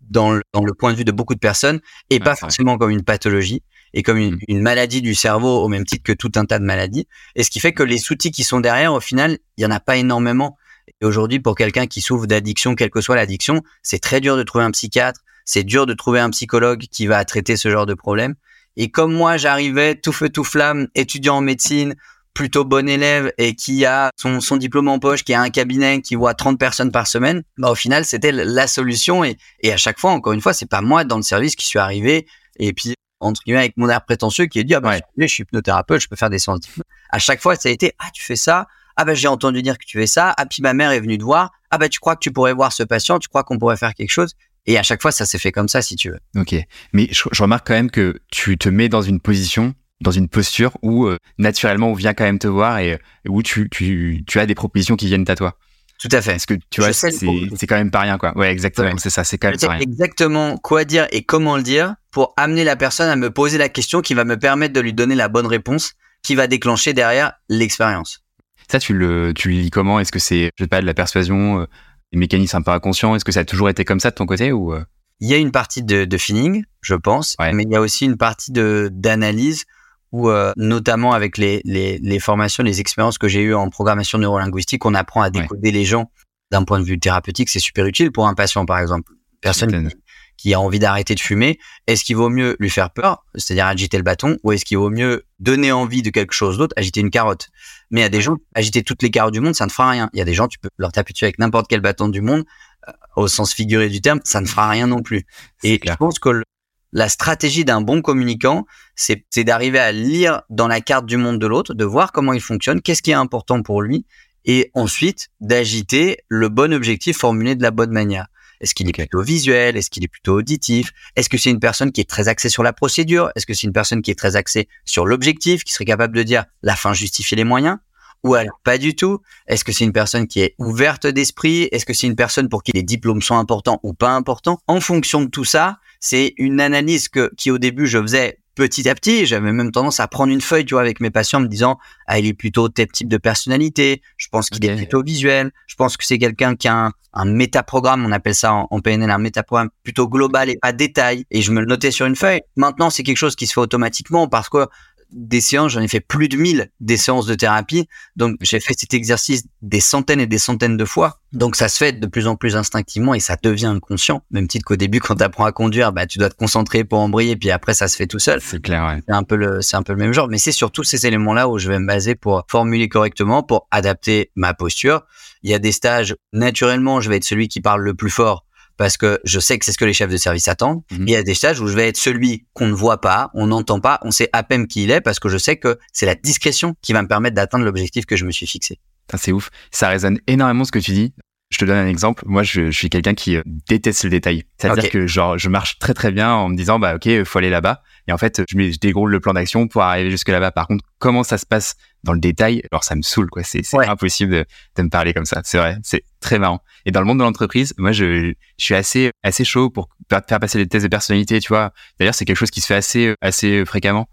dans 0.09 0.31
le, 0.31 0.41
dans 0.53 0.63
le 0.63 0.73
point 0.73 0.93
de 0.93 0.97
vue 0.97 1.03
de 1.03 1.11
beaucoup 1.11 1.35
de 1.35 1.39
personnes 1.39 1.81
et 2.09 2.15
ouais, 2.15 2.19
pas 2.19 2.35
forcément 2.35 2.73
vrai. 2.73 2.79
comme 2.79 2.91
une 2.91 3.03
pathologie 3.03 3.61
et 3.93 4.03
comme 4.03 4.17
une, 4.17 4.37
une, 4.47 4.61
maladie 4.61 5.01
du 5.01 5.15
cerveau 5.15 5.63
au 5.63 5.67
même 5.67 5.85
titre 5.85 6.03
que 6.03 6.13
tout 6.13 6.31
un 6.35 6.45
tas 6.45 6.59
de 6.59 6.63
maladies. 6.63 7.07
Et 7.35 7.43
ce 7.43 7.49
qui 7.49 7.59
fait 7.59 7.73
que 7.73 7.83
les 7.83 8.11
outils 8.11 8.31
qui 8.31 8.43
sont 8.43 8.59
derrière, 8.59 8.93
au 8.93 8.99
final, 8.99 9.37
il 9.57 9.63
y 9.63 9.65
en 9.65 9.71
a 9.71 9.79
pas 9.79 9.97
énormément. 9.97 10.57
Et 11.01 11.05
aujourd'hui, 11.05 11.39
pour 11.39 11.55
quelqu'un 11.55 11.87
qui 11.87 12.01
souffre 12.01 12.27
d'addiction, 12.27 12.75
quelle 12.75 12.89
que 12.89 13.01
soit 13.01 13.15
l'addiction, 13.15 13.61
c'est 13.83 13.99
très 13.99 14.21
dur 14.21 14.37
de 14.37 14.43
trouver 14.43 14.63
un 14.63 14.71
psychiatre, 14.71 15.21
c'est 15.45 15.63
dur 15.63 15.85
de 15.85 15.93
trouver 15.93 16.19
un 16.19 16.29
psychologue 16.29 16.85
qui 16.91 17.07
va 17.07 17.23
traiter 17.25 17.57
ce 17.57 17.69
genre 17.69 17.85
de 17.85 17.93
problème. 17.93 18.35
Et 18.75 18.89
comme 18.89 19.13
moi, 19.13 19.37
j'arrivais 19.37 19.95
tout 19.95 20.11
feu 20.11 20.29
tout 20.29 20.43
flamme, 20.43 20.87
étudiant 20.93 21.37
en 21.37 21.41
médecine, 21.41 21.95
plutôt 22.33 22.63
bon 22.63 22.87
élève 22.87 23.33
et 23.39 23.55
qui 23.55 23.83
a 23.85 24.11
son, 24.15 24.39
son, 24.41 24.57
diplôme 24.57 24.87
en 24.89 24.99
poche, 24.99 25.23
qui 25.23 25.33
a 25.33 25.41
un 25.41 25.49
cabinet 25.49 26.01
qui 26.01 26.13
voit 26.13 26.35
30 26.35 26.59
personnes 26.59 26.91
par 26.91 27.07
semaine, 27.07 27.41
bah 27.57 27.71
au 27.71 27.75
final, 27.75 28.05
c'était 28.05 28.31
la 28.31 28.67
solution. 28.67 29.23
Et, 29.23 29.37
et 29.61 29.73
à 29.73 29.77
chaque 29.77 29.99
fois, 29.99 30.11
encore 30.11 30.33
une 30.33 30.41
fois, 30.41 30.53
c'est 30.53 30.69
pas 30.69 30.81
moi 30.81 31.03
dans 31.03 31.17
le 31.17 31.23
service 31.23 31.55
qui 31.55 31.65
suis 31.65 31.79
arrivé 31.79 32.27
et 32.59 32.73
puis 32.73 32.93
entre 33.19 33.41
guillemets 33.43 33.61
avec 33.61 33.77
mon 33.77 33.89
air 33.89 34.05
prétentieux 34.05 34.45
qui 34.45 34.59
est 34.59 34.63
dit 34.63 34.75
ah 34.75 34.79
bah, 34.79 34.91
ouais. 34.91 35.01
je 35.17 35.25
suis 35.25 35.41
hypnothérapeute, 35.43 36.01
je 36.01 36.07
peux 36.07 36.15
faire 36.15 36.29
des 36.29 36.39
séances. 36.39 36.61
À 37.09 37.19
chaque 37.19 37.41
fois, 37.41 37.55
ça 37.55 37.69
a 37.69 37.71
été 37.71 37.93
ah 37.99 38.09
tu 38.13 38.23
fais 38.23 38.35
ça, 38.35 38.67
ah 38.97 39.05
bah 39.05 39.13
j'ai 39.13 39.27
entendu 39.27 39.61
dire 39.61 39.77
que 39.77 39.85
tu 39.85 39.97
fais 39.97 40.07
ça, 40.07 40.33
ah 40.37 40.45
puis 40.45 40.61
ma 40.61 40.73
mère 40.73 40.91
est 40.91 40.99
venue 40.99 41.17
te 41.17 41.23
voir, 41.23 41.51
ah 41.71 41.77
bah 41.77 41.87
tu 41.87 41.99
crois 41.99 42.15
que 42.15 42.21
tu 42.21 42.31
pourrais 42.31 42.53
voir 42.53 42.73
ce 42.73 42.83
patient, 42.83 43.19
tu 43.19 43.29
crois 43.29 43.43
qu'on 43.43 43.57
pourrait 43.57 43.77
faire 43.77 43.93
quelque 43.93 44.11
chose. 44.11 44.33
Et 44.65 44.77
à 44.77 44.83
chaque 44.83 45.01
fois, 45.01 45.11
ça 45.11 45.25
s'est 45.25 45.37
fait 45.37 45.53
comme 45.53 45.69
ça, 45.69 45.81
si 45.81 45.95
tu 45.95 46.09
veux. 46.09 46.19
Ok. 46.35 46.53
Mais 46.91 47.07
je, 47.11 47.23
je, 47.31 47.41
remarque 47.41 47.65
quand 47.65 47.73
même 47.73 47.89
que 47.89 48.19
tu 48.31 48.57
te 48.57 48.67
mets 48.67 48.89
dans 48.89 49.01
une 49.01 49.21
position, 49.21 49.73
dans 50.01 50.11
une 50.11 50.27
posture 50.27 50.77
où 50.81 51.05
euh, 51.05 51.17
naturellement 51.37 51.89
on 51.91 51.93
vient 51.93 52.13
quand 52.13 52.25
même 52.25 52.39
te 52.39 52.47
voir 52.47 52.79
et 52.79 52.99
où 53.27 53.41
tu, 53.41 53.69
tu, 53.69 54.23
tu 54.27 54.39
as 54.39 54.45
des 54.45 54.55
propositions 54.55 54.97
qui 54.97 55.07
viennent 55.07 55.29
à 55.29 55.35
toi. 55.35 55.57
Tout 55.99 56.09
à 56.11 56.21
fait. 56.21 56.31
Parce 56.31 56.45
que 56.45 56.53
tu 56.69 56.81
vois, 56.81 56.93
c'est, 56.93 57.11
c'est 57.11 57.67
quand 57.67 57.75
même 57.75 57.91
pas 57.91 58.01
rien, 58.01 58.17
quoi. 58.17 58.37
Ouais, 58.37 58.51
exactement. 58.51 58.89
Ouais. 58.89 58.95
C'est 58.97 59.09
ça, 59.09 59.23
c'est 59.23 59.37
quand 59.37 59.49
même 59.49 59.59
pas 59.59 59.69
rien. 59.69 59.79
Exactement 59.79 60.57
quoi 60.57 60.85
dire 60.85 61.07
et 61.11 61.23
comment 61.23 61.57
le 61.57 61.63
dire 61.63 61.95
pour 62.11 62.33
amener 62.37 62.63
la 62.63 62.75
personne 62.75 63.09
à 63.09 63.15
me 63.15 63.31
poser 63.31 63.57
la 63.57 63.69
question 63.69 64.01
qui 64.01 64.13
va 64.13 64.23
me 64.23 64.37
permettre 64.37 64.73
de 64.73 64.79
lui 64.79 64.93
donner 64.93 65.15
la 65.15 65.27
bonne 65.27 65.47
réponse 65.47 65.93
qui 66.23 66.35
va 66.35 66.47
déclencher 66.47 66.93
derrière 66.93 67.33
l'expérience. 67.49 68.21
Ça, 68.69 68.79
tu 68.79 68.93
le, 68.93 69.33
tu 69.33 69.49
le 69.49 69.55
lis 69.55 69.69
comment? 69.69 69.99
Est-ce 69.99 70.11
que 70.11 70.19
c'est, 70.19 70.51
je 70.55 70.63
sais 70.63 70.67
pas, 70.67 70.81
de 70.81 70.85
la 70.85 70.93
persuasion, 70.93 71.61
euh, 71.61 71.65
des 72.11 72.19
mécanismes 72.19 72.57
un 72.57 72.61
peu 72.61 72.71
inconscients? 72.71 73.15
Est-ce 73.15 73.25
que 73.25 73.31
ça 73.31 73.41
a 73.41 73.45
toujours 73.45 73.69
été 73.69 73.85
comme 73.85 73.99
ça 73.99 74.09
de 74.09 74.15
ton 74.15 74.25
côté 74.25 74.51
ou 74.51 74.73
euh? 74.73 74.83
Il 75.19 75.29
y 75.29 75.33
a 75.33 75.37
une 75.37 75.51
partie 75.51 75.81
de, 75.81 76.05
de 76.05 76.17
feeling, 76.17 76.63
je 76.81 76.93
pense, 76.93 77.35
ouais. 77.39 77.51
mais 77.53 77.63
il 77.63 77.71
y 77.71 77.75
a 77.75 77.81
aussi 77.81 78.05
une 78.05 78.17
partie 78.17 78.51
de 78.51 78.89
d'analyse 78.93 79.65
où, 80.11 80.29
euh, 80.29 80.53
notamment 80.57 81.13
avec 81.13 81.37
les, 81.37 81.61
les, 81.65 81.97
les, 81.97 82.19
formations, 82.19 82.63
les 82.63 82.79
expériences 82.79 83.17
que 83.17 83.27
j'ai 83.27 83.41
eues 83.41 83.55
en 83.55 83.69
programmation 83.69 84.19
neurolinguistique, 84.19 84.85
on 84.85 84.93
apprend 84.93 85.21
à 85.21 85.29
décoder 85.29 85.69
ouais. 85.69 85.71
les 85.71 85.85
gens 85.85 86.11
d'un 86.51 86.63
point 86.63 86.79
de 86.79 86.85
vue 86.85 86.99
thérapeutique. 86.99 87.49
C'est 87.49 87.59
super 87.59 87.85
utile 87.85 88.11
pour 88.11 88.27
un 88.27 88.33
patient, 88.33 88.65
par 88.65 88.79
exemple. 88.79 89.11
Personne 89.41 89.89
qui, 89.89 89.95
qui, 90.37 90.53
a 90.53 90.59
envie 90.59 90.79
d'arrêter 90.79 91.15
de 91.15 91.19
fumer, 91.19 91.59
est-ce 91.87 92.03
qu'il 92.03 92.15
vaut 92.15 92.29
mieux 92.29 92.55
lui 92.59 92.69
faire 92.69 92.91
peur, 92.91 93.25
c'est-à-dire 93.35 93.65
agiter 93.65 93.97
le 93.97 94.03
bâton, 94.03 94.37
ou 94.43 94.51
est-ce 94.51 94.65
qu'il 94.65 94.77
vaut 94.77 94.89
mieux 94.89 95.25
donner 95.39 95.71
envie 95.71 96.01
de 96.01 96.09
quelque 96.09 96.33
chose 96.33 96.57
d'autre, 96.57 96.73
agiter 96.77 97.01
une 97.01 97.11
carotte? 97.11 97.49
Mais 97.91 98.01
il 98.01 98.03
y 98.03 98.05
a 98.05 98.09
des 98.09 98.21
gens, 98.21 98.37
agiter 98.53 98.83
toutes 98.83 99.01
les 99.01 99.11
carottes 99.11 99.33
du 99.33 99.39
monde, 99.39 99.55
ça 99.55 99.65
ne 99.65 99.71
fera 99.71 99.89
rien. 99.89 100.09
Il 100.13 100.19
y 100.19 100.21
a 100.21 100.25
des 100.25 100.33
gens, 100.33 100.47
tu 100.47 100.59
peux 100.59 100.69
leur 100.77 100.91
taper 100.91 101.13
dessus 101.13 101.25
avec 101.25 101.39
n'importe 101.39 101.67
quel 101.69 101.81
bâton 101.81 102.09
du 102.09 102.21
monde, 102.21 102.43
euh, 102.87 102.91
au 103.15 103.27
sens 103.27 103.53
figuré 103.53 103.89
du 103.89 104.01
terme, 104.01 104.19
ça 104.23 104.41
ne 104.41 104.45
fera 104.45 104.69
rien 104.69 104.87
non 104.87 105.01
plus. 105.01 105.25
Et 105.63 105.79
clair. 105.79 105.93
je 105.93 105.97
pense 105.97 106.19
que 106.19 106.29
le, 106.29 106.43
la 106.91 107.09
stratégie 107.09 107.65
d'un 107.65 107.81
bon 107.81 108.01
communicant, 108.01 108.65
c'est 108.95 109.23
d'arriver 109.37 109.79
à 109.79 109.91
lire 109.91 110.41
dans 110.49 110.67
la 110.67 110.81
carte 110.81 111.05
du 111.05 111.17
monde 111.17 111.39
de 111.39 111.47
l'autre, 111.47 111.73
de 111.73 111.85
voir 111.85 112.11
comment 112.11 112.33
il 112.33 112.41
fonctionne, 112.41 112.81
qu'est-ce 112.81 113.01
qui 113.01 113.11
est 113.11 113.15
important 113.15 113.61
pour 113.61 113.81
lui, 113.81 114.05
et 114.45 114.71
ensuite 114.73 115.27
d'agiter 115.41 116.19
le 116.29 116.49
bon 116.49 116.73
objectif 116.73 117.17
formulé 117.17 117.55
de 117.55 117.61
la 117.61 117.71
bonne 117.71 117.91
manière. 117.91 118.27
Est-ce 118.61 118.73
qu'il 118.73 118.89
est 118.89 118.93
plutôt 118.93 119.21
visuel? 119.21 119.77
Est-ce 119.77 119.89
qu'il 119.89 120.03
est 120.03 120.07
plutôt 120.07 120.35
auditif? 120.35 120.91
Est-ce 121.15 121.29
que 121.29 121.37
c'est 121.37 121.51
une 121.51 121.59
personne 121.59 121.91
qui 121.91 122.01
est 122.01 122.09
très 122.09 122.27
axée 122.27 122.49
sur 122.49 122.63
la 122.63 122.73
procédure? 122.73 123.29
Est-ce 123.35 123.45
que 123.45 123.53
c'est 123.53 123.67
une 123.67 123.73
personne 123.73 124.01
qui 124.01 124.11
est 124.11 124.15
très 124.15 124.35
axée 124.35 124.67
sur 124.85 125.05
l'objectif, 125.05 125.63
qui 125.63 125.73
serait 125.73 125.85
capable 125.85 126.15
de 126.15 126.23
dire 126.23 126.45
la 126.63 126.75
fin 126.75 126.93
justifie 126.93 127.35
les 127.35 127.43
moyens? 127.43 127.77
Ou 128.23 128.33
alors 128.33 128.59
pas 128.63 128.77
du 128.77 128.95
tout? 128.95 129.19
Est-ce 129.47 129.63
que 129.63 129.71
c'est 129.71 129.85
une 129.85 129.93
personne 129.93 130.27
qui 130.27 130.41
est 130.41 130.55
ouverte 130.57 131.05
d'esprit? 131.05 131.69
Est-ce 131.71 131.85
que 131.85 131.93
c'est 131.93 132.07
une 132.07 132.15
personne 132.15 132.49
pour 132.49 132.63
qui 132.63 132.71
les 132.73 132.83
diplômes 132.83 133.21
sont 133.21 133.37
importants 133.37 133.79
ou 133.83 133.93
pas 133.93 134.11
importants? 134.11 134.59
En 134.67 134.79
fonction 134.81 135.21
de 135.21 135.29
tout 135.29 135.45
ça, 135.45 135.77
c'est 135.99 136.33
une 136.37 136.59
analyse 136.59 137.09
qui 137.37 137.51
au 137.51 137.57
début 137.57 137.87
je 137.87 138.01
faisais 138.01 138.39
petit 138.57 138.89
à 138.89 138.95
petit, 138.95 139.25
j'avais 139.25 139.53
même 139.53 139.71
tendance 139.71 139.99
à 139.99 140.07
prendre 140.07 140.33
une 140.33 140.41
feuille, 140.41 140.65
tu 140.65 140.73
vois, 140.73 140.81
avec 140.81 140.99
mes 140.99 141.11
patients, 141.11 141.39
en 141.39 141.43
me 141.43 141.47
disant, 141.47 141.77
ah, 142.07 142.17
il 142.17 142.25
est 142.25 142.33
plutôt 142.33 142.67
tel 142.67 142.87
type 142.87 143.07
de 143.07 143.17
personnalité. 143.17 144.01
Je 144.17 144.27
pense 144.29 144.49
qu'il 144.49 144.65
est 144.65 144.75
plutôt 144.75 145.03
visuel. 145.03 145.51
Je 145.67 145.75
pense 145.75 145.95
que 145.95 146.03
c'est 146.03 146.17
quelqu'un 146.17 146.55
qui 146.55 146.67
a 146.67 146.87
un, 146.87 146.91
un 147.13 147.25
métaprogramme, 147.25 148.03
on 148.05 148.11
appelle 148.11 148.35
ça 148.35 148.53
en, 148.53 148.67
en 148.69 148.81
PNL 148.81 149.09
un 149.09 149.19
métaprogramme 149.19 149.69
plutôt 149.83 150.07
global 150.07 150.49
et 150.49 150.57
pas 150.57 150.73
détail. 150.73 151.25
Et 151.29 151.41
je 151.41 151.51
me 151.51 151.61
le 151.61 151.67
notais 151.67 151.91
sur 151.91 152.07
une 152.07 152.15
feuille. 152.15 152.41
Maintenant, 152.55 152.89
c'est 152.89 153.03
quelque 153.03 153.17
chose 153.17 153.35
qui 153.35 153.45
se 153.45 153.53
fait 153.53 153.61
automatiquement 153.61 154.27
parce 154.27 154.49
que 154.49 154.67
des 155.11 155.41
séances, 155.41 155.71
j'en 155.71 155.81
ai 155.81 155.87
fait 155.87 155.99
plus 155.99 156.29
de 156.29 156.37
1000 156.37 156.69
des 156.79 156.97
séances 156.97 157.25
de 157.25 157.35
thérapie. 157.35 157.87
Donc, 158.15 158.37
j'ai 158.41 158.59
fait 158.59 158.73
cet 158.77 158.93
exercice 158.93 159.43
des 159.61 159.79
centaines 159.79 160.19
et 160.19 160.27
des 160.27 160.37
centaines 160.37 160.77
de 160.77 160.85
fois. 160.85 161.19
Donc, 161.33 161.55
ça 161.55 161.69
se 161.69 161.77
fait 161.77 161.93
de 161.93 162.07
plus 162.07 162.27
en 162.27 162.35
plus 162.35 162.55
instinctivement 162.55 163.13
et 163.13 163.19
ça 163.19 163.37
devient 163.41 163.67
inconscient. 163.67 164.23
Même 164.31 164.47
titre 164.47 164.65
qu'au 164.65 164.75
début, 164.75 164.99
quand 164.99 165.15
tu 165.15 165.23
apprends 165.23 165.45
à 165.45 165.51
conduire, 165.51 165.91
bah, 165.91 166.05
tu 166.05 166.19
dois 166.19 166.29
te 166.29 166.35
concentrer 166.35 166.83
pour 166.83 166.99
embrayer, 166.99 167.35
puis 167.35 167.51
après, 167.51 167.73
ça 167.73 167.87
se 167.87 167.95
fait 167.95 168.07
tout 168.07 168.19
seul. 168.19 168.41
C'est 168.41 168.61
clair, 168.61 168.85
ouais. 168.85 169.01
C'est 169.07 169.13
un 169.13 169.23
peu 169.23 169.35
le, 169.35 169.61
c'est 169.61 169.75
un 169.75 169.83
peu 169.83 169.93
le 169.93 169.99
même 169.99 170.13
genre. 170.13 170.27
Mais 170.27 170.37
c'est 170.37 170.51
surtout 170.51 170.83
ces 170.83 171.05
éléments-là 171.05 171.49
où 171.49 171.57
je 171.57 171.69
vais 171.69 171.79
me 171.79 171.87
baser 171.87 172.15
pour 172.15 172.45
formuler 172.49 172.89
correctement, 172.89 173.43
pour 173.43 173.67
adapter 173.71 174.31
ma 174.35 174.53
posture. 174.53 175.03
Il 175.43 175.51
y 175.51 175.53
a 175.53 175.59
des 175.59 175.71
stages, 175.71 176.15
naturellement, 176.33 177.01
je 177.01 177.09
vais 177.09 177.17
être 177.17 177.23
celui 177.23 177.47
qui 177.47 177.61
parle 177.61 177.81
le 177.81 177.93
plus 177.93 178.09
fort 178.09 178.46
parce 178.77 178.97
que 178.97 179.19
je 179.23 179.39
sais 179.39 179.57
que 179.57 179.65
c'est 179.65 179.71
ce 179.71 179.77
que 179.77 179.85
les 179.85 179.93
chefs 179.93 180.09
de 180.09 180.17
service 180.17 180.47
attendent. 180.47 180.83
Mhm. 180.91 181.07
Il 181.07 181.11
y 181.11 181.15
a 181.15 181.23
des 181.23 181.33
stages 181.33 181.59
où 181.59 181.67
je 181.67 181.75
vais 181.75 181.87
être 181.87 181.97
celui 181.97 182.45
qu'on 182.53 182.67
ne 182.67 182.73
voit 182.73 183.01
pas, 183.01 183.29
on 183.33 183.47
n'entend 183.47 183.79
pas, 183.79 183.99
on 184.03 184.11
sait 184.11 184.29
à 184.33 184.43
peine 184.43 184.67
qui 184.67 184.83
il 184.83 184.91
est 184.91 185.01
parce 185.01 185.19
que 185.19 185.29
je 185.29 185.37
sais 185.37 185.57
que 185.57 185.77
c'est 185.91 186.05
la 186.05 186.15
discrétion 186.15 186.75
qui 186.81 186.93
va 186.93 187.01
me 187.01 187.07
permettre 187.07 187.35
d'atteindre 187.35 187.65
l'objectif 187.65 188.05
que 188.05 188.15
je 188.15 188.25
me 188.25 188.31
suis 188.31 188.47
fixé. 188.47 188.79
C'est 189.15 189.31
ouf. 189.31 189.49
Ça 189.71 189.89
résonne 189.89 190.19
énormément 190.27 190.65
ce 190.65 190.71
que 190.71 190.79
tu 190.79 190.91
dis. 190.91 191.13
Je 191.49 191.57
te 191.59 191.65
donne 191.65 191.77
un 191.77 191.87
exemple. 191.87 192.23
Moi, 192.25 192.43
je, 192.43 192.71
je 192.71 192.77
suis 192.77 192.89
quelqu'un 192.89 193.13
qui 193.13 193.37
euh, 193.37 193.41
déteste 193.69 194.03
le 194.03 194.09
détail. 194.09 194.43
C'est-à-dire 194.57 194.89
que 194.89 195.07
genre, 195.07 195.37
je 195.37 195.47
marche 195.47 195.79
très 195.79 195.93
très 195.93 196.11
bien 196.11 196.31
en 196.33 196.49
me 196.49 196.57
disant, 196.57 196.77
bah 196.77 196.95
ok, 196.95 197.23
faut 197.23 197.39
aller 197.39 197.49
là-bas. 197.49 197.81
Et 198.09 198.11
en 198.11 198.17
fait, 198.17 198.41
je, 198.49 198.71
je 198.71 198.77
déroule 198.79 199.11
le 199.11 199.19
plan 199.21 199.33
d'action 199.33 199.67
pour 199.67 199.81
arriver 199.83 200.11
jusque 200.11 200.27
là-bas. 200.27 200.51
Par 200.51 200.67
contre, 200.67 200.83
comment 200.99 201.23
ça 201.23 201.37
se 201.37 201.45
passe 201.45 201.75
dans 202.03 202.11
le 202.11 202.19
détail? 202.19 202.63
Alors, 202.71 202.83
ça 202.83 202.95
me 202.95 203.01
saoule, 203.01 203.29
quoi. 203.29 203.43
C'est 203.43 203.61
Ouais. 203.73 203.87
impossible 203.87 204.31
de, 204.33 204.45
de 204.75 204.81
me 204.83 204.89
parler 204.89 205.13
comme 205.13 205.25
ça. 205.25 205.41
C'est 205.45 205.57
vrai. 205.57 205.77
C'est 205.83 206.03
très 206.19 206.37
marrant. 206.37 206.61
Et 206.85 206.91
dans 206.91 206.99
le 206.99 207.05
monde 207.05 207.19
de 207.19 207.23
l'entreprise, 207.23 207.73
moi, 207.77 207.93
je, 207.93 208.33
je 208.57 208.63
suis 208.63 208.75
assez 208.75 209.11
assez 209.23 209.45
chaud 209.45 209.69
pour 209.69 209.87
faire 210.09 210.39
passer 210.41 210.57
les 210.57 210.67
tests 210.67 210.83
de 210.85 210.89
personnalité. 210.89 211.39
Tu 211.39 211.47
vois. 211.47 211.71
D'ailleurs, 211.97 212.15
c'est 212.15 212.25
quelque 212.25 212.37
chose 212.37 212.51
qui 212.51 212.59
se 212.59 212.67
fait 212.67 212.75
assez 212.75 213.13
assez 213.21 213.63
fréquemment. 213.65 214.09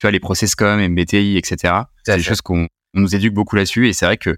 Tu 0.00 0.04
vois, 0.06 0.10
les 0.10 0.20
process 0.20 0.56
com, 0.56 0.80
MBTI, 0.80 1.36
etc. 1.36 1.74
C'est 2.04 2.16
des 2.16 2.22
choses 2.24 2.40
qu'on 2.40 2.66
on 2.94 3.00
nous 3.00 3.14
éduque 3.14 3.34
beaucoup 3.34 3.54
là-dessus. 3.54 3.88
Et 3.88 3.92
c'est 3.92 4.04
vrai 4.04 4.16
que 4.16 4.36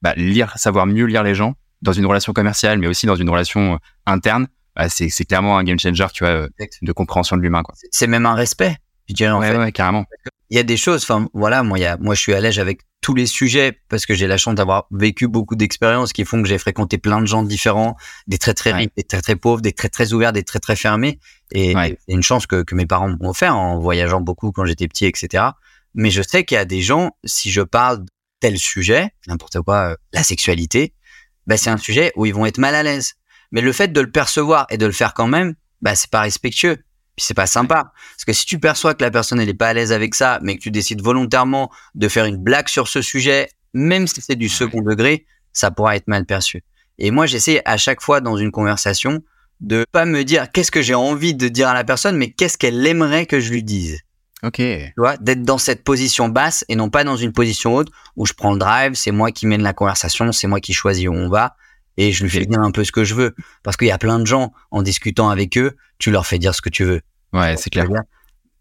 bah, 0.00 0.14
lire, 0.16 0.52
savoir 0.58 0.86
mieux 0.86 1.06
lire 1.06 1.24
les 1.24 1.34
gens 1.34 1.54
dans 1.82 1.92
une 1.92 2.06
relation 2.06 2.32
commerciale, 2.32 2.78
mais 2.78 2.86
aussi 2.86 3.06
dans 3.06 3.16
une 3.16 3.28
relation 3.28 3.74
euh, 3.74 3.76
interne, 4.06 4.46
bah, 4.76 4.88
c'est 4.88 5.08
c'est 5.10 5.24
clairement 5.24 5.58
un 5.58 5.64
game 5.64 5.78
changer, 5.78 6.06
tu 6.14 6.24
vois, 6.24 6.32
euh, 6.32 6.48
de 6.80 6.92
compréhension 6.92 7.36
de 7.36 7.42
l'humain. 7.42 7.62
quoi. 7.62 7.74
C'est 7.90 8.06
même 8.06 8.24
un 8.26 8.34
respect, 8.34 8.76
je 9.08 9.14
dirais 9.14 9.30
en 9.32 9.40
ouais, 9.40 9.50
fait. 9.50 9.58
ouais, 9.58 9.72
carrément. 9.72 10.04
Il 10.50 10.56
y 10.56 10.60
a 10.60 10.62
des 10.62 10.76
choses, 10.76 11.02
enfin 11.02 11.28
voilà, 11.34 11.62
moi, 11.62 11.78
il 11.78 11.82
y 11.82 11.86
a, 11.86 11.96
moi 11.98 12.14
je 12.14 12.20
suis 12.20 12.34
à 12.34 12.40
l'aise 12.40 12.58
avec 12.58 12.80
tous 13.00 13.14
les 13.14 13.26
sujets 13.26 13.80
parce 13.88 14.06
que 14.06 14.14
j'ai 14.14 14.26
la 14.28 14.36
chance 14.36 14.54
d'avoir 14.54 14.86
vécu 14.92 15.26
beaucoup 15.26 15.56
d'expériences 15.56 16.12
qui 16.12 16.24
font 16.24 16.40
que 16.42 16.48
j'ai 16.48 16.58
fréquenté 16.58 16.98
plein 16.98 17.20
de 17.20 17.26
gens 17.26 17.42
différents, 17.42 17.96
des 18.28 18.38
très 18.38 18.54
très 18.54 18.70
Ouais. 18.72 18.78
riches, 18.80 18.88
des 18.96 19.02
très 19.02 19.20
très 19.22 19.34
pauvres, 19.34 19.60
des 19.62 19.72
très 19.72 19.88
très 19.88 20.12
ouverts, 20.12 20.32
des 20.32 20.44
très 20.44 20.60
très 20.60 20.76
fermés. 20.76 21.18
Et 21.52 21.74
Ouais. 21.74 21.96
c'est 22.06 22.14
une 22.14 22.22
chance 22.22 22.46
que, 22.46 22.62
que 22.62 22.74
mes 22.74 22.86
parents 22.86 23.08
m'ont 23.08 23.30
offert 23.30 23.56
en 23.56 23.80
voyageant 23.80 24.20
beaucoup 24.20 24.52
quand 24.52 24.64
j'étais 24.66 24.86
petit, 24.88 25.06
etc. 25.06 25.44
Mais 25.94 26.10
je 26.10 26.22
sais 26.22 26.44
qu'il 26.44 26.54
y 26.54 26.58
a 26.58 26.64
des 26.64 26.80
gens, 26.80 27.10
si 27.24 27.50
je 27.50 27.62
parle 27.62 28.00
de 28.04 28.06
tel 28.40 28.56
sujet, 28.58 29.08
n'importe 29.26 29.60
quoi, 29.62 29.92
euh, 29.92 29.96
la 30.12 30.22
sexualité, 30.22 30.94
bah, 31.46 31.56
c'est 31.56 31.70
un 31.70 31.76
sujet 31.76 32.12
où 32.16 32.26
ils 32.26 32.34
vont 32.34 32.46
être 32.46 32.58
mal 32.58 32.74
à 32.74 32.82
l'aise. 32.82 33.14
Mais 33.50 33.60
le 33.60 33.72
fait 33.72 33.88
de 33.88 34.00
le 34.00 34.10
percevoir 34.10 34.66
et 34.70 34.78
de 34.78 34.86
le 34.86 34.92
faire 34.92 35.14
quand 35.14 35.26
même, 35.26 35.54
bah, 35.80 35.94
c'est 35.94 36.10
pas 36.10 36.20
respectueux. 36.20 36.76
Puis 37.16 37.26
c'est 37.26 37.34
pas 37.34 37.46
sympa. 37.46 37.92
Parce 38.16 38.24
que 38.26 38.32
si 38.32 38.46
tu 38.46 38.58
perçois 38.58 38.94
que 38.94 39.04
la 39.04 39.10
personne 39.10 39.40
elle 39.40 39.48
est 39.48 39.54
pas 39.54 39.68
à 39.68 39.74
l'aise 39.74 39.92
avec 39.92 40.14
ça, 40.14 40.38
mais 40.42 40.56
que 40.56 40.62
tu 40.62 40.70
décides 40.70 41.02
volontairement 41.02 41.70
de 41.94 42.08
faire 42.08 42.24
une 42.24 42.38
blague 42.38 42.68
sur 42.68 42.88
ce 42.88 43.02
sujet, 43.02 43.48
même 43.74 44.06
si 44.06 44.22
c'est 44.22 44.36
du 44.36 44.48
second 44.48 44.80
degré, 44.80 45.26
ça 45.52 45.70
pourra 45.70 45.96
être 45.96 46.08
mal 46.08 46.24
perçu. 46.24 46.62
Et 46.98 47.10
moi, 47.10 47.26
j'essaie 47.26 47.62
à 47.64 47.76
chaque 47.76 48.00
fois 48.00 48.20
dans 48.20 48.36
une 48.36 48.50
conversation 48.50 49.22
de 49.60 49.84
pas 49.92 50.04
me 50.04 50.24
dire 50.24 50.50
qu'est-ce 50.50 50.70
que 50.70 50.82
j'ai 50.82 50.94
envie 50.94 51.34
de 51.34 51.48
dire 51.48 51.68
à 51.68 51.74
la 51.74 51.84
personne, 51.84 52.16
mais 52.16 52.30
qu'est-ce 52.30 52.58
qu'elle 52.58 52.84
aimerait 52.86 53.26
que 53.26 53.40
je 53.40 53.50
lui 53.50 53.62
dise. 53.62 54.00
Ok. 54.44 54.56
Tu 54.56 54.92
vois, 54.96 55.16
d'être 55.18 55.42
dans 55.42 55.58
cette 55.58 55.84
position 55.84 56.28
basse 56.28 56.64
et 56.68 56.74
non 56.74 56.90
pas 56.90 57.04
dans 57.04 57.16
une 57.16 57.32
position 57.32 57.74
haute 57.74 57.88
où 58.16 58.26
je 58.26 58.32
prends 58.32 58.52
le 58.52 58.58
drive, 58.58 58.94
c'est 58.94 59.12
moi 59.12 59.30
qui 59.30 59.46
mène 59.46 59.62
la 59.62 59.72
conversation, 59.72 60.32
c'est 60.32 60.48
moi 60.48 60.60
qui 60.60 60.72
choisis 60.72 61.08
où 61.08 61.12
on 61.12 61.28
va 61.28 61.56
et 61.96 62.12
je 62.12 62.22
lui 62.22 62.30
fais 62.30 62.46
dire 62.46 62.60
un 62.60 62.70
peu 62.70 62.84
ce 62.84 62.92
que 62.92 63.04
je 63.04 63.14
veux. 63.14 63.34
Parce 63.62 63.76
qu'il 63.76 63.88
y 63.88 63.92
a 63.92 63.98
plein 63.98 64.18
de 64.18 64.26
gens, 64.26 64.52
en 64.70 64.82
discutant 64.82 65.28
avec 65.30 65.56
eux, 65.58 65.76
tu 65.98 66.10
leur 66.10 66.26
fais 66.26 66.38
dire 66.38 66.54
ce 66.54 66.62
que 66.62 66.70
tu 66.70 66.84
veux. 66.84 67.02
Ouais, 67.32 67.56
c'est 67.56 67.70
clair. 67.70 67.86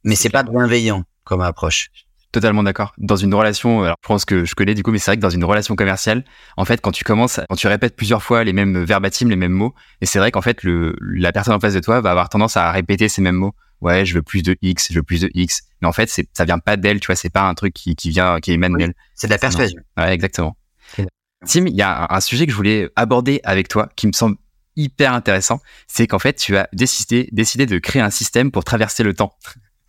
Mais 0.03 0.15
c'est 0.15 0.29
pas 0.29 0.43
bienveillant 0.43 1.03
comme 1.23 1.41
approche. 1.41 1.89
Totalement 2.31 2.63
d'accord. 2.63 2.93
Dans 2.97 3.17
une 3.17 3.33
relation, 3.33 3.83
alors 3.83 3.97
je 4.01 4.07
pense 4.07 4.23
que 4.23 4.45
je 4.45 4.55
connais 4.55 4.73
du 4.73 4.83
coup, 4.83 4.91
mais 4.91 4.99
c'est 4.99 5.11
vrai 5.11 5.17
que 5.17 5.21
dans 5.21 5.29
une 5.29 5.43
relation 5.43 5.75
commerciale, 5.75 6.23
en 6.55 6.63
fait, 6.63 6.79
quand 6.79 6.91
tu 6.91 7.03
commences, 7.03 7.41
quand 7.49 7.55
tu 7.55 7.67
répètes 7.67 7.95
plusieurs 7.95 8.23
fois 8.23 8.45
les 8.45 8.53
mêmes 8.53 8.85
verbatims, 8.85 9.29
les 9.29 9.35
mêmes 9.35 9.51
mots, 9.51 9.75
et 9.99 10.05
c'est 10.05 10.17
vrai 10.17 10.31
qu'en 10.31 10.41
fait, 10.41 10.63
le, 10.63 10.95
la 11.01 11.33
personne 11.33 11.53
en 11.53 11.59
face 11.59 11.73
de 11.73 11.81
toi 11.81 11.99
va 11.99 12.11
avoir 12.11 12.29
tendance 12.29 12.55
à 12.55 12.71
répéter 12.71 13.09
ces 13.09 13.21
mêmes 13.21 13.35
mots. 13.35 13.53
Ouais, 13.81 14.05
je 14.05 14.13
veux 14.13 14.21
plus 14.21 14.43
de 14.43 14.55
X, 14.61 14.87
je 14.91 14.95
veux 14.99 15.03
plus 15.03 15.21
de 15.21 15.29
X. 15.33 15.63
Mais 15.81 15.87
en 15.87 15.91
fait, 15.91 16.09
c'est, 16.09 16.27
ça 16.33 16.45
vient 16.45 16.59
pas 16.59 16.77
d'elle, 16.77 16.99
tu 16.99 17.07
vois, 17.07 17.15
c'est 17.15 17.29
pas 17.31 17.47
un 17.47 17.53
truc 17.55 17.73
qui, 17.73 17.95
qui 17.95 18.09
vient, 18.11 18.39
qui 18.39 18.51
émane 18.51 18.73
Oui. 18.73 18.79
d'elle. 18.79 18.93
C'est 19.15 19.27
de 19.27 19.31
la 19.33 19.39
persuasion. 19.39 19.81
Ouais, 19.97 20.13
exactement. 20.13 20.55
Tim, 21.47 21.65
il 21.65 21.75
y 21.75 21.81
a 21.81 22.03
un, 22.03 22.15
un 22.17 22.21
sujet 22.21 22.45
que 22.45 22.51
je 22.51 22.55
voulais 22.57 22.89
aborder 22.95 23.41
avec 23.43 23.67
toi 23.67 23.89
qui 23.95 24.05
me 24.05 24.11
semble 24.11 24.37
hyper 24.75 25.13
intéressant. 25.13 25.59
C'est 25.87 26.05
qu'en 26.05 26.19
fait, 26.19 26.33
tu 26.33 26.55
as 26.55 26.69
décidé, 26.71 27.27
décidé 27.31 27.65
de 27.65 27.79
créer 27.79 28.01
un 28.01 28.11
système 28.11 28.51
pour 28.51 28.63
traverser 28.63 29.01
le 29.03 29.15
temps. 29.15 29.35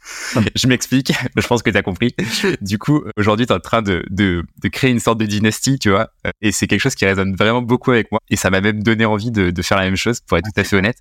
je 0.56 0.66
m'explique, 0.66 1.12
je 1.36 1.46
pense 1.46 1.62
que 1.62 1.70
tu 1.70 1.76
as 1.76 1.82
compris. 1.82 2.14
Du 2.60 2.78
coup, 2.78 3.04
aujourd'hui, 3.16 3.46
tu 3.46 3.52
es 3.52 3.56
en 3.56 3.60
train 3.60 3.82
de, 3.82 4.04
de, 4.10 4.44
de 4.62 4.68
créer 4.68 4.90
une 4.90 4.98
sorte 4.98 5.18
de 5.18 5.26
dynastie, 5.26 5.78
tu 5.78 5.90
vois. 5.90 6.08
Et 6.40 6.52
c'est 6.52 6.66
quelque 6.66 6.80
chose 6.80 6.94
qui 6.94 7.04
résonne 7.04 7.36
vraiment 7.36 7.62
beaucoup 7.62 7.90
avec 7.92 8.10
moi. 8.10 8.20
Et 8.30 8.36
ça 8.36 8.50
m'a 8.50 8.60
même 8.60 8.82
donné 8.82 9.04
envie 9.04 9.30
de, 9.30 9.50
de 9.50 9.62
faire 9.62 9.76
la 9.78 9.84
même 9.84 9.96
chose, 9.96 10.20
pour 10.20 10.38
être 10.38 10.44
tout 10.44 10.60
à 10.60 10.64
fait 10.64 10.76
honnête. 10.76 10.98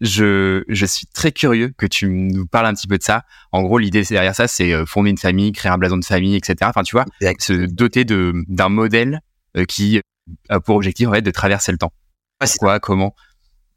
Je, 0.00 0.64
je 0.68 0.86
suis 0.86 1.06
très 1.06 1.32
curieux 1.32 1.72
que 1.76 1.86
tu 1.86 2.08
nous 2.08 2.46
parles 2.46 2.66
un 2.66 2.74
petit 2.74 2.86
peu 2.88 2.98
de 2.98 3.02
ça. 3.02 3.22
En 3.52 3.62
gros, 3.62 3.78
l'idée 3.78 4.02
derrière 4.02 4.34
ça, 4.34 4.48
c'est 4.48 4.72
euh, 4.72 4.84
fonder 4.86 5.10
une 5.10 5.18
famille, 5.18 5.52
créer 5.52 5.70
un 5.72 5.78
blason 5.78 5.96
de 5.96 6.04
famille, 6.04 6.34
etc. 6.36 6.56
Enfin, 6.62 6.82
tu 6.82 6.94
vois, 6.96 7.04
Exact. 7.20 7.40
se 7.42 7.52
doter 7.66 8.04
d'un 8.04 8.68
modèle 8.68 9.20
euh, 9.56 9.64
qui 9.64 10.00
a 10.48 10.60
pour 10.60 10.76
objectif 10.76 11.08
en 11.08 11.12
fait 11.12 11.22
de 11.22 11.30
traverser 11.30 11.70
le 11.72 11.78
temps. 11.78 11.92
Quoi, 12.58 12.80
comment? 12.80 13.14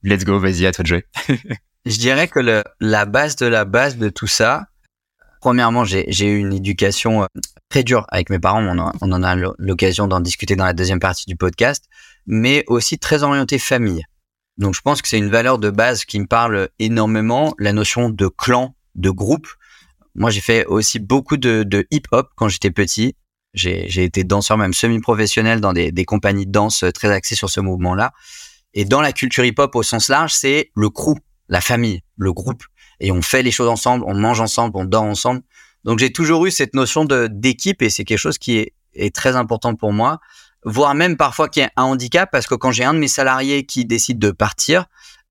Let's 0.04 0.26
go, 0.26 0.40
vas-y, 0.40 0.66
à 0.66 0.72
toi 0.72 0.84
de 0.84 0.88
jouer. 0.88 1.06
Je 1.86 1.98
dirais 1.98 2.28
que 2.28 2.40
le, 2.40 2.64
la 2.82 3.06
base 3.06 3.36
de 3.38 3.46
la 3.46 3.64
base 3.64 3.98
de 3.98 4.10
tout 4.10 4.28
ça, 4.28 4.66
premièrement, 5.40 5.86
j'ai 5.86 6.28
eu 6.30 6.38
une 6.38 6.52
éducation 6.54 7.24
euh, 7.24 7.28
très 7.70 7.84
dure 7.84 8.06
avec 8.10 8.30
mes 8.30 8.40
parents. 8.40 8.62
On, 8.62 8.78
en- 8.80 8.92
on 9.02 9.12
en 9.14 9.24
a 9.24 9.36
l'o- 9.36 9.56
l'occasion 9.58 10.08
d'en 10.08 10.20
discuter 10.20 10.56
dans 10.58 10.66
la 10.66 10.74
deuxième 10.74 11.00
partie 11.00 11.26
du 11.28 11.36
podcast, 11.38 11.86
mais 12.26 12.64
aussi 12.68 12.98
très 13.00 13.24
orienté 13.24 13.58
famille. 13.60 14.04
Donc, 14.58 14.74
je 14.74 14.82
pense 14.82 15.02
que 15.02 15.08
c'est 15.08 15.18
une 15.18 15.30
valeur 15.30 15.60
de 15.60 15.70
base 15.70 16.06
qui 16.06 16.20
me 16.20 16.26
parle 16.26 16.70
énormément, 16.80 17.54
la 17.60 17.74
notion 17.74 18.10
de 18.10 18.28
clan, 18.28 18.76
de 18.96 19.10
groupe. 19.10 19.48
Moi, 20.16 20.32
j'ai 20.32 20.42
fait 20.42 20.66
aussi 20.66 21.00
beaucoup 21.00 21.38
de, 21.38 21.88
hip-hop 21.92 22.30
quand 22.36 22.50
j'étais 22.50 22.72
petit. 22.72 23.16
J'ai 23.54 24.04
été 24.04 24.24
danseur 24.24 24.58
même 24.58 24.74
semi-professionnel 24.74 25.62
dans 25.62 25.74
des, 25.74 26.06
compagnies 26.06 26.48
de 26.48 26.52
danse 26.52 26.84
très 26.94 27.12
axées 27.12 27.36
sur 27.36 27.50
ce 27.50 27.60
mouvement-là. 27.60 28.14
Et 28.74 28.86
dans 28.86 29.02
la 29.02 29.14
culture 29.14 29.46
hip-hop 29.46 29.76
au 29.76 29.84
sens 29.84 30.10
large, 30.10 30.34
c'est 30.34 30.72
le 30.76 30.90
crew, 30.90 31.16
la 31.50 31.62
famille, 31.62 32.02
le 32.18 32.34
groupe. 32.34 32.64
Et 33.00 33.12
on 33.12 33.22
fait 33.22 33.44
les 33.44 33.52
choses 33.52 33.70
ensemble, 33.70 34.04
on 34.08 34.16
mange 34.16 34.42
ensemble, 34.42 34.76
on 34.76 34.86
dort 34.86 35.04
ensemble. 35.04 35.42
Donc 35.84 36.00
j'ai 36.00 36.12
toujours 36.12 36.46
eu 36.46 36.52
cette 36.52 36.74
notion 36.74 37.06
d'équipe 37.06 37.82
et 37.82 37.90
c'est 37.90 38.06
quelque 38.06 38.18
chose 38.18 38.38
qui 38.38 38.72
est 38.94 39.16
très 39.16 39.36
important 39.36 39.76
pour 39.76 39.94
moi. 39.94 40.20
Voire 40.70 40.96
même 40.96 41.16
parfois 41.16 41.48
qu'il 41.48 41.64
y 41.64 41.66
a 41.66 41.72
un 41.78 41.84
handicap 41.84 42.30
parce 42.30 42.46
que 42.46 42.54
quand 42.54 42.72
j'ai 42.72 42.84
un 42.84 42.94
de 42.94 43.00
mes 43.00 43.08
salariés 43.08 43.66
qui 43.66 43.86
décide 43.86 44.20
de 44.20 44.32
partir, 44.32 44.88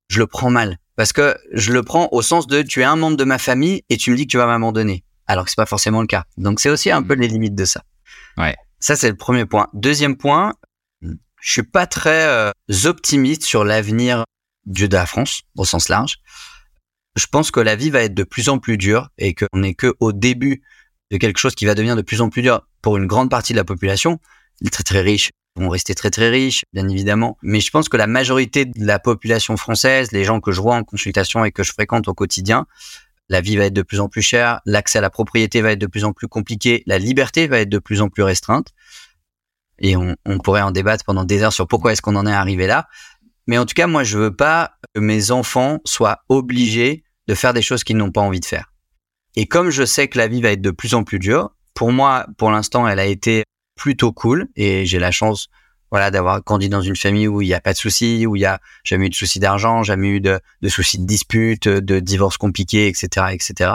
je 0.09 0.19
le 0.19 0.27
prends 0.27 0.49
mal. 0.49 0.79
Parce 0.97 1.13
que 1.13 1.37
je 1.53 1.75
le 1.75 1.83
prends 1.83 2.09
au 2.11 2.23
sens 2.23 2.47
de 2.47 2.63
tu 2.63 2.81
es 2.81 2.85
un 2.85 2.97
membre 2.97 3.19
de 3.19 3.25
ma 3.25 3.37
famille 3.37 3.85
et 3.91 3.99
tu 3.99 4.11
me 4.11 4.17
dis 4.17 4.27
que 4.27 4.31
tu 4.31 4.39
vas 4.39 4.47
m'abandonner. 4.47 5.05
Alors 5.27 5.45
que 5.45 5.51
c'est 5.51 5.57
pas 5.57 5.67
forcément 5.67 6.01
le 6.01 6.07
cas. 6.07 6.25
Donc 6.39 6.59
c'est 6.59 6.71
aussi 6.71 6.91
un 6.91 7.03
peu 7.03 7.13
les 7.13 7.29
limites 7.29 7.55
de 7.55 7.67
ça. 7.67 7.83
Ouais. 8.39 8.57
Ça 8.81 8.97
c'est 8.97 9.11
le 9.11 9.17
premier 9.17 9.45
point. 9.45 9.69
Deuxième 9.75 10.17
point, 10.17 10.55
je 11.03 11.53
suis 11.53 11.63
pas 11.63 11.87
très 11.87 12.25
euh, 12.25 12.51
optimiste 12.87 13.45
sur 13.45 13.63
l'avenir 13.63 14.25
du 14.65 14.89
de 14.89 14.97
la 14.97 15.05
France 15.05 15.43
au 15.59 15.67
sens 15.67 15.91
large. 15.91 16.17
Je 17.15 17.27
pense 17.27 17.51
que 17.51 17.61
la 17.61 17.77
vie 17.77 17.91
va 17.91 18.01
être 18.01 18.15
de 18.15 18.25
plus 18.25 18.49
en 18.49 18.59
plus 18.59 18.79
dure 18.79 19.11
et 19.19 19.35
qu'on 19.35 19.59
n'est 19.59 19.75
que 19.75 19.95
au 20.01 20.13
début 20.13 20.63
de 21.11 21.19
quelque 21.19 21.39
chose 21.39 21.55
qui 21.55 21.67
va 21.67 21.75
devenir 21.75 21.95
de 21.95 22.01
plus 22.01 22.23
en 22.23 22.31
plus 22.31 22.41
dur 22.41 22.67
pour 22.81 22.97
une 22.97 23.07
grande 23.07 23.29
partie 23.29 23.53
de 23.53 23.59
la 23.59 23.65
population. 23.65 24.19
Les 24.61 24.71
très 24.71 24.83
très 24.83 25.01
riches 25.01 25.31
vont 25.57 25.69
rester 25.69 25.95
très 25.95 26.11
très 26.11 26.29
riches, 26.29 26.65
bien 26.73 26.89
évidemment. 26.89 27.39
Mais 27.43 27.61
je 27.61 27.71
pense 27.71 27.89
que 27.89 27.97
la 27.97 28.07
majorité 28.07 28.65
de 28.65 28.85
la 28.85 28.99
population 28.99 29.57
française, 29.57 30.13
les 30.13 30.25
gens 30.25 30.41
que 30.41 30.53
je 30.53 30.61
vois 30.61 30.77
en 30.77 30.85
consultation 30.85 31.45
et 31.45 31.53
que 31.53 31.63
je 31.63 31.73
fréquente 31.73 32.09
au 32.09 32.15
quotidien, 32.15 32.67
la 33.29 33.41
vie 33.41 33.57
va 33.57 33.65
être 33.65 33.75
de 33.75 33.83
plus 33.83 34.01
en 34.01 34.09
plus 34.09 34.23
chère, 34.23 34.61
l'accès 34.67 34.99
à 34.99 35.01
la 35.01 35.11
propriété 35.11 35.61
va 35.61 35.73
être 35.73 35.79
de 35.79 35.87
plus 35.87 36.05
en 36.05 36.13
plus 36.13 36.29
compliqué, 36.29 36.83
la 36.87 36.99
liberté 36.99 37.49
va 37.49 37.61
être 37.61 37.69
de 37.69 37.79
plus 37.79 38.01
en 38.01 38.09
plus 38.09 38.23
restreinte. 38.23 38.69
Et 39.79 39.97
on, 39.97 40.15
on 40.25 40.39
pourrait 40.39 40.63
en 40.63 40.71
débattre 40.71 41.05
pendant 41.05 41.25
des 41.25 41.43
heures 41.43 41.53
sur 41.53 41.67
pourquoi 41.67 41.93
est-ce 41.93 42.03
qu'on 42.03 42.17
en 42.17 42.27
est 42.27 42.33
arrivé 42.33 42.67
là. 42.67 42.87
Mais 43.47 43.59
en 43.59 43.67
tout 43.67 43.75
cas, 43.75 43.87
moi, 43.87 44.05
je 44.05 44.19
veux 44.19 44.35
pas 44.35 44.73
que 44.95 45.01
mes 45.01 45.31
enfants 45.31 45.81
soient 45.85 46.21
obligés 46.29 47.05
de 47.27 47.35
faire 47.35 47.53
des 47.53 47.63
choses 47.63 47.85
qu'ils 47.85 47.97
n'ont 47.97 48.13
pas 48.13 48.21
envie 48.21 48.41
de 48.41 48.47
faire. 48.47 48.73
Et 49.35 49.47
comme 49.47 49.71
je 49.71 49.85
sais 49.85 50.09
que 50.09 50.19
la 50.19 50.29
vie 50.29 50.41
va 50.41 50.53
être 50.53 50.63
de 50.63 50.71
plus 50.71 50.95
en 50.95 51.05
plus 51.05 51.19
dure, 51.19 51.51
pour 51.75 51.93
moi, 51.93 52.27
pour 52.39 52.51
l'instant, 52.51 52.89
elle 52.89 52.99
a 52.99 53.07
été 53.07 53.45
plutôt 53.77 54.13
cool 54.13 54.49
et 54.57 54.87
j'ai 54.87 54.99
la 54.99 55.11
chance 55.11 55.49
voilà 55.91 56.11
d'avoir 56.11 56.43
grandi 56.43 56.69
dans 56.69 56.81
une 56.81 56.97
famille 56.97 57.29
où 57.29 57.43
il 57.43 57.47
n'y 57.47 57.55
a 57.55 57.61
pas 57.61 57.73
de 57.73 57.79
soucis, 57.79 58.27
où 58.27 58.35
il 58.37 58.41
y 58.41 58.45
a 58.45 58.61
jamais 58.83 59.07
eu 59.07 59.11
de 59.11 59.15
soucis 59.15 59.39
d'argent, 59.39 59.83
jamais 59.83 60.09
eu 60.09 60.21
de, 60.21 60.41
de 60.63 60.69
soucis 60.69 60.99
de 60.99 61.07
disputes, 61.07 61.69
de 61.69 62.01
divorces 62.01 62.39
compliqués, 62.39 62.89
etc., 62.89 63.27
etc. 63.31 63.75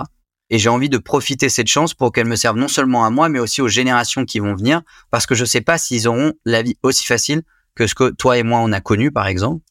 Et 0.49 0.59
j'ai 0.59 0.67
envie 0.67 0.89
de 0.89 0.97
profiter 0.97 1.47
cette 1.47 1.67
chance 1.67 1.93
pour 1.93 2.11
qu'elle 2.11 2.27
me 2.27 2.35
serve 2.35 2.57
non 2.57 2.67
seulement 2.67 3.05
à 3.05 3.09
moi, 3.09 3.29
mais 3.29 3.39
aussi 3.39 3.61
aux 3.61 3.69
générations 3.69 4.25
qui 4.25 4.39
vont 4.39 4.53
venir, 4.53 4.81
parce 5.09 5.25
que 5.25 5.35
je 5.35 5.45
sais 5.45 5.61
pas 5.61 5.77
s'ils 5.77 6.09
auront 6.09 6.33
la 6.45 6.61
vie 6.61 6.77
aussi 6.83 7.05
facile 7.05 7.43
que 7.75 7.87
ce 7.87 7.95
que 7.95 8.09
toi 8.09 8.37
et 8.37 8.43
moi 8.43 8.59
on 8.59 8.73
a 8.73 8.81
connu, 8.81 9.11
par 9.11 9.27
exemple. 9.27 9.63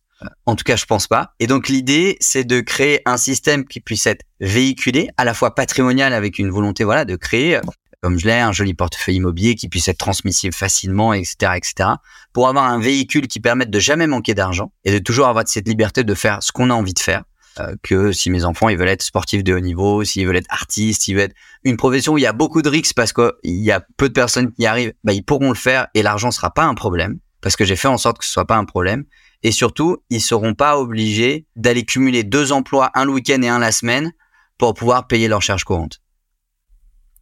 En 0.46 0.54
tout 0.54 0.64
cas, 0.64 0.76
je 0.76 0.84
pense 0.84 1.06
pas. 1.06 1.34
Et 1.38 1.46
donc 1.46 1.68
l'idée, 1.68 2.16
c'est 2.20 2.44
de 2.44 2.60
créer 2.60 3.00
un 3.06 3.16
système 3.16 3.66
qui 3.66 3.80
puisse 3.80 4.06
être 4.06 4.24
véhiculé, 4.40 5.08
à 5.16 5.24
la 5.24 5.34
fois 5.34 5.54
patrimonial 5.54 6.12
avec 6.12 6.38
une 6.38 6.50
volonté, 6.50 6.84
voilà, 6.84 7.04
de 7.04 7.16
créer, 7.16 7.60
comme 8.00 8.18
je 8.18 8.26
l'ai, 8.26 8.38
un 8.38 8.52
joli 8.52 8.74
portefeuille 8.74 9.16
immobilier 9.16 9.54
qui 9.54 9.68
puisse 9.68 9.88
être 9.88 9.98
transmissible 9.98 10.54
facilement, 10.54 11.12
etc., 11.12 11.52
etc. 11.56 11.90
Pour 12.32 12.48
avoir 12.48 12.64
un 12.64 12.78
véhicule 12.78 13.28
qui 13.28 13.40
permette 13.40 13.70
de 13.70 13.78
jamais 13.78 14.06
manquer 14.06 14.34
d'argent 14.34 14.72
et 14.84 14.92
de 14.92 14.98
toujours 14.98 15.28
avoir 15.28 15.46
cette 15.46 15.68
liberté 15.68 16.04
de 16.04 16.14
faire 16.14 16.42
ce 16.42 16.52
qu'on 16.52 16.70
a 16.70 16.74
envie 16.74 16.94
de 16.94 16.98
faire. 16.98 17.24
Euh, 17.58 17.74
que 17.82 18.12
si 18.12 18.30
mes 18.30 18.44
enfants 18.44 18.68
ils 18.68 18.78
veulent 18.78 18.88
être 18.88 19.02
sportifs 19.02 19.42
de 19.42 19.52
haut 19.52 19.60
niveau, 19.60 20.04
s'ils 20.04 20.24
veulent 20.24 20.36
être 20.36 20.50
artistes, 20.50 21.02
s'ils 21.02 21.16
veulent 21.16 21.24
être 21.24 21.36
une 21.64 21.76
profession 21.76 22.12
où 22.12 22.18
il 22.18 22.22
y 22.22 22.26
a 22.26 22.32
beaucoup 22.32 22.62
de 22.62 22.68
risques 22.68 22.94
parce 22.94 23.12
qu'il 23.12 23.32
y 23.42 23.72
a 23.72 23.84
peu 23.96 24.08
de 24.08 24.14
personnes 24.14 24.52
qui 24.52 24.62
y 24.62 24.66
arrivent, 24.66 24.92
bah, 25.02 25.12
ils 25.12 25.24
pourront 25.24 25.48
le 25.48 25.56
faire 25.56 25.88
et 25.94 26.02
l'argent 26.02 26.30
sera 26.30 26.50
pas 26.50 26.64
un 26.64 26.74
problème 26.74 27.18
parce 27.40 27.56
que 27.56 27.64
j'ai 27.64 27.76
fait 27.76 27.88
en 27.88 27.98
sorte 27.98 28.18
que 28.18 28.24
ce 28.24 28.32
soit 28.32 28.46
pas 28.46 28.56
un 28.56 28.64
problème. 28.64 29.04
Et 29.42 29.52
surtout, 29.52 29.98
ils 30.10 30.20
seront 30.20 30.54
pas 30.54 30.78
obligés 30.78 31.46
d'aller 31.56 31.84
cumuler 31.84 32.22
deux 32.22 32.52
emplois, 32.52 32.90
un 32.94 33.06
le 33.06 33.12
week-end 33.12 33.40
et 33.42 33.48
un 33.48 33.58
la 33.58 33.72
semaine, 33.72 34.12
pour 34.58 34.74
pouvoir 34.74 35.06
payer 35.06 35.28
leurs 35.28 35.40
charges 35.40 35.64
courantes. 35.64 36.00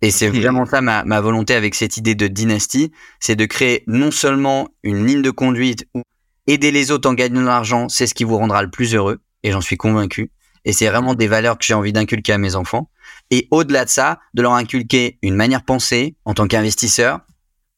Et 0.01 0.11
c'est 0.11 0.29
vraiment 0.29 0.65
ça 0.65 0.81
ma, 0.81 1.05
ma, 1.05 1.21
volonté 1.21 1.55
avec 1.55 1.75
cette 1.75 1.97
idée 1.97 2.15
de 2.15 2.29
dynastie, 2.29 2.93
c'est 3.19 3.37
de 3.37 3.45
créer 3.47 3.83
non 3.87 4.11
seulement 4.11 4.69
une 4.85 5.05
ligne 5.07 5.23
de 5.23 5.31
conduite 5.31 5.87
où 5.95 6.03
aider 6.47 6.71
les 6.71 6.91
autres 6.91 7.09
en 7.09 7.15
gagnant 7.15 7.41
de 7.41 7.47
l'argent, 7.47 7.89
c'est 7.89 8.07
ce 8.07 8.15
qui 8.15 8.25
vous 8.25 8.39
rendra 8.39 8.63
le 8.63 8.71
plus 8.71 8.95
heureux, 8.95 9.19
et 9.43 9.51
j'en 9.51 9.61
suis 9.61 9.77
convaincu. 9.77 10.31
Et 10.65 10.73
c'est 10.73 10.89
vraiment 10.89 11.15
des 11.15 11.29
valeurs 11.29 11.59
que 11.59 11.65
j'ai 11.65 11.75
envie 11.75 11.93
d'inculquer 11.93 12.33
à 12.33 12.39
mes 12.39 12.55
enfants. 12.55 12.91
Et 13.31 13.49
au-delà 13.51 13.85
de 13.85 13.91
ça, 13.91 14.19
de 14.35 14.43
leur 14.43 14.55
inculquer 14.55 15.19
une 15.23 15.35
manière 15.35 15.61
de 15.61 15.65
penser 15.65 16.17
en 16.25 16.35
tant 16.35 16.47
qu'investisseur, 16.47 17.21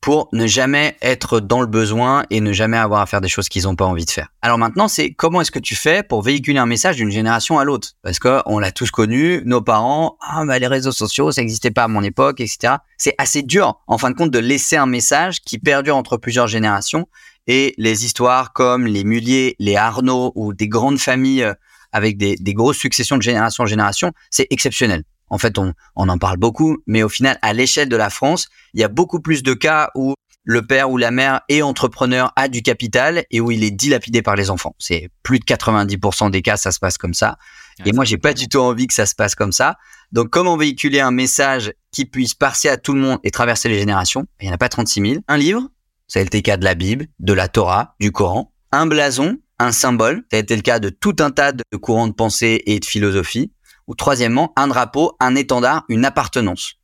pour 0.01 0.29
ne 0.33 0.47
jamais 0.47 0.97
être 1.03 1.41
dans 1.41 1.61
le 1.61 1.67
besoin 1.67 2.25
et 2.31 2.41
ne 2.41 2.53
jamais 2.53 2.79
avoir 2.79 3.01
à 3.01 3.07
faire 3.07 3.21
des 3.21 3.29
choses 3.29 3.49
qu'ils 3.49 3.65
n'ont 3.65 3.77
pas 3.77 3.85
envie 3.85 4.07
de 4.07 4.11
faire. 4.11 4.29
Alors 4.41 4.57
maintenant, 4.57 4.89
c'est 4.89 5.13
comment 5.13 5.41
est-ce 5.41 5.51
que 5.51 5.59
tu 5.59 5.77
fais 5.77 6.03
pour 6.03 6.23
véhiculer 6.23 6.59
un 6.59 6.67
message 6.67 6.97
d'une 6.97 7.11
génération 7.11 7.59
à 7.59 7.65
l'autre? 7.65 7.91
Parce 8.03 8.19
que 8.19 8.41
on 8.47 8.59
l'a 8.59 8.73
tous 8.73 8.91
connu, 8.91 9.43
nos 9.45 9.61
parents, 9.61 10.17
ah 10.21 10.45
bah 10.47 10.59
les 10.59 10.67
réseaux 10.67 10.93
sociaux, 10.93 11.31
ça 11.33 11.43
n'existait 11.43 11.71
pas 11.71 11.85
à 11.85 11.89
mon 11.89 12.03
époque, 12.03 12.41
etc. 12.41 12.77
C'est 12.97 13.15
assez 13.19 13.43
dur, 13.43 13.81
en 13.87 13.99
fin 13.99 14.11
de 14.11 14.17
compte, 14.17 14.31
de 14.31 14.39
laisser 14.39 14.77
un 14.77 14.87
message 14.87 15.41
qui 15.43 15.59
perdure 15.59 15.97
entre 15.97 16.17
plusieurs 16.17 16.47
générations. 16.47 17.07
Et 17.47 17.75
les 17.79 18.05
histoires 18.05 18.53
comme 18.53 18.87
les 18.87 19.05
Mulier, 19.05 19.57
les 19.59 19.77
Arnaud 19.77 20.33
ou 20.35 20.55
des 20.55 20.69
grandes 20.69 20.99
familles 20.99 21.43
euh, 21.43 21.55
avec 21.93 22.17
des, 22.17 22.37
des 22.37 22.55
grosses 22.55 22.77
successions 22.77 23.17
de 23.17 23.23
génération 23.23 23.65
en 23.65 23.67
génération, 23.67 24.13
c'est 24.31 24.47
exceptionnel. 24.51 25.05
En 25.31 25.39
fait, 25.39 25.59
on, 25.59 25.73
en 25.95 26.19
parle 26.19 26.37
beaucoup, 26.37 26.79
mais 26.87 27.03
au 27.03 27.09
final, 27.09 27.39
à 27.43 27.53
l'échelle 27.53 27.89
de 27.89 27.97
la 27.97 28.11
France, 28.11 28.49
il 28.75 28.81
y 28.81 28.85
a 28.85 28.89
beaucoup 28.89 29.21
plus 29.21 29.43
de 29.43 29.55
cas 29.55 29.91
où 29.95 30.15
le 30.45 30.67
père 30.67 30.91
ou 30.91 30.97
la 30.97 31.11
mère 31.11 31.43
est 31.49 31.63
entrepreneur, 31.63 32.33
a 32.35 32.49
du 32.49 32.63
capital 32.63 33.25
et 33.31 33.41
où 33.41 33.51
il 33.51 33.63
est 33.63 33.71
dilapidé 33.71 34.23
par 34.23 34.37
les 34.37 34.51
enfants. 34.51 34.75
C'est 34.79 35.11
plus 35.23 35.39
de 35.39 35.45
90% 35.45 36.31
des 36.31 36.43
cas, 36.43 36.57
ça 36.57 36.73
se 36.73 36.79
passe 36.79 36.99
comme 36.99 37.15
ça. 37.15 37.39
et 37.85 37.93
moi, 37.93 38.05
j'ai 38.05 38.19
pas 38.19 38.35
du 38.35 38.49
tout 38.49 38.59
envie 38.59 38.87
que 38.87 38.95
ça 38.95 39.07
se 39.07 39.15
passe 39.15 39.35
comme 39.35 39.53
ça. 39.53 39.77
Donc, 40.13 40.31
comment 40.31 40.57
véhiculer 40.57 41.01
un 41.01 41.13
message 41.13 41.73
qui 41.93 42.05
puisse 42.05 42.35
passer 42.35 42.69
à 42.69 42.77
tout 42.77 42.95
le 42.95 43.01
monde 43.01 43.19
et 43.23 43.31
traverser 43.31 43.69
les 43.69 43.79
générations? 43.79 44.27
Il 44.41 44.47
n'y 44.47 44.51
en 44.51 44.55
a 44.55 44.59
pas 44.59 44.69
36 44.69 45.01
000. 45.01 45.23
Un 45.29 45.37
livre, 45.37 45.69
ça 46.09 46.19
a 46.19 46.23
été 46.23 46.39
le 46.39 46.43
cas 46.43 46.57
de 46.57 46.65
la 46.65 46.75
Bible, 46.75 47.07
de 47.21 47.33
la 47.33 47.49
Torah, 47.49 47.95
du 48.01 48.11
Coran. 48.11 48.53
Un 48.73 48.87
blason, 48.87 49.39
un 49.61 49.73
symbole, 49.73 50.25
ça 50.31 50.39
a 50.39 50.41
été 50.41 50.57
le 50.57 50.63
cas 50.63 50.81
de 50.81 50.89
tout 50.89 51.17
un 51.21 51.31
tas 51.31 51.53
de 51.53 51.63
courants 51.81 52.09
de 52.09 52.13
pensée 52.13 52.63
et 52.67 52.81
de 52.81 52.85
philosophie 52.85 53.53
ou 53.91 53.97
troisièmement, 53.97 54.53
un 54.55 54.69
drapeau, 54.69 55.17
un 55.19 55.35
étendard, 55.35 55.85
une 55.89 56.05
appartenance. 56.05 56.75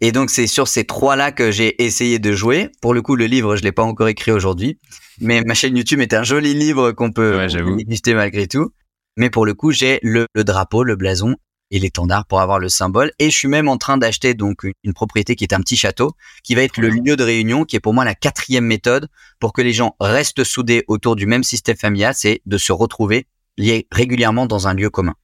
Et 0.00 0.12
donc 0.12 0.30
c'est 0.30 0.46
sur 0.46 0.66
ces 0.66 0.84
trois-là 0.84 1.30
que 1.30 1.50
j'ai 1.50 1.84
essayé 1.84 2.18
de 2.18 2.32
jouer. 2.32 2.70
Pour 2.80 2.94
le 2.94 3.02
coup, 3.02 3.16
le 3.16 3.26
livre, 3.26 3.54
je 3.56 3.62
l'ai 3.62 3.70
pas 3.70 3.82
encore 3.82 4.08
écrit 4.08 4.30
aujourd'hui, 4.30 4.78
mais 5.20 5.42
ma 5.42 5.52
chaîne 5.52 5.76
YouTube 5.76 6.00
est 6.00 6.14
un 6.14 6.22
joli 6.22 6.54
livre 6.54 6.92
qu'on 6.92 7.12
peut 7.12 7.36
ouais, 7.36 8.14
malgré 8.14 8.48
tout. 8.48 8.70
Mais 9.18 9.28
pour 9.28 9.44
le 9.44 9.52
coup, 9.52 9.72
j'ai 9.72 10.00
le, 10.02 10.26
drapeau, 10.34 10.84
le 10.84 10.96
blason 10.96 11.36
et 11.70 11.78
l'étendard 11.78 12.24
pour 12.24 12.40
avoir 12.40 12.58
le 12.58 12.70
symbole. 12.70 13.12
Et 13.18 13.28
je 13.28 13.36
suis 13.36 13.48
même 13.48 13.68
en 13.68 13.76
train 13.76 13.98
d'acheter 13.98 14.32
donc 14.32 14.64
une, 14.64 14.94
propriété 14.94 15.36
qui 15.36 15.44
est 15.44 15.52
un 15.52 15.60
petit 15.60 15.76
château, 15.76 16.12
qui 16.44 16.54
va 16.54 16.62
être 16.62 16.78
le 16.78 16.88
lieu 16.88 17.16
de 17.16 17.24
réunion, 17.24 17.66
qui 17.66 17.76
est 17.76 17.80
pour 17.80 17.92
moi 17.92 18.06
la 18.06 18.14
quatrième 18.14 18.64
méthode 18.64 19.08
pour 19.38 19.52
que 19.52 19.60
les 19.60 19.74
gens 19.74 19.96
restent 20.00 20.44
soudés 20.44 20.82
autour 20.88 21.14
du 21.14 21.26
même 21.26 21.44
système 21.44 21.76
familial, 21.76 22.14
c'est 22.16 22.40
de 22.46 22.56
se 22.56 22.72
retrouver 22.72 23.26
liés 23.58 23.86
régulièrement 23.92 24.46
dans 24.46 24.66
un 24.66 24.72
lieu 24.72 24.88
commun. 24.88 25.14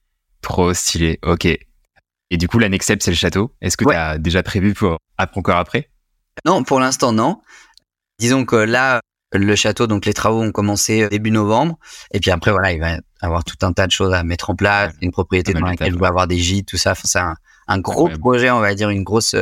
Trop 0.41 0.73
stylé, 0.73 1.19
ok. 1.23 1.45
Et 1.45 2.37
du 2.37 2.47
coup, 2.47 2.59
la 2.59 2.69
next 2.69 2.85
step, 2.85 3.01
c'est 3.01 3.11
le 3.11 3.17
château. 3.17 3.53
Est-ce 3.61 3.77
que 3.77 3.85
tu 3.85 3.93
as 3.93 4.17
déjà 4.17 4.41
prévu 4.41 4.73
pour 4.73 4.97
encore 5.17 5.57
après? 5.57 5.89
Non, 6.45 6.63
pour 6.63 6.79
l'instant, 6.79 7.11
non. 7.11 7.41
Disons 8.19 8.45
que 8.45 8.55
là, 8.55 9.01
le 9.33 9.55
château, 9.55 9.87
donc 9.87 10.05
les 10.05 10.13
travaux 10.13 10.41
ont 10.41 10.51
commencé 10.51 11.07
début 11.09 11.31
novembre. 11.31 11.77
Et 12.13 12.19
puis 12.19 12.31
après, 12.31 12.51
voilà, 12.51 12.71
il 12.71 12.79
va 12.79 12.95
y 12.95 12.99
avoir 13.21 13.43
tout 13.43 13.57
un 13.63 13.73
tas 13.73 13.85
de 13.85 13.91
choses 13.91 14.13
à 14.13 14.23
mettre 14.23 14.49
en 14.49 14.55
place. 14.55 14.93
Une 15.01 15.11
propriété 15.11 15.53
dans 15.53 15.61
laquelle 15.61 15.93
il 15.93 15.99
va 15.99 16.07
avoir 16.07 16.27
des 16.27 16.37
gîtes, 16.37 16.67
tout 16.67 16.77
ça. 16.77 16.95
c'est 16.95 17.19
un, 17.19 17.79
gros 17.79 18.09
projet, 18.09 18.49
on 18.49 18.59
va 18.59 18.73
dire, 18.75 18.89
une 18.89 19.03
grosse, 19.03 19.35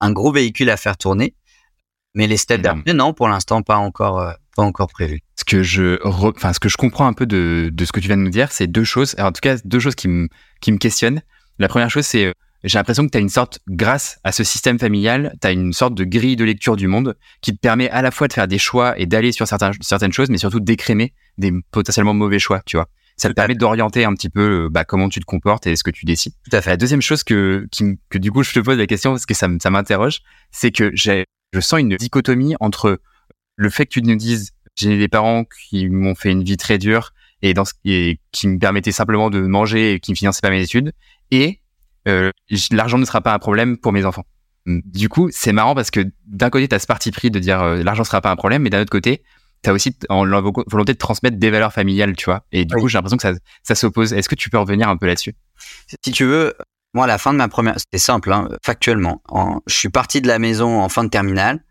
un 0.00 0.12
gros 0.12 0.32
véhicule 0.32 0.70
à 0.70 0.76
faire 0.76 0.96
tourner. 0.96 1.34
Mais 2.14 2.26
les 2.26 2.38
steps 2.38 2.62
d'après, 2.62 2.94
non, 2.94 3.12
pour 3.12 3.28
l'instant, 3.28 3.62
pas 3.62 3.76
encore, 3.76 4.20
euh, 4.20 4.32
pas 4.56 4.62
encore 4.62 4.88
prévu. 4.88 5.20
Ce 5.38 5.44
que 5.44 5.62
je, 5.62 5.98
enfin, 6.04 6.52
ce 6.52 6.60
que 6.60 6.68
je 6.68 6.76
comprends 6.76 7.06
un 7.06 7.12
peu 7.12 7.26
de, 7.26 7.70
de 7.72 7.84
ce 7.84 7.92
que 7.92 8.00
tu 8.00 8.08
viens 8.08 8.16
de 8.16 8.22
nous 8.22 8.30
dire, 8.30 8.50
c'est 8.52 8.66
deux 8.66 8.84
choses. 8.84 9.14
en 9.18 9.32
tout 9.32 9.40
cas, 9.40 9.56
deux 9.64 9.80
choses 9.80 9.94
qui 9.94 10.08
me, 10.08 10.28
qui 10.60 10.72
me 10.72 10.78
questionnent. 10.78 11.20
La 11.58 11.68
première 11.68 11.90
chose, 11.90 12.06
c'est, 12.06 12.26
euh, 12.26 12.32
j'ai 12.64 12.78
l'impression 12.78 13.06
que 13.06 13.10
tu 13.10 13.18
as 13.18 13.20
une 13.20 13.28
sorte, 13.28 13.60
grâce 13.68 14.18
à 14.24 14.32
ce 14.32 14.44
système 14.44 14.78
familial, 14.78 15.36
tu 15.40 15.46
as 15.46 15.52
une 15.52 15.72
sorte 15.72 15.94
de 15.94 16.04
grille 16.04 16.36
de 16.36 16.44
lecture 16.44 16.76
du 16.76 16.88
monde 16.88 17.16
qui 17.40 17.52
te 17.52 17.58
permet 17.58 17.88
à 17.90 18.02
la 18.02 18.10
fois 18.10 18.28
de 18.28 18.32
faire 18.32 18.48
des 18.48 18.58
choix 18.58 18.98
et 18.98 19.06
d'aller 19.06 19.30
sur 19.30 19.46
certains, 19.46 19.70
certaines 19.80 20.12
choses, 20.12 20.30
mais 20.30 20.38
surtout 20.38 20.60
d'écrémer 20.60 21.12
des 21.38 21.52
potentiellement 21.70 22.14
mauvais 22.14 22.38
choix, 22.38 22.62
tu 22.66 22.76
vois. 22.76 22.88
Ça 23.18 23.28
te 23.28 23.34
permet 23.34 23.54
d'orienter 23.54 24.04
un 24.04 24.12
petit 24.14 24.28
peu 24.28 24.64
euh, 24.64 24.68
bah, 24.70 24.84
comment 24.84 25.08
tu 25.08 25.20
te 25.20 25.24
comportes 25.24 25.66
et 25.66 25.76
ce 25.76 25.82
que 25.82 25.90
tu 25.90 26.04
décides. 26.04 26.34
Tout 26.50 26.56
à 26.56 26.60
fait. 26.60 26.70
La 26.70 26.76
deuxième 26.76 27.00
chose 27.00 27.24
que, 27.24 27.66
qui, 27.70 27.98
que 28.10 28.18
du 28.18 28.30
coup 28.30 28.42
je 28.42 28.52
te 28.52 28.60
pose 28.60 28.76
la 28.76 28.86
question 28.86 29.12
parce 29.12 29.26
que 29.26 29.34
ça, 29.34 29.48
ça 29.62 29.70
m'interroge, 29.70 30.20
c'est 30.50 30.70
que 30.70 30.90
j'ai, 30.94 31.24
je 31.52 31.60
sens 31.60 31.80
une 31.80 31.96
dichotomie 31.96 32.56
entre 32.60 33.00
le 33.56 33.70
fait 33.70 33.86
que 33.86 33.90
tu 33.90 34.02
nous 34.02 34.16
dises 34.16 34.50
j'ai 34.76 34.96
des 34.96 35.08
parents 35.08 35.44
qui 35.44 35.88
m'ont 35.88 36.14
fait 36.14 36.30
une 36.30 36.44
vie 36.44 36.56
très 36.56 36.78
dure 36.78 37.12
et, 37.42 37.54
dans 37.54 37.64
ce, 37.64 37.72
et 37.84 38.20
qui 38.32 38.48
me 38.48 38.58
permettaient 38.58 38.92
simplement 38.92 39.30
de 39.30 39.40
manger 39.40 39.94
et 39.94 40.00
qui 40.00 40.12
me 40.12 40.16
finançaient 40.16 40.40
pas 40.42 40.50
mes 40.50 40.62
études 40.62 40.92
et 41.30 41.60
euh, 42.06 42.30
l'argent 42.70 42.98
ne 42.98 43.04
sera 43.04 43.20
pas 43.20 43.34
un 43.34 43.38
problème 43.38 43.76
pour 43.78 43.92
mes 43.92 44.04
enfants. 44.04 44.24
Du 44.66 45.08
coup, 45.08 45.28
c'est 45.30 45.52
marrant 45.52 45.74
parce 45.74 45.90
que 45.90 46.00
d'un 46.26 46.50
côté, 46.50 46.66
tu 46.68 46.74
as 46.74 46.78
ce 46.78 46.86
parti 46.86 47.10
pris 47.10 47.30
de 47.30 47.38
dire 47.38 47.62
euh, 47.62 47.82
l'argent 47.82 48.04
sera 48.04 48.20
pas 48.20 48.30
un 48.30 48.36
problème, 48.36 48.62
mais 48.62 48.70
d'un 48.70 48.80
autre 48.80 48.90
côté, 48.90 49.22
tu 49.62 49.70
as 49.70 49.72
aussi 49.72 49.96
en, 50.08 50.24
la 50.24 50.40
volonté 50.40 50.92
de 50.92 50.98
transmettre 50.98 51.38
des 51.38 51.50
valeurs 51.50 51.72
familiales, 51.72 52.16
tu 52.16 52.24
vois. 52.26 52.44
Et 52.52 52.64
du 52.64 52.74
coup, 52.74 52.88
j'ai 52.88 52.98
l'impression 52.98 53.16
que 53.16 53.22
ça, 53.22 53.32
ça 53.62 53.74
s'oppose. 53.74 54.12
Est-ce 54.12 54.28
que 54.28 54.34
tu 54.34 54.50
peux 54.50 54.58
revenir 54.58 54.88
un 54.88 54.96
peu 54.96 55.06
là-dessus? 55.06 55.34
Si 56.04 56.10
tu 56.10 56.24
veux, 56.24 56.54
moi, 56.96 57.04
à 57.04 57.08
la 57.08 57.18
fin 57.18 57.34
de 57.34 57.38
ma 57.38 57.48
première, 57.48 57.78
c'était 57.78 57.98
simple, 57.98 58.32
hein, 58.32 58.48
factuellement. 58.64 59.20
je 59.66 59.74
suis 59.74 59.90
parti 59.90 60.22
de 60.22 60.28
la 60.28 60.38
maison 60.38 60.80
en 60.80 60.88
fin 60.88 61.04
de 61.04 61.10
terminale. 61.10 61.62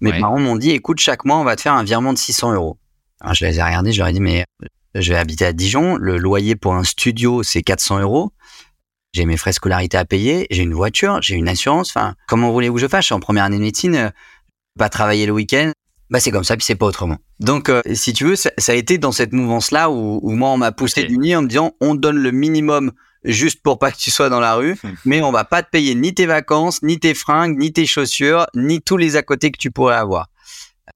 Mes 0.00 0.18
parents 0.18 0.38
m'ont 0.38 0.56
dit, 0.56 0.70
écoute, 0.70 1.00
chaque 1.00 1.26
mois, 1.26 1.36
on 1.36 1.44
va 1.44 1.54
te 1.54 1.60
faire 1.60 1.74
un 1.74 1.84
virement 1.84 2.14
de 2.14 2.18
600 2.18 2.54
euros. 2.54 2.78
Alors, 3.20 3.34
je 3.34 3.44
les 3.44 3.58
ai 3.58 3.62
regardés, 3.62 3.92
je 3.92 3.98
leur 3.98 4.08
ai 4.08 4.14
dit, 4.14 4.20
mais 4.20 4.46
je 4.94 5.12
vais 5.12 5.18
habiter 5.18 5.44
à 5.44 5.52
Dijon. 5.52 5.96
Le 5.96 6.16
loyer 6.16 6.56
pour 6.56 6.74
un 6.74 6.84
studio, 6.84 7.42
c'est 7.42 7.60
400 7.62 8.00
euros. 8.00 8.32
J'ai 9.12 9.26
mes 9.26 9.36
frais 9.36 9.52
scolarité 9.52 9.98
à 9.98 10.06
payer. 10.06 10.46
J'ai 10.50 10.62
une 10.62 10.72
voiture, 10.72 11.20
j'ai 11.20 11.34
une 11.34 11.48
assurance. 11.50 11.90
Enfin, 11.90 12.14
comment 12.26 12.50
voulez-vous 12.50 12.76
que 12.76 12.80
je 12.80 12.88
fasse? 12.88 13.12
En 13.12 13.20
première 13.20 13.44
année 13.44 13.58
de 13.58 13.62
médecine, 13.62 13.94
euh, 13.94 14.10
pas 14.78 14.88
travailler 14.88 15.26
le 15.26 15.32
week-end. 15.32 15.72
Bah 16.08 16.20
c'est 16.20 16.30
comme 16.30 16.44
ça, 16.44 16.56
puis 16.56 16.64
c'est 16.64 16.74
pas 16.74 16.86
autrement. 16.86 17.18
Donc, 17.38 17.68
euh, 17.68 17.82
si 17.92 18.14
tu 18.14 18.24
veux, 18.24 18.34
ça, 18.34 18.50
a 18.66 18.72
été 18.72 18.96
dans 18.96 19.12
cette 19.12 19.34
mouvance-là 19.34 19.90
où, 19.90 20.20
où, 20.22 20.30
moi 20.32 20.48
on 20.48 20.56
m'a 20.56 20.72
poussé 20.72 21.04
du 21.04 21.18
nid 21.18 21.36
en 21.36 21.42
me 21.42 21.48
disant, 21.48 21.72
on 21.82 21.94
donne 21.94 22.16
le 22.16 22.30
minimum 22.30 22.92
juste 23.24 23.62
pour 23.62 23.78
pas 23.78 23.90
que 23.92 23.96
tu 23.96 24.10
sois 24.10 24.28
dans 24.28 24.40
la 24.40 24.54
rue, 24.54 24.76
mais 25.04 25.22
on 25.22 25.32
va 25.32 25.44
pas 25.44 25.62
te 25.62 25.70
payer 25.70 25.94
ni 25.94 26.14
tes 26.14 26.26
vacances, 26.26 26.82
ni 26.82 26.98
tes 26.98 27.14
fringues, 27.14 27.58
ni 27.58 27.72
tes 27.72 27.86
chaussures, 27.86 28.46
ni 28.54 28.80
tous 28.80 28.96
les 28.96 29.16
à 29.16 29.22
côté 29.22 29.50
que 29.50 29.58
tu 29.58 29.70
pourrais 29.70 29.96
avoir. 29.96 30.28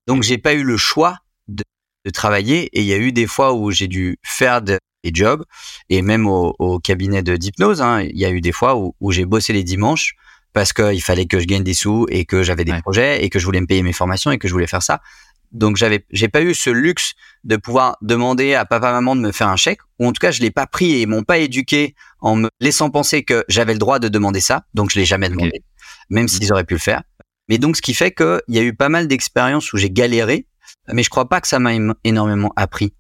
Donc 0.07 0.23
j'ai 0.23 0.39
pas 0.39 0.55
eu 0.55 0.63
le 0.63 0.77
choix 0.77 1.19
de, 1.49 1.65
travailler. 2.13 2.65
Et 2.73 2.81
il 2.81 2.87
y 2.87 2.93
a 2.93 2.99
eu 2.99 3.13
des 3.13 3.27
fois 3.27 3.55
où 3.55 3.71
j'ai 3.71 3.89
dû 3.89 4.19
faire 4.23 4.63
des 4.63 4.79
jobs. 5.13 5.45
Et 5.89 6.03
même 6.03 6.27
au, 6.27 6.79
cabinet 6.81 7.23
de 7.23 7.37
d'hypnose, 7.37 7.81
hein, 7.83 8.03
il 8.03 8.19
y 8.19 8.25
a 8.25 8.31
eu 8.31 8.41
des 8.41 8.53
fois 8.53 8.77
où, 8.77 9.13
j'ai 9.13 9.25
bossé 9.25 9.53
les 9.53 9.65
dimanches 9.65 10.15
parce 10.53 10.73
qu'il 10.73 11.03
fallait 11.03 11.27
que 11.27 11.41
je 11.41 11.47
gagne 11.47 11.65
des 11.65 11.75
sous 11.75 12.07
et 12.11 12.25
que 12.25 12.43
j'avais 12.43 12.65
des 12.65 12.79
projets 12.81 13.25
et 13.25 13.29
que 13.29 13.39
je 13.39 13.45
voulais 13.45 13.61
me 13.61 13.67
payer 13.67 13.83
mes 13.83 13.93
formations 13.93 14.31
et 14.31 14.39
que 14.39 14.47
je 14.47 14.53
voulais 14.53 14.69
faire 14.69 14.83
ça. 14.83 15.01
Donc 15.51 15.77
j'avais, 15.77 16.05
j'ai 16.11 16.29
pas 16.29 16.43
eu 16.43 16.53
ce 16.53 16.69
luxe 16.71 17.15
de 17.45 17.57
pouvoir 17.57 17.97
demander 18.03 18.55
à 18.55 18.65
papa 18.65 18.91
maman 18.91 19.15
de 19.15 19.21
me 19.21 19.31
faire 19.31 19.49
un 19.49 19.57
chèque, 19.57 19.79
ou 20.01 20.07
en 20.07 20.13
tout 20.13 20.19
cas 20.21 20.33
je 20.33 20.41
l'ai 20.41 20.51
pas 20.51 20.67
pris 20.67 20.93
et 20.93 21.03
ils 21.03 21.07
m'ont 21.07 21.23
pas 21.23 21.39
éduqué 21.39 21.95
en 22.25 22.37
me 22.37 22.49
laissant 22.59 22.89
penser 22.89 23.23
que 23.23 23.45
j'avais 23.49 23.75
le 23.75 23.79
droit 23.79 23.99
de 23.99 24.09
demander 24.09 24.41
ça, 24.41 24.65
donc 24.73 24.91
je 24.91 24.99
l'ai 24.99 25.05
jamais 25.05 25.29
demandé, 25.29 25.63
même 26.09 26.27
s'ils 26.27 26.51
auraient 26.53 26.65
pu 26.65 26.75
le 26.75 26.81
faire. 26.81 27.03
Mais 27.49 27.59
donc, 27.59 27.77
ce 27.77 27.83
qui 27.83 27.93
fait 27.93 28.13
qu'il 28.13 28.41
y 28.49 28.59
a 28.59 28.63
eu 28.63 28.75
pas 28.75 28.89
mal 28.89 29.07
d'expériences 29.09 29.75
où 29.75 29.77
j'ai 29.77 29.91
galéré, 29.91 30.47
mais 30.91 31.03
je 31.03 31.11
crois 31.11 31.29
pas 31.29 31.43
que 31.43 31.49
ça 31.49 31.59
m'a 31.59 31.73
énormément 32.03 32.51
appris. 32.57 32.95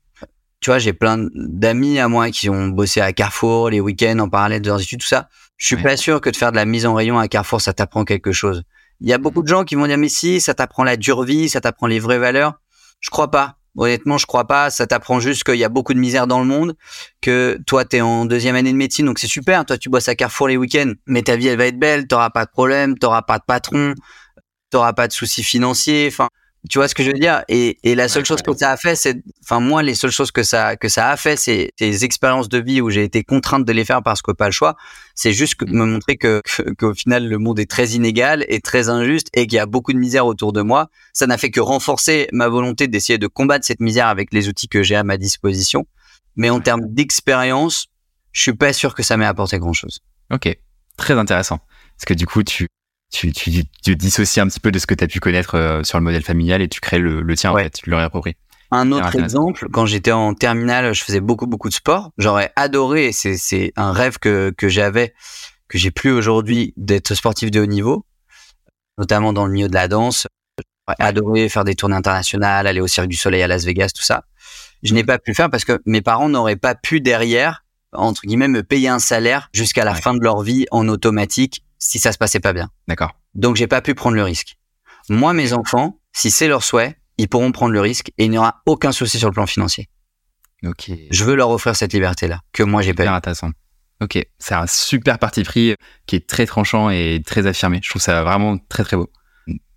Tu 0.60 0.68
vois, 0.68 0.78
j'ai 0.78 0.92
plein 0.92 1.26
d'amis 1.34 1.98
à 1.98 2.08
moi 2.08 2.30
qui 2.30 2.50
ont 2.50 2.68
bossé 2.68 3.00
à 3.00 3.14
Carrefour 3.14 3.70
les 3.70 3.80
week-ends 3.80 4.18
en 4.18 4.28
parallèle 4.28 4.60
de 4.60 4.68
leurs 4.68 4.82
études, 4.82 5.00
tout 5.00 5.06
ça. 5.06 5.30
Je 5.56 5.66
suis 5.66 5.82
pas 5.82 5.96
sûr 5.96 6.20
que 6.20 6.28
de 6.28 6.36
faire 6.36 6.50
de 6.50 6.56
la 6.56 6.66
mise 6.66 6.84
en 6.84 6.92
rayon 6.92 7.18
à 7.18 7.26
Carrefour, 7.26 7.62
ça 7.62 7.72
t'apprend 7.72 8.04
quelque 8.04 8.32
chose. 8.32 8.62
Il 9.00 9.08
y 9.08 9.14
a 9.14 9.18
beaucoup 9.18 9.42
de 9.42 9.48
gens 9.48 9.64
qui 9.64 9.74
vont 9.74 9.86
dire, 9.86 9.98
mais 9.98 10.10
si, 10.10 10.38
ça 10.40 10.52
t'apprend 10.52 10.84
la 10.84 10.98
dure 10.98 11.22
vie, 11.22 11.48
ça 11.48 11.62
t'apprend 11.62 11.86
les 11.86 11.98
vraies 11.98 12.18
valeurs. 12.18 12.60
Je 13.00 13.08
crois 13.08 13.30
pas. 13.30 13.56
Honnêtement, 13.76 14.18
je 14.18 14.26
crois 14.26 14.46
pas. 14.46 14.70
Ça 14.70 14.86
t'apprend 14.86 15.20
juste 15.20 15.44
qu'il 15.44 15.56
y 15.56 15.64
a 15.64 15.68
beaucoup 15.68 15.94
de 15.94 15.98
misère 15.98 16.26
dans 16.26 16.40
le 16.40 16.46
monde, 16.46 16.76
que 17.20 17.58
toi, 17.66 17.84
tu 17.84 17.96
es 17.96 18.00
en 18.00 18.24
deuxième 18.24 18.56
année 18.56 18.72
de 18.72 18.76
médecine, 18.76 19.06
donc 19.06 19.18
c'est 19.18 19.26
super. 19.26 19.64
Toi, 19.64 19.78
tu 19.78 19.88
bosses 19.88 20.08
à 20.08 20.14
Carrefour 20.14 20.48
les 20.48 20.56
week-ends, 20.56 20.92
mais 21.06 21.22
ta 21.22 21.36
vie, 21.36 21.48
elle 21.48 21.58
va 21.58 21.66
être 21.66 21.78
belle. 21.78 22.06
T'auras 22.06 22.30
pas 22.30 22.44
de 22.44 22.50
problème, 22.50 22.98
t'auras 22.98 23.22
pas 23.22 23.38
de 23.38 23.44
patron, 23.46 23.94
t'auras 24.70 24.92
pas 24.92 25.08
de 25.08 25.12
soucis 25.12 25.42
financiers. 25.42 26.08
Enfin, 26.08 26.28
tu 26.70 26.78
vois 26.78 26.88
ce 26.88 26.94
que 26.94 27.02
je 27.02 27.10
veux 27.10 27.18
dire? 27.18 27.42
Et, 27.48 27.78
la 27.84 28.08
seule 28.08 28.24
chose 28.24 28.42
que 28.42 28.54
ça 28.56 28.70
a 28.70 28.76
fait, 28.76 28.96
c'est, 28.96 29.22
enfin 29.42 29.60
moi, 29.60 29.82
les 29.82 29.94
seules 29.94 30.10
choses 30.10 30.30
que 30.30 30.42
ça 30.42 30.76
que 30.76 30.88
ça 30.88 31.10
a 31.10 31.16
fait, 31.16 31.36
c'est 31.36 31.70
des 31.78 32.04
expériences 32.04 32.48
de 32.48 32.58
vie 32.58 32.80
où 32.80 32.90
j'ai 32.90 33.04
été 33.04 33.22
contrainte 33.22 33.64
de 33.64 33.72
les 33.72 33.84
faire 33.84 34.02
parce 34.02 34.22
que 34.22 34.32
pas 34.32 34.46
le 34.46 34.52
choix. 34.52 34.76
C'est 35.14 35.32
juste 35.32 35.54
que, 35.54 35.64
me 35.64 35.84
montrer 35.84 36.16
que 36.16 36.42
qu'au 36.78 36.92
final 36.94 37.28
le 37.28 37.38
monde 37.38 37.60
est 37.60 37.70
très 37.70 37.90
inégal 37.90 38.44
et 38.48 38.60
très 38.60 38.88
injuste 38.88 39.28
et 39.32 39.46
qu'il 39.46 39.56
y 39.56 39.60
a 39.60 39.66
beaucoup 39.66 39.92
de 39.92 39.98
misère 39.98 40.26
autour 40.26 40.52
de 40.52 40.60
moi. 40.60 40.90
Ça 41.12 41.26
n'a 41.26 41.38
fait 41.38 41.50
que 41.50 41.60
renforcer 41.60 42.28
ma 42.32 42.48
volonté 42.48 42.88
d'essayer 42.88 43.18
de 43.18 43.26
combattre 43.26 43.64
cette 43.64 43.80
misère 43.80 44.08
avec 44.08 44.32
les 44.32 44.48
outils 44.48 44.68
que 44.68 44.82
j'ai 44.82 44.96
à 44.96 45.04
ma 45.04 45.16
disposition. 45.16 45.86
Mais 46.36 46.50
en 46.50 46.60
termes 46.60 46.82
d'expérience, 46.92 47.86
je 48.32 48.42
suis 48.42 48.54
pas 48.54 48.72
sûr 48.72 48.94
que 48.94 49.04
ça 49.04 49.16
m'ait 49.16 49.24
apporté 49.24 49.58
grand 49.58 49.72
chose. 49.72 50.00
Ok, 50.32 50.56
très 50.96 51.14
intéressant. 51.14 51.60
Parce 51.96 52.06
que 52.06 52.14
du 52.14 52.26
coup, 52.26 52.42
tu 52.42 52.66
tu, 53.12 53.32
tu, 53.32 53.64
tu 53.84 53.94
dissocies 53.94 54.40
un 54.40 54.48
petit 54.48 54.58
peu 54.58 54.72
de 54.72 54.78
ce 54.80 54.86
que 54.86 54.94
tu 54.94 55.04
as 55.04 55.06
pu 55.06 55.20
connaître 55.20 55.54
euh, 55.54 55.84
sur 55.84 55.98
le 55.98 56.04
modèle 56.04 56.24
familial 56.24 56.60
et 56.60 56.68
tu 56.68 56.80
crées 56.80 56.98
le, 56.98 57.22
le 57.22 57.36
tien, 57.36 57.52
en 57.52 57.56
fait, 57.56 57.70
tu 57.70 57.90
le 57.90 57.96
réappropries. 57.96 58.34
Un 58.70 58.92
autre 58.92 59.14
exemple, 59.16 59.68
quand 59.72 59.86
j'étais 59.86 60.12
en 60.12 60.34
terminale, 60.34 60.94
je 60.94 61.04
faisais 61.04 61.20
beaucoup, 61.20 61.46
beaucoup 61.46 61.68
de 61.68 61.74
sport. 61.74 62.10
J'aurais 62.18 62.52
adoré, 62.56 63.12
c'est, 63.12 63.36
c'est 63.36 63.72
un 63.76 63.92
rêve 63.92 64.18
que, 64.18 64.52
que 64.56 64.68
j'avais, 64.68 65.14
que 65.68 65.78
j'ai 65.78 65.90
plus 65.90 66.10
aujourd'hui, 66.10 66.74
d'être 66.76 67.14
sportif 67.14 67.50
de 67.50 67.60
haut 67.60 67.66
niveau, 67.66 68.04
notamment 68.98 69.32
dans 69.32 69.46
le 69.46 69.52
milieu 69.52 69.68
de 69.68 69.74
la 69.74 69.88
danse. 69.88 70.26
J'aurais 70.88 70.96
adoré 70.98 71.48
faire 71.48 71.64
des 71.64 71.74
tournées 71.74 71.96
internationales, 71.96 72.66
aller 72.66 72.80
au 72.80 72.86
Cirque 72.86 73.08
du 73.08 73.16
Soleil 73.16 73.42
à 73.42 73.48
Las 73.48 73.64
Vegas, 73.64 73.90
tout 73.94 74.02
ça. 74.02 74.24
Je 74.82 74.92
n'ai 74.92 75.04
pas 75.04 75.18
pu 75.18 75.30
le 75.30 75.34
faire 75.34 75.50
parce 75.50 75.64
que 75.64 75.80
mes 75.86 76.02
parents 76.02 76.28
n'auraient 76.28 76.56
pas 76.56 76.74
pu 76.74 77.00
derrière, 77.00 77.64
entre 77.92 78.22
guillemets, 78.26 78.48
me 78.48 78.62
payer 78.62 78.88
un 78.88 78.98
salaire 78.98 79.48
jusqu'à 79.52 79.84
la 79.84 79.94
fin 79.94 80.14
de 80.14 80.22
leur 80.22 80.42
vie 80.42 80.66
en 80.70 80.88
automatique 80.88 81.64
si 81.78 81.98
ça 81.98 82.12
se 82.12 82.18
passait 82.18 82.40
pas 82.40 82.52
bien. 82.52 82.70
D'accord. 82.88 83.12
Donc 83.34 83.56
j'ai 83.56 83.66
pas 83.66 83.80
pu 83.80 83.94
prendre 83.94 84.16
le 84.16 84.22
risque. 84.22 84.56
Moi, 85.08 85.32
mes 85.32 85.52
enfants, 85.52 85.98
si 86.12 86.30
c'est 86.30 86.48
leur 86.48 86.62
souhait, 86.64 86.98
ils 87.18 87.28
pourront 87.28 87.52
prendre 87.52 87.72
le 87.72 87.80
risque 87.80 88.10
et 88.18 88.24
il 88.24 88.30
n'y 88.30 88.38
aura 88.38 88.62
aucun 88.66 88.92
souci 88.92 89.18
sur 89.18 89.28
le 89.28 89.34
plan 89.34 89.46
financier. 89.46 89.88
Ok. 90.64 90.90
Je 91.10 91.24
veux 91.24 91.34
leur 91.34 91.50
offrir 91.50 91.76
cette 91.76 91.92
liberté-là 91.92 92.40
que 92.52 92.62
moi 92.62 92.82
j'ai 92.82 92.94
pas. 92.94 93.08
intéressant. 93.10 93.50
Ok, 94.00 94.18
c'est 94.38 94.54
un 94.54 94.66
super 94.66 95.18
parti 95.18 95.44
pris 95.44 95.74
qui 96.06 96.16
est 96.16 96.26
très 96.26 96.46
tranchant 96.46 96.90
et 96.90 97.22
très 97.24 97.46
affirmé. 97.46 97.80
Je 97.82 97.88
trouve 97.88 98.02
ça 98.02 98.24
vraiment 98.24 98.58
très 98.68 98.82
très 98.82 98.96
beau, 98.96 99.10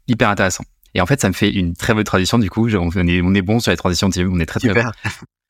hyper 0.08 0.30
intéressant. 0.30 0.64
Et 0.96 1.02
en 1.02 1.06
fait, 1.06 1.22
ça 1.22 1.28
me 1.28 1.34
fait 1.34 1.52
une 1.52 1.76
très 1.76 1.94
bonne 1.94 2.04
transition 2.04 2.40
du 2.40 2.50
coup. 2.50 2.68
On 2.70 3.08
est, 3.08 3.22
on 3.22 3.34
est 3.36 3.42
bon 3.42 3.60
sur 3.60 3.72
les 3.72 3.78
transitions, 3.78 4.10
on 4.16 4.40
est 4.40 4.46
très 4.46 4.60
très 4.60 4.70
Super. 4.70 4.92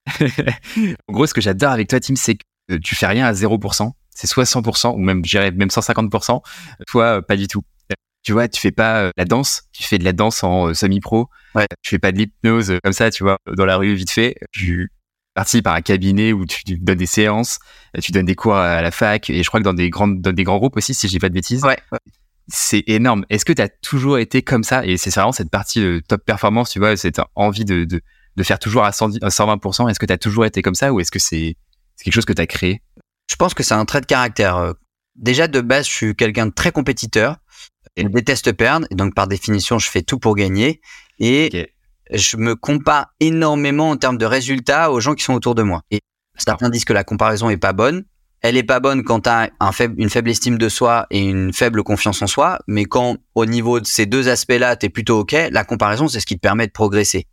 en 1.07 1.13
gros, 1.13 1.25
ce 1.27 1.33
que 1.33 1.41
j'adore 1.41 1.71
avec 1.71 1.87
toi, 1.87 1.99
Tim, 1.99 2.15
c'est 2.15 2.35
que 2.35 2.75
tu 2.77 2.95
fais 2.95 3.07
rien 3.07 3.25
à 3.25 3.33
0% 3.33 3.91
c'est 4.17 4.25
soit 4.25 4.45
100% 4.45 4.95
ou 4.95 4.97
même, 4.97 5.23
je 5.23 5.37
même 5.37 5.67
150%, 5.67 6.41
soit 6.89 7.03
euh, 7.03 7.21
pas 7.21 7.35
du 7.35 7.47
tout. 7.47 7.61
Tu 8.27 8.33
vois, 8.33 8.49
tu 8.49 8.59
fais 8.59 8.73
pas 8.73 9.03
euh, 9.03 9.11
la 9.15 9.23
danse, 9.23 9.63
tu 9.71 9.83
fais 9.83 9.97
de 9.97 10.03
la 10.03 10.11
danse 10.11 10.43
en 10.43 10.67
euh, 10.67 10.73
semi-pro. 10.73 11.29
Ouais. 11.55 11.65
Tu 11.81 11.91
fais 11.91 11.97
pas 11.97 12.11
de 12.11 12.17
l'hypnose 12.17 12.73
comme 12.83 12.91
ça, 12.91 13.09
tu 13.09 13.23
vois, 13.23 13.37
dans 13.55 13.63
la 13.63 13.77
rue 13.77 13.93
vite 13.93 14.11
fait. 14.11 14.35
Tu 14.51 14.91
parti 15.33 15.61
par 15.61 15.75
un 15.75 15.81
cabinet 15.81 16.33
où 16.33 16.45
tu 16.45 16.61
donnes 16.65 16.97
des 16.97 17.05
séances, 17.05 17.57
tu 18.01 18.11
donnes 18.11 18.25
des 18.25 18.35
cours 18.35 18.57
à 18.57 18.81
la 18.81 18.91
fac 18.91 19.29
et 19.29 19.43
je 19.43 19.47
crois 19.47 19.61
que 19.61 19.63
dans 19.63 19.73
des 19.73 19.89
grands, 19.89 20.09
dans 20.09 20.33
des 20.33 20.43
grands 20.43 20.57
groupes 20.57 20.75
aussi, 20.75 20.93
si 20.93 21.07
j'ai 21.07 21.19
pas 21.19 21.29
de 21.29 21.35
bêtises. 21.35 21.63
Ouais. 21.63 21.77
C'est 22.49 22.83
énorme. 22.87 23.25
Est-ce 23.29 23.45
que 23.45 23.53
tu 23.53 23.61
as 23.61 23.69
toujours 23.69 24.17
été 24.17 24.41
comme 24.41 24.65
ça? 24.65 24.85
Et 24.85 24.97
c'est 24.97 25.09
vraiment 25.15 25.31
cette 25.31 25.49
partie 25.49 25.79
de 25.79 26.01
top 26.05 26.25
performance, 26.25 26.71
tu 26.71 26.79
vois, 26.79 26.97
cette 26.97 27.21
envie 27.33 27.63
de, 27.63 27.85
de, 27.85 28.01
de 28.35 28.43
faire 28.43 28.59
toujours 28.59 28.83
à, 28.83 28.91
110, 28.91 29.19
à 29.21 29.29
120%. 29.29 29.89
Est-ce 29.89 29.99
que 29.99 30.05
tu 30.05 30.11
as 30.11 30.17
toujours 30.17 30.45
été 30.45 30.61
comme 30.61 30.75
ça 30.75 30.91
ou 30.91 30.99
est-ce 30.99 31.11
que 31.11 31.19
c'est 31.19 31.55
quelque 32.03 32.13
chose 32.13 32.25
que 32.25 32.33
tu 32.33 32.41
as 32.41 32.47
créé? 32.47 32.81
Je 33.31 33.37
pense 33.37 33.53
que 33.53 33.63
c'est 33.63 33.73
un 33.73 33.85
trait 33.85 34.01
de 34.01 34.05
caractère. 34.05 34.57
Euh, 34.57 34.73
déjà, 35.15 35.47
de 35.47 35.61
base, 35.61 35.87
je 35.87 35.93
suis 35.93 36.15
quelqu'un 36.15 36.47
de 36.47 36.53
très 36.53 36.73
compétiteur. 36.73 37.37
Je 37.97 38.07
déteste 38.07 38.53
perdre. 38.53 38.87
Et 38.91 38.95
donc, 38.95 39.15
par 39.15 39.27
définition, 39.27 39.79
je 39.79 39.89
fais 39.89 40.01
tout 40.01 40.19
pour 40.19 40.35
gagner. 40.35 40.81
Et 41.19 41.73
je 42.11 42.37
me 42.37 42.55
compare 42.55 43.07
énormément 43.19 43.89
en 43.89 43.97
termes 43.97 44.17
de 44.17 44.25
résultats 44.25 44.91
aux 44.91 44.99
gens 44.99 45.15
qui 45.15 45.23
sont 45.23 45.33
autour 45.33 45.55
de 45.55 45.63
moi. 45.63 45.83
Et 45.91 46.01
certains 46.37 46.69
disent 46.69 46.85
que 46.85 46.93
la 46.93 47.03
comparaison 47.03 47.49
est 47.49 47.57
pas 47.57 47.73
bonne. 47.73 48.05
Elle 48.41 48.55
est 48.55 48.63
pas 48.63 48.79
bonne 48.79 49.03
quand 49.03 49.21
tu 49.21 49.29
as 49.29 49.49
un 49.59 49.71
faible, 49.71 49.95
une 49.97 50.11
faible 50.11 50.29
estime 50.29 50.59
de 50.59 50.69
soi 50.69 51.07
et 51.09 51.19
une 51.19 51.51
faible 51.53 51.83
confiance 51.83 52.21
en 52.21 52.27
soi. 52.27 52.59
Mais 52.67 52.85
quand, 52.85 53.17
au 53.33 53.45
niveau 53.45 53.79
de 53.79 53.87
ces 53.87 54.05
deux 54.05 54.29
aspects-là, 54.29 54.75
tu 54.75 54.85
es 54.85 54.89
plutôt 54.89 55.19
OK, 55.19 55.35
la 55.51 55.63
comparaison, 55.63 56.07
c'est 56.07 56.19
ce 56.19 56.27
qui 56.27 56.35
te 56.35 56.41
permet 56.41 56.67
de 56.67 56.71
progresser. 56.71 57.25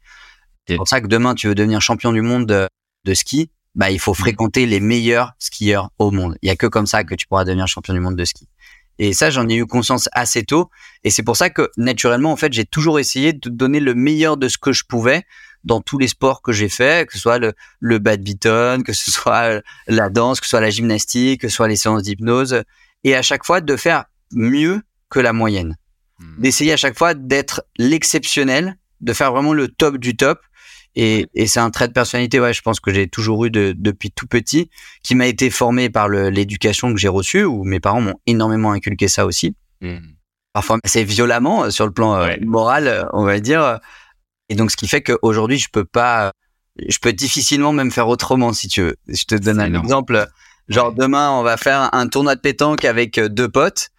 C'est 0.66 0.76
pour 0.76 0.88
ça 0.88 1.02
que 1.02 1.06
demain, 1.06 1.34
tu 1.34 1.46
veux 1.46 1.54
devenir 1.54 1.82
champion 1.82 2.10
du 2.10 2.22
monde 2.22 2.46
de, 2.46 2.68
de 3.04 3.14
ski 3.14 3.50
bah, 3.74 3.90
il 3.90 3.98
faut 3.98 4.12
mm. 4.12 4.16
fréquenter 4.16 4.66
les 4.66 4.80
meilleurs 4.80 5.32
skieurs 5.38 5.90
au 5.98 6.10
monde. 6.10 6.36
Il 6.42 6.48
y 6.48 6.50
a 6.50 6.56
que 6.56 6.66
comme 6.66 6.86
ça 6.86 7.04
que 7.04 7.14
tu 7.14 7.26
pourras 7.26 7.44
devenir 7.44 7.66
champion 7.66 7.94
du 7.94 8.00
monde 8.00 8.16
de 8.16 8.24
ski. 8.24 8.48
Et 8.98 9.12
ça, 9.12 9.30
j'en 9.30 9.48
ai 9.48 9.54
eu 9.56 9.66
conscience 9.66 10.08
assez 10.12 10.44
tôt. 10.44 10.70
Et 11.02 11.10
c'est 11.10 11.22
pour 11.22 11.36
ça 11.36 11.50
que, 11.50 11.70
naturellement, 11.76 12.32
en 12.32 12.36
fait, 12.36 12.52
j'ai 12.52 12.64
toujours 12.64 12.98
essayé 12.98 13.32
de 13.32 13.48
donner 13.48 13.80
le 13.80 13.94
meilleur 13.94 14.36
de 14.36 14.48
ce 14.48 14.58
que 14.58 14.72
je 14.72 14.84
pouvais 14.84 15.24
dans 15.64 15.80
tous 15.80 15.98
les 15.98 16.08
sports 16.08 16.42
que 16.42 16.52
j'ai 16.52 16.68
fait, 16.68 17.06
que 17.06 17.14
ce 17.14 17.18
soit 17.18 17.38
le, 17.38 17.54
le 17.80 17.98
badminton, 17.98 18.82
que 18.82 18.92
ce 18.92 19.10
soit 19.10 19.62
la 19.86 20.10
danse, 20.10 20.40
que 20.40 20.46
ce 20.46 20.50
soit 20.50 20.60
la 20.60 20.70
gymnastique, 20.70 21.40
que 21.40 21.48
ce 21.48 21.56
soit 21.56 21.68
les 21.68 21.76
séances 21.76 22.02
d'hypnose. 22.02 22.62
Et 23.02 23.14
à 23.14 23.22
chaque 23.22 23.44
fois, 23.44 23.60
de 23.60 23.76
faire 23.76 24.04
mieux 24.32 24.82
que 25.10 25.20
la 25.20 25.32
moyenne. 25.32 25.76
Mm. 26.18 26.42
D'essayer 26.42 26.72
à 26.72 26.76
chaque 26.76 26.96
fois 26.96 27.14
d'être 27.14 27.64
l'exceptionnel, 27.78 28.76
de 29.00 29.12
faire 29.12 29.32
vraiment 29.32 29.52
le 29.52 29.68
top 29.68 29.96
du 29.98 30.16
top 30.16 30.40
et, 30.96 31.26
et 31.34 31.46
c'est 31.46 31.60
un 31.60 31.70
trait 31.70 31.88
de 31.88 31.92
personnalité, 31.92 32.40
ouais, 32.40 32.52
je 32.52 32.62
pense 32.62 32.80
que 32.80 32.92
j'ai 32.92 33.08
toujours 33.08 33.44
eu 33.44 33.50
de, 33.50 33.74
depuis 33.76 34.10
tout 34.10 34.26
petit, 34.26 34.70
qui 35.02 35.14
m'a 35.14 35.26
été 35.26 35.50
formé 35.50 35.90
par 35.90 36.08
l'éducation 36.08 36.92
que 36.92 37.00
j'ai 37.00 37.08
reçue, 37.08 37.44
où 37.44 37.64
mes 37.64 37.80
parents 37.80 38.00
m'ont 38.00 38.18
énormément 38.26 38.72
inculqué 38.72 39.08
ça 39.08 39.26
aussi. 39.26 39.56
Mmh. 39.80 39.96
Parfois 40.52 40.78
assez 40.84 41.02
violemment 41.02 41.64
euh, 41.64 41.70
sur 41.70 41.84
le 41.84 41.92
plan 41.92 42.14
euh, 42.14 42.36
moral, 42.42 42.86
euh, 42.86 43.04
on 43.12 43.24
va 43.24 43.40
dire. 43.40 43.80
Et 44.48 44.54
donc, 44.54 44.70
ce 44.70 44.76
qui 44.76 44.86
fait 44.86 45.02
qu'aujourd'hui, 45.02 45.58
je 45.58 45.68
peux 45.68 45.84
pas, 45.84 46.30
je 46.88 46.98
peux 46.98 47.12
difficilement 47.12 47.72
même 47.72 47.90
faire 47.90 48.08
autrement, 48.08 48.52
si 48.52 48.68
tu 48.68 48.82
veux. 48.82 48.96
Je 49.08 49.24
te 49.24 49.34
donne 49.34 49.58
un 49.58 49.74
exemple. 49.74 50.28
Genre, 50.68 50.92
demain, 50.92 51.32
on 51.32 51.42
va 51.42 51.56
faire 51.56 51.92
un 51.92 52.06
tournoi 52.06 52.36
de 52.36 52.40
pétanque 52.40 52.84
avec 52.84 53.18
deux 53.18 53.48
potes. 53.48 53.90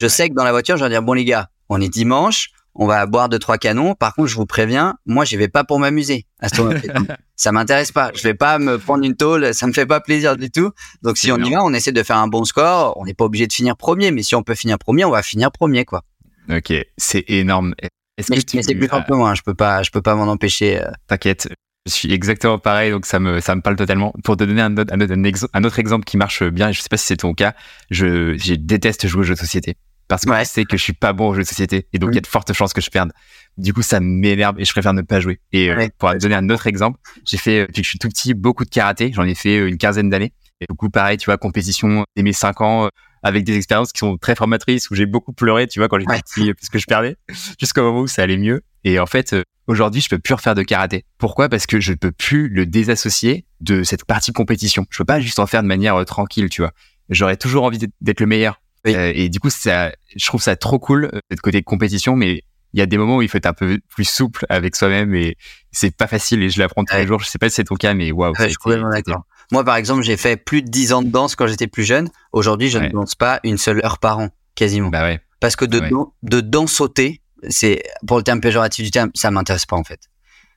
Je 0.00 0.08
sais 0.08 0.30
que 0.30 0.34
dans 0.34 0.44
la 0.44 0.52
voiture, 0.52 0.78
je 0.78 0.84
vais 0.84 0.90
dire, 0.90 1.02
bon, 1.02 1.12
les 1.12 1.24
gars, 1.24 1.50
on 1.68 1.80
est 1.80 1.88
dimanche, 1.88 2.50
on 2.80 2.86
va 2.86 3.04
boire 3.04 3.28
deux 3.28 3.38
trois 3.38 3.58
canons. 3.58 3.94
Par 3.94 4.14
contre, 4.14 4.28
je 4.28 4.36
vous 4.36 4.46
préviens, 4.46 4.96
moi, 5.04 5.26
j'y 5.26 5.36
vais 5.36 5.48
pas 5.48 5.64
pour 5.64 5.78
m'amuser. 5.78 6.26
ça 7.36 7.52
m'intéresse 7.52 7.92
pas. 7.92 8.10
Je 8.14 8.22
vais 8.22 8.34
pas 8.34 8.58
me 8.58 8.78
prendre 8.78 9.04
une 9.04 9.16
tôle. 9.16 9.52
Ça 9.52 9.66
me 9.66 9.72
fait 9.74 9.84
pas 9.84 10.00
plaisir 10.00 10.34
du 10.34 10.50
tout. 10.50 10.70
Donc, 11.02 11.18
si 11.18 11.30
on 11.30 11.36
y 11.36 11.50
va, 11.52 11.62
on 11.62 11.74
essaie 11.74 11.92
de 11.92 12.02
faire 12.02 12.16
un 12.16 12.26
bon 12.26 12.44
score. 12.44 12.96
On 12.96 13.04
n'est 13.04 13.12
pas 13.12 13.26
obligé 13.26 13.46
de 13.46 13.52
finir 13.52 13.76
premier, 13.76 14.10
mais 14.10 14.22
si 14.22 14.34
on 14.34 14.42
peut 14.42 14.54
finir 14.54 14.78
premier, 14.78 15.04
on 15.04 15.10
va 15.10 15.22
finir 15.22 15.52
premier, 15.52 15.84
quoi. 15.84 16.04
Ok, 16.50 16.72
c'est 16.96 17.24
énorme. 17.28 17.74
Mais, 17.82 18.24
mais 18.30 18.62
c'est 18.62 18.74
plus 18.74 18.88
fort 18.88 19.04
que 19.04 19.12
moi. 19.12 19.34
Je 19.34 19.42
peux 19.42 19.54
pas, 19.54 19.82
je 19.82 19.90
peux 19.90 20.02
pas 20.02 20.14
m'en 20.14 20.26
empêcher. 20.26 20.80
Euh. 20.80 20.90
T'inquiète. 21.06 21.50
Je 21.86 21.92
suis 21.92 22.12
exactement 22.12 22.58
pareil, 22.58 22.90
donc 22.90 23.04
ça 23.04 23.20
me, 23.20 23.40
ça 23.40 23.54
me 23.54 23.60
parle 23.60 23.76
totalement. 23.76 24.14
Pour 24.24 24.38
te 24.38 24.44
donner 24.44 24.62
un 24.62 24.76
autre, 24.76 24.92
un 24.92 25.64
autre, 25.64 25.78
exemple 25.78 26.04
qui 26.04 26.16
marche 26.16 26.42
bien, 26.44 26.72
je 26.72 26.80
sais 26.80 26.88
pas 26.90 26.98
si 26.98 27.06
c'est 27.06 27.16
ton 27.16 27.32
cas, 27.34 27.54
je, 27.90 28.36
je 28.36 28.54
déteste 28.54 29.06
jouer 29.06 29.20
aux 29.20 29.24
jeux 29.24 29.34
de 29.34 29.38
société 29.38 29.76
parce 30.10 30.24
que 30.24 30.34
je 30.36 30.44
sais 30.44 30.64
que 30.64 30.76
je 30.76 30.82
suis 30.82 30.92
pas 30.92 31.12
bon 31.12 31.28
aux 31.28 31.34
jeux 31.34 31.42
de 31.42 31.46
société 31.46 31.86
et 31.92 32.00
donc 32.00 32.10
il 32.10 32.16
y 32.16 32.18
a 32.18 32.20
de 32.20 32.26
fortes 32.26 32.52
chances 32.52 32.72
que 32.72 32.80
je 32.80 32.90
perde. 32.90 33.12
Du 33.56 33.72
coup, 33.72 33.82
ça 33.82 34.00
m'énerve 34.00 34.58
et 34.58 34.64
je 34.64 34.72
préfère 34.72 34.92
ne 34.92 35.02
pas 35.02 35.20
jouer. 35.20 35.38
Et 35.52 35.70
euh, 35.70 35.86
pour 35.98 36.12
donner 36.16 36.34
un 36.34 36.50
autre 36.50 36.66
exemple, 36.66 36.98
j'ai 37.24 37.36
fait 37.36 37.60
depuis 37.68 37.82
que 37.82 37.84
je 37.84 37.90
suis 37.90 37.98
tout 38.00 38.08
petit 38.08 38.34
beaucoup 38.34 38.64
de 38.64 38.70
karaté. 38.70 39.12
J'en 39.14 39.22
ai 39.22 39.36
fait 39.36 39.58
euh, 39.58 39.68
une 39.68 39.78
quinzaine 39.78 40.10
d'années. 40.10 40.32
Et 40.60 40.66
du 40.68 40.76
coup, 40.76 40.90
pareil, 40.90 41.16
tu 41.16 41.26
vois, 41.26 41.38
compétition 41.38 42.04
dès 42.16 42.24
mes 42.24 42.32
5 42.32 42.60
ans 42.60 42.86
euh, 42.86 42.88
avec 43.22 43.44
des 43.44 43.56
expériences 43.56 43.92
qui 43.92 44.00
sont 44.00 44.16
très 44.16 44.34
formatrices 44.34 44.90
où 44.90 44.96
j'ai 44.96 45.06
beaucoup 45.06 45.32
pleuré, 45.32 45.68
tu 45.68 45.78
vois, 45.78 45.86
quand 45.88 46.00
j'étais 46.00 46.22
petit 46.22 46.54
parce 46.54 46.70
que 46.70 46.80
je 46.80 46.86
perdais 46.86 47.16
jusqu'au 47.60 47.82
moment 47.82 48.00
où 48.00 48.08
ça 48.08 48.24
allait 48.24 48.36
mieux. 48.36 48.62
Et 48.82 48.98
en 48.98 49.06
fait, 49.06 49.36
aujourd'hui, 49.68 50.00
je 50.00 50.08
peux 50.08 50.18
plus 50.18 50.34
refaire 50.34 50.56
de 50.56 50.62
karaté. 50.62 51.04
Pourquoi? 51.18 51.48
Parce 51.48 51.66
que 51.66 51.78
je 51.78 51.92
ne 51.92 51.96
peux 51.96 52.10
plus 52.10 52.48
le 52.48 52.66
désassocier 52.66 53.46
de 53.60 53.84
cette 53.84 54.04
partie 54.06 54.32
compétition. 54.32 54.86
Je 54.90 54.98
peux 54.98 55.04
pas 55.04 55.20
juste 55.20 55.38
en 55.38 55.46
faire 55.46 55.62
de 55.62 55.68
manière 55.68 56.04
tranquille, 56.04 56.48
tu 56.48 56.62
vois. 56.62 56.72
J'aurais 57.10 57.36
toujours 57.36 57.62
envie 57.62 57.78
d'être 58.00 58.20
le 58.20 58.26
meilleur 58.26 58.60
euh, 58.86 59.12
et 59.14 59.28
du 59.28 59.40
coup, 59.40 59.50
ça, 59.50 59.92
je 60.16 60.26
trouve 60.26 60.42
ça 60.42 60.56
trop 60.56 60.78
cool, 60.78 61.10
euh, 61.12 61.20
cette 61.30 61.40
côté 61.40 61.62
compétition, 61.62 62.16
mais 62.16 62.44
il 62.72 62.78
y 62.78 62.82
a 62.82 62.86
des 62.86 62.98
moments 62.98 63.16
où 63.16 63.22
il 63.22 63.28
faut 63.28 63.38
être 63.38 63.46
un 63.46 63.52
peu 63.52 63.78
plus 63.88 64.04
souple 64.04 64.46
avec 64.48 64.76
soi-même 64.76 65.14
et 65.14 65.36
c'est 65.72 65.94
pas 65.94 66.06
facile 66.06 66.42
et 66.42 66.50
je 66.50 66.60
l'apprends 66.60 66.84
tous 66.84 66.96
les 66.96 67.06
jours. 67.06 67.20
Je 67.20 67.26
sais 67.26 67.38
pas 67.38 67.48
si 67.48 67.56
c'est 67.56 67.64
ton 67.64 67.74
cas, 67.74 67.94
mais 67.94 68.12
waouh. 68.12 68.32
Ouais, 68.32 68.44
je 68.44 68.48
suis 68.48 68.56
complètement 68.56 68.90
d'accord. 68.90 69.24
Moi, 69.52 69.64
par 69.64 69.76
exemple, 69.76 70.02
j'ai 70.02 70.16
fait 70.16 70.36
plus 70.36 70.62
de 70.62 70.68
10 70.68 70.92
ans 70.92 71.02
de 71.02 71.08
danse 71.08 71.34
quand 71.34 71.48
j'étais 71.48 71.66
plus 71.66 71.82
jeune. 71.82 72.08
Aujourd'hui, 72.32 72.70
je 72.70 72.78
ne 72.78 72.88
danse 72.88 73.16
pas 73.16 73.40
une 73.42 73.58
seule 73.58 73.84
heure 73.84 73.98
par 73.98 74.18
an, 74.18 74.28
quasiment. 74.54 74.88
Bah 74.88 75.02
ouais. 75.02 75.20
Parce 75.40 75.56
que 75.56 75.64
de, 75.64 75.82
de 76.22 76.40
danse 76.40 76.72
sauter, 76.72 77.22
c'est, 77.48 77.82
pour 78.06 78.18
le 78.18 78.22
terme 78.22 78.40
péjoratif 78.40 78.84
du 78.84 78.90
terme, 78.90 79.10
ça 79.14 79.30
m'intéresse 79.30 79.66
pas, 79.66 79.76
en 79.76 79.84
fait. 79.84 80.00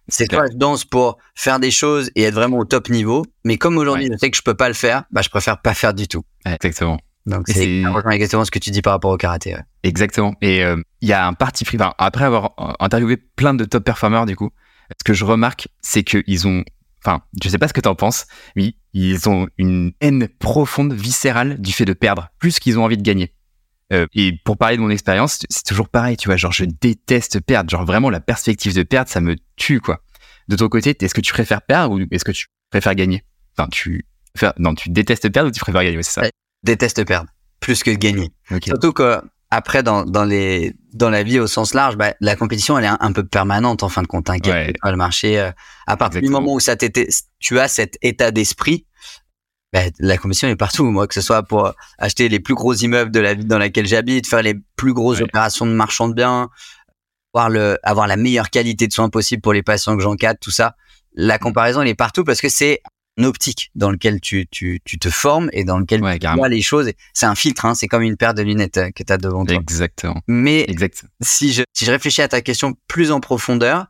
C'est 0.09 0.27
toi, 0.27 0.45
je 0.51 0.57
danse 0.57 0.83
pour 0.83 1.17
faire 1.33 1.59
des 1.59 1.71
choses 1.71 2.11
et 2.15 2.23
être 2.23 2.33
vraiment 2.33 2.57
au 2.57 2.65
top 2.65 2.89
niveau. 2.89 3.25
Mais 3.45 3.57
comme 3.57 3.77
aujourd'hui, 3.77 4.09
je 4.11 4.17
sais 4.17 4.29
que 4.29 4.37
je 4.37 4.41
peux 4.41 4.53
pas 4.53 4.67
le 4.67 4.73
faire, 4.73 5.05
bah, 5.11 5.21
je 5.21 5.29
préfère 5.29 5.61
pas 5.61 5.73
faire 5.73 5.93
du 5.93 6.07
tout. 6.07 6.23
exactement. 6.45 6.99
Donc, 7.25 7.45
c'est 7.47 7.83
exactement 8.11 8.43
ce 8.43 8.51
que 8.51 8.59
tu 8.59 8.71
dis 8.71 8.81
par 8.81 8.93
rapport 8.93 9.11
au 9.11 9.17
karaté. 9.17 9.55
Exactement. 9.83 10.33
Et 10.41 10.63
euh, 10.63 10.81
il 11.01 11.07
y 11.07 11.13
a 11.13 11.25
un 11.25 11.33
parti 11.33 11.63
pris. 11.63 11.77
Enfin, 11.77 11.93
après 11.97 12.25
avoir 12.25 12.53
interviewé 12.79 13.17
plein 13.17 13.53
de 13.53 13.63
top 13.63 13.83
performers, 13.83 14.25
du 14.25 14.35
coup, 14.35 14.51
ce 14.97 15.03
que 15.03 15.13
je 15.13 15.23
remarque, 15.23 15.67
c'est 15.81 16.03
qu'ils 16.03 16.47
ont. 16.47 16.63
Enfin, 17.05 17.21
je 17.41 17.49
sais 17.49 17.57
pas 17.57 17.67
ce 17.67 17.73
que 17.73 17.81
tu 17.81 17.89
en 17.89 17.95
penses, 17.95 18.25
mais 18.55 18.75
ils 18.93 19.27
ont 19.27 19.47
une 19.57 19.91
haine 19.99 20.27
profonde, 20.39 20.93
viscérale 20.93 21.59
du 21.59 21.73
fait 21.73 21.85
de 21.85 21.93
perdre, 21.93 22.29
plus 22.39 22.59
qu'ils 22.59 22.79
ont 22.79 22.83
envie 22.83 22.97
de 22.97 23.01
gagner. 23.01 23.33
Euh, 23.91 24.07
et 24.13 24.33
pour 24.45 24.57
parler 24.57 24.77
de 24.77 24.81
mon 24.81 24.89
expérience, 24.89 25.39
c'est 25.49 25.65
toujours 25.65 25.89
pareil, 25.89 26.15
tu 26.15 26.29
vois, 26.29 26.37
genre 26.37 26.53
je 26.53 26.63
déteste 26.63 27.41
perdre, 27.41 27.69
genre 27.69 27.85
vraiment 27.85 28.09
la 28.09 28.21
perspective 28.21 28.73
de 28.73 28.83
perdre, 28.83 29.09
ça 29.09 29.19
me 29.19 29.35
tue, 29.57 29.81
quoi. 29.81 30.01
De 30.47 30.55
ton 30.55 30.69
côté, 30.69 30.95
est-ce 30.99 31.13
que 31.13 31.21
tu 31.21 31.33
préfères 31.33 31.61
perdre 31.61 31.95
ou 31.95 32.05
est-ce 32.11 32.23
que 32.23 32.31
tu 32.31 32.47
préfères 32.69 32.95
gagner? 32.95 33.23
Enfin, 33.57 33.69
tu 33.69 34.05
non, 34.57 34.73
tu 34.73 34.89
détestes 34.89 35.29
perdre 35.29 35.49
ou 35.49 35.51
tu 35.51 35.59
préfères 35.59 35.83
gagner, 35.83 36.01
c'est 36.01 36.21
ça 36.21 36.29
Déteste 36.63 37.05
perdre, 37.05 37.29
plus 37.59 37.83
que 37.83 37.91
gagner. 37.91 38.31
Surtout 38.63 38.93
que 38.93 39.21
après, 39.55 39.83
dans, 39.83 40.03
dans, 40.03 40.25
les, 40.25 40.73
dans 40.93 41.11
la 41.11 41.21
vie 41.21 41.39
au 41.39 41.45
sens 41.45 41.75
large, 41.75 41.95
bah, 41.95 42.15
la 42.21 42.35
compétition, 42.35 42.75
elle 42.77 42.85
est 42.85 42.91
un, 42.99 43.11
peu 43.11 43.23
permanente 43.23 43.83
en 43.83 43.89
fin 43.89 44.01
de 44.01 44.07
compte. 44.07 44.27
Hein, 44.29 44.37
le 44.43 44.95
marché. 44.95 45.39
Euh, 45.39 45.51
à 45.85 45.95
partir 45.95 46.21
du 46.21 46.29
moment 46.29 46.55
où 46.55 46.59
ça 46.59 46.75
tu 46.75 47.59
as 47.59 47.67
cet 47.67 47.99
état 48.01 48.31
d'esprit, 48.31 48.87
bah, 49.71 49.81
la 49.99 50.17
compétition 50.17 50.47
est 50.47 50.55
partout. 50.55 50.85
Moi, 50.85 51.07
que 51.07 51.13
ce 51.13 51.21
soit 51.21 51.43
pour 51.43 51.71
acheter 51.99 52.29
les 52.29 52.39
plus 52.39 52.55
gros 52.55 52.73
immeubles 52.73 53.11
de 53.11 53.19
la 53.19 53.35
ville 53.35 53.47
dans 53.47 53.59
laquelle 53.59 53.85
j'habite, 53.85 54.27
faire 54.27 54.41
les 54.41 54.55
plus 54.75 54.93
grosses 54.93 55.21
opérations 55.21 55.67
de 55.67 55.73
marchand 55.73 56.07
de 56.07 56.15
biens, 56.15 56.49
avoir, 57.33 57.51
le, 57.51 57.77
avoir 57.83 58.07
la 58.07 58.17
meilleure 58.17 58.49
qualité 58.49 58.87
de 58.87 58.93
soins 58.93 59.09
possible 59.09 59.43
pour 59.43 59.53
les 59.53 59.61
patients 59.61 59.95
que 59.95 60.01
j'encadre, 60.01 60.39
tout 60.39 60.51
ça. 60.51 60.75
La 61.13 61.37
comparaison, 61.37 61.83
elle 61.83 61.89
est 61.89 61.95
partout 61.95 62.23
parce 62.23 62.41
que 62.41 62.49
c'est 62.49 62.81
optique 63.21 63.71
dans 63.75 63.91
lequel 63.91 64.19
tu, 64.19 64.47
tu, 64.49 64.79
tu 64.83 64.97
te 64.97 65.09
formes 65.09 65.49
et 65.53 65.63
dans 65.63 65.77
lequel 65.77 66.01
tu 66.19 66.27
vois 66.35 66.49
les 66.49 66.61
choses. 66.61 66.91
C'est 67.13 67.25
un 67.25 67.35
filtre, 67.35 67.65
hein, 67.65 67.75
c'est 67.75 67.87
comme 67.87 68.01
une 68.01 68.17
paire 68.17 68.33
de 68.33 68.41
lunettes 68.41 68.77
euh, 68.77 68.91
que 68.91 69.03
tu 69.03 69.13
as 69.13 69.17
devant 69.17 69.45
toi. 69.45 69.55
Exactement. 69.55 70.19
Mais 70.27 70.65
Si, 71.21 71.53
je, 71.53 71.63
si 71.73 71.85
je 71.85 71.91
réfléchis 71.91 72.21
à 72.21 72.27
ta 72.27 72.41
question 72.41 72.73
plus 72.87 73.11
en 73.11 73.19
profondeur, 73.19 73.87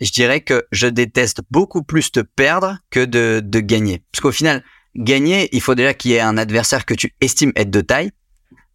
je 0.00 0.10
dirais 0.10 0.40
que 0.42 0.66
je 0.72 0.86
déteste 0.86 1.40
beaucoup 1.50 1.82
plus 1.82 2.12
te 2.12 2.20
perdre 2.20 2.78
que 2.90 3.04
de, 3.04 3.40
de 3.42 3.60
gagner. 3.60 4.02
Parce 4.12 4.20
qu'au 4.20 4.32
final, 4.32 4.62
gagner, 4.94 5.48
il 5.52 5.62
faut 5.62 5.74
déjà 5.74 5.94
qu'il 5.94 6.10
y 6.10 6.14
ait 6.14 6.20
un 6.20 6.36
adversaire 6.36 6.84
que 6.84 6.94
tu 6.94 7.14
estimes 7.22 7.52
être 7.56 7.70
de 7.70 7.80
taille. 7.80 8.10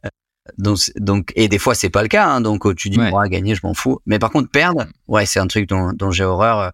Euh, 0.03 0.09
donc, 0.57 0.79
donc, 0.95 1.31
et 1.35 1.47
des 1.47 1.59
fois 1.59 1.75
c'est 1.75 1.91
pas 1.91 2.01
le 2.01 2.07
cas. 2.07 2.27
Hein, 2.27 2.41
donc 2.41 2.75
tu 2.75 2.89
dis 2.89 2.97
moi 3.11 3.27
gagner, 3.29 3.53
je 3.53 3.61
m'en 3.63 3.75
fous. 3.75 3.99
Mais 4.07 4.17
par 4.17 4.31
contre 4.31 4.49
perdre, 4.49 4.87
ouais, 5.07 5.27
c'est 5.27 5.39
un 5.39 5.45
truc 5.47 5.69
dont, 5.69 5.93
dont 5.93 6.09
j'ai 6.09 6.23
horreur. 6.23 6.71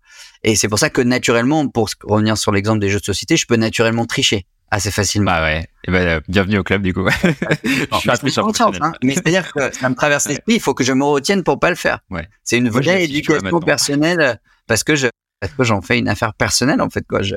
Et 0.48 0.56
c'est 0.56 0.70
pour 0.70 0.80
ça 0.80 0.90
que 0.90 1.02
naturellement, 1.02 1.68
pour 1.68 1.90
revenir 2.06 2.38
sur 2.38 2.54
l'exemple 2.54 2.80
des 2.80 2.88
jeux 2.88 3.02
de 3.02 3.04
société, 3.04 3.36
je 3.36 3.46
peux 3.46 3.58
naturellement 3.58 4.06
tricher 4.06 4.46
assez 4.72 4.92
facilement. 4.92 5.30
Bah 5.30 5.42
ouais. 5.42 5.68
Et 5.84 5.92
ben, 5.92 6.08
euh, 6.08 6.22
bienvenue 6.30 6.58
au 6.58 6.64
club 6.64 6.84
du 6.84 6.94
coup. 6.94 7.06
je 7.66 7.70
suis 7.70 8.40
hein. 8.82 8.94
Mais 9.04 9.14
c'est-à-dire 9.14 9.52
que 9.52 9.76
ça 9.76 9.90
me 9.90 9.96
traverse 9.96 10.30
l'esprit. 10.30 10.56
Il 10.56 10.62
faut 10.62 10.74
que 10.74 10.86
je 10.86 10.94
me 10.94 11.04
retienne 11.04 11.44
pour 11.44 11.60
pas 11.60 11.70
le 11.70 11.76
faire. 11.76 12.00
Ouais. 12.10 12.26
C'est 12.46 12.58
une 12.58 12.70
vraie 12.70 13.04
éducation 13.04 13.60
personnelle 13.60 14.40
parce 14.68 14.86
que 14.86 14.96
je 14.96 15.08
parce 15.42 15.54
que 15.54 15.66
j'en 15.66 15.82
fais 15.82 16.00
une 16.00 16.08
affaire 16.08 16.34
personnelle 16.34 16.80
en 16.80 16.90
fait 16.90 17.06
quoi. 17.06 17.22
Je 17.24 17.36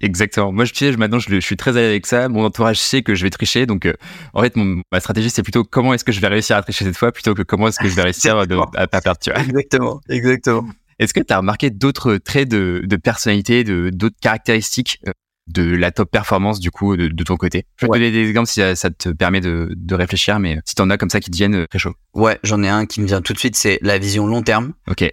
Exactement. 0.00 0.52
Moi, 0.52 0.66
je, 0.66 0.96
maintenant, 0.96 1.18
je, 1.18 1.30
je, 1.30 1.40
suis 1.40 1.56
très 1.56 1.76
à 1.76 1.80
avec 1.80 2.06
ça. 2.06 2.28
Mon 2.28 2.44
entourage 2.44 2.78
sait 2.78 3.02
que 3.02 3.14
je 3.14 3.22
vais 3.22 3.30
tricher. 3.30 3.64
Donc, 3.64 3.86
euh, 3.86 3.94
en 4.34 4.42
fait, 4.42 4.54
mon, 4.54 4.82
ma 4.92 5.00
stratégie, 5.00 5.30
c'est 5.30 5.42
plutôt 5.42 5.64
comment 5.64 5.94
est-ce 5.94 6.04
que 6.04 6.12
je 6.12 6.20
vais 6.20 6.26
réussir 6.28 6.54
à 6.54 6.62
tricher 6.62 6.84
cette 6.84 6.98
fois 6.98 7.12
plutôt 7.12 7.32
que 7.32 7.42
comment 7.42 7.68
est-ce 7.68 7.78
que 7.78 7.88
je 7.88 7.94
vais 7.94 8.02
réussir 8.02 8.36
à, 8.38 8.42
à 8.42 8.86
pas 8.86 9.00
perdre, 9.00 9.18
tu 9.18 9.30
vois. 9.30 9.40
Exactement. 9.40 10.00
Exactement. 10.10 10.68
Est-ce 10.98 11.12
que 11.14 11.20
tu 11.20 11.32
as 11.32 11.38
remarqué 11.38 11.70
d'autres 11.70 12.16
traits 12.16 12.48
de, 12.48 12.82
de 12.84 12.96
personnalité, 12.96 13.64
de, 13.64 13.90
d'autres 13.92 14.16
caractéristiques 14.20 15.00
euh, 15.06 15.12
de 15.46 15.62
la 15.76 15.92
top 15.92 16.10
performance, 16.10 16.58
du 16.58 16.70
coup, 16.70 16.96
de, 16.96 17.08
de 17.08 17.24
ton 17.24 17.36
côté? 17.36 17.66
Je 17.76 17.86
vais 17.86 17.88
te 17.88 17.92
donner 17.94 18.10
des 18.10 18.28
exemples 18.28 18.48
si 18.48 18.60
ça, 18.74 18.90
te 18.90 19.10
permet 19.10 19.40
de, 19.40 19.72
de 19.76 19.94
réfléchir, 19.94 20.38
mais 20.38 20.58
si 20.64 20.74
tu 20.74 20.82
en 20.82 20.90
as 20.90 20.98
comme 20.98 21.10
ça 21.10 21.20
qui 21.20 21.30
te 21.30 21.36
viennent 21.36 21.54
euh, 21.54 21.66
très 21.66 21.78
chaud. 21.78 21.94
Ouais, 22.14 22.38
j'en 22.42 22.62
ai 22.62 22.68
un 22.68 22.86
qui 22.86 23.00
me 23.00 23.06
vient 23.06 23.20
tout 23.20 23.32
de 23.32 23.38
suite, 23.38 23.56
c'est 23.56 23.78
la 23.82 23.98
vision 23.98 24.26
long 24.26 24.42
terme. 24.42 24.72
Ok. 24.88 25.04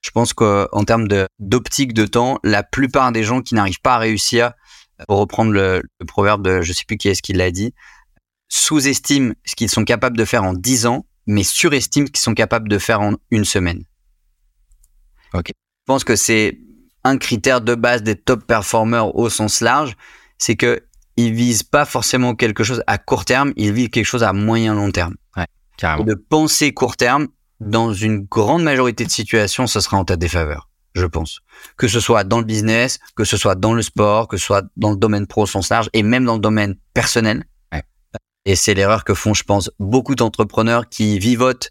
Je 0.00 0.10
pense 0.10 0.32
qu'en 0.32 0.84
termes 0.84 1.08
de, 1.08 1.26
d'optique 1.38 1.92
de 1.92 2.06
temps, 2.06 2.38
la 2.44 2.62
plupart 2.62 3.12
des 3.12 3.24
gens 3.24 3.42
qui 3.42 3.54
n'arrivent 3.54 3.80
pas 3.80 3.94
à 3.94 3.98
réussir 3.98 4.52
pour 5.06 5.18
reprendre 5.18 5.52
le, 5.52 5.82
proverbe 6.06 6.42
de 6.44 6.62
je 6.62 6.72
sais 6.72 6.84
plus 6.86 6.96
qui 6.96 7.08
est-ce 7.08 7.22
qui 7.22 7.32
l'a 7.32 7.50
dit, 7.50 7.74
sous-estiment 8.48 9.34
ce 9.44 9.54
qu'ils 9.54 9.70
sont 9.70 9.84
capables 9.84 10.16
de 10.16 10.24
faire 10.24 10.44
en 10.44 10.54
10 10.54 10.86
ans, 10.86 11.06
mais 11.26 11.42
surestiment 11.42 12.06
ce 12.06 12.12
qu'ils 12.12 12.22
sont 12.22 12.34
capables 12.34 12.68
de 12.68 12.78
faire 12.78 13.00
en 13.00 13.14
une 13.30 13.44
semaine. 13.44 13.84
Je 15.34 15.52
pense 15.86 16.04
que 16.04 16.16
c'est 16.16 16.58
un 17.04 17.16
critère 17.16 17.60
de 17.60 17.74
base 17.74 18.02
des 18.02 18.16
top 18.16 18.46
performers 18.46 19.14
au 19.14 19.30
sens 19.30 19.60
large, 19.60 19.96
c'est 20.36 20.56
que 20.56 20.82
ils 21.16 21.32
visent 21.32 21.62
pas 21.62 21.84
forcément 21.84 22.34
quelque 22.34 22.62
chose 22.62 22.82
à 22.86 22.98
court 22.98 23.24
terme, 23.24 23.52
ils 23.56 23.72
visent 23.72 23.88
quelque 23.88 24.04
chose 24.04 24.22
à 24.22 24.32
moyen 24.32 24.74
long 24.74 24.90
terme. 24.90 25.16
Ouais, 25.36 25.46
carrément. 25.76 26.04
de 26.04 26.14
penser 26.14 26.72
court 26.72 26.96
terme, 26.96 27.28
dans 27.60 27.92
une 27.92 28.20
grande 28.20 28.62
majorité 28.62 29.04
de 29.04 29.10
situations, 29.10 29.66
ce 29.66 29.80
sera 29.80 29.96
en 29.96 30.04
ta 30.04 30.16
défaveur 30.16 30.68
je 30.98 31.06
pense. 31.06 31.40
Que 31.76 31.88
ce 31.88 32.00
soit 32.00 32.24
dans 32.24 32.38
le 32.38 32.44
business, 32.44 32.98
que 33.16 33.24
ce 33.24 33.36
soit 33.36 33.54
dans 33.54 33.72
le 33.72 33.82
sport, 33.82 34.28
que 34.28 34.36
ce 34.36 34.44
soit 34.44 34.64
dans 34.76 34.90
le 34.90 34.96
domaine 34.96 35.26
pro 35.26 35.42
au 35.42 35.46
sens 35.46 35.70
large 35.70 35.88
et 35.92 36.02
même 36.02 36.24
dans 36.24 36.34
le 36.34 36.40
domaine 36.40 36.76
personnel. 36.92 37.44
Et 38.44 38.56
c'est 38.56 38.72
l'erreur 38.72 39.04
que 39.04 39.12
font, 39.12 39.34
je 39.34 39.42
pense, 39.42 39.70
beaucoup 39.78 40.14
d'entrepreneurs 40.14 40.88
qui 40.88 41.18
vivotent, 41.18 41.70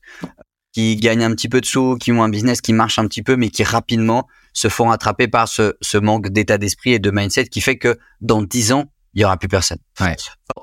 qui 0.78 0.96
gagnent 0.96 1.24
un 1.24 1.32
petit 1.32 1.50
peu 1.50 1.60
de 1.60 1.66
sous, 1.66 1.96
qui 1.96 2.12
ont 2.12 2.22
un 2.22 2.30
business 2.30 2.62
qui 2.62 2.72
marche 2.72 3.00
un 3.00 3.08
petit 3.08 3.24
peu, 3.24 3.36
mais 3.36 3.50
qui 3.50 3.64
rapidement 3.64 4.28
se 4.54 4.70
font 4.70 4.92
attraper 4.92 5.28
par 5.28 5.48
ce, 5.48 5.74
ce 5.82 5.98
manque 5.98 6.30
d'état 6.30 6.60
d'esprit 6.60 6.94
et 6.94 7.00
de 7.00 7.10
mindset 7.10 7.46
qui 7.46 7.62
fait 7.62 7.80
que 7.80 7.98
dans 8.22 8.44
dix 8.44 8.72
ans, 8.72 8.86
il 9.16 9.22
y 9.22 9.26
aura 9.26 9.38
plus 9.38 9.48
personne. 9.48 9.80
Ouais. 10.00 10.16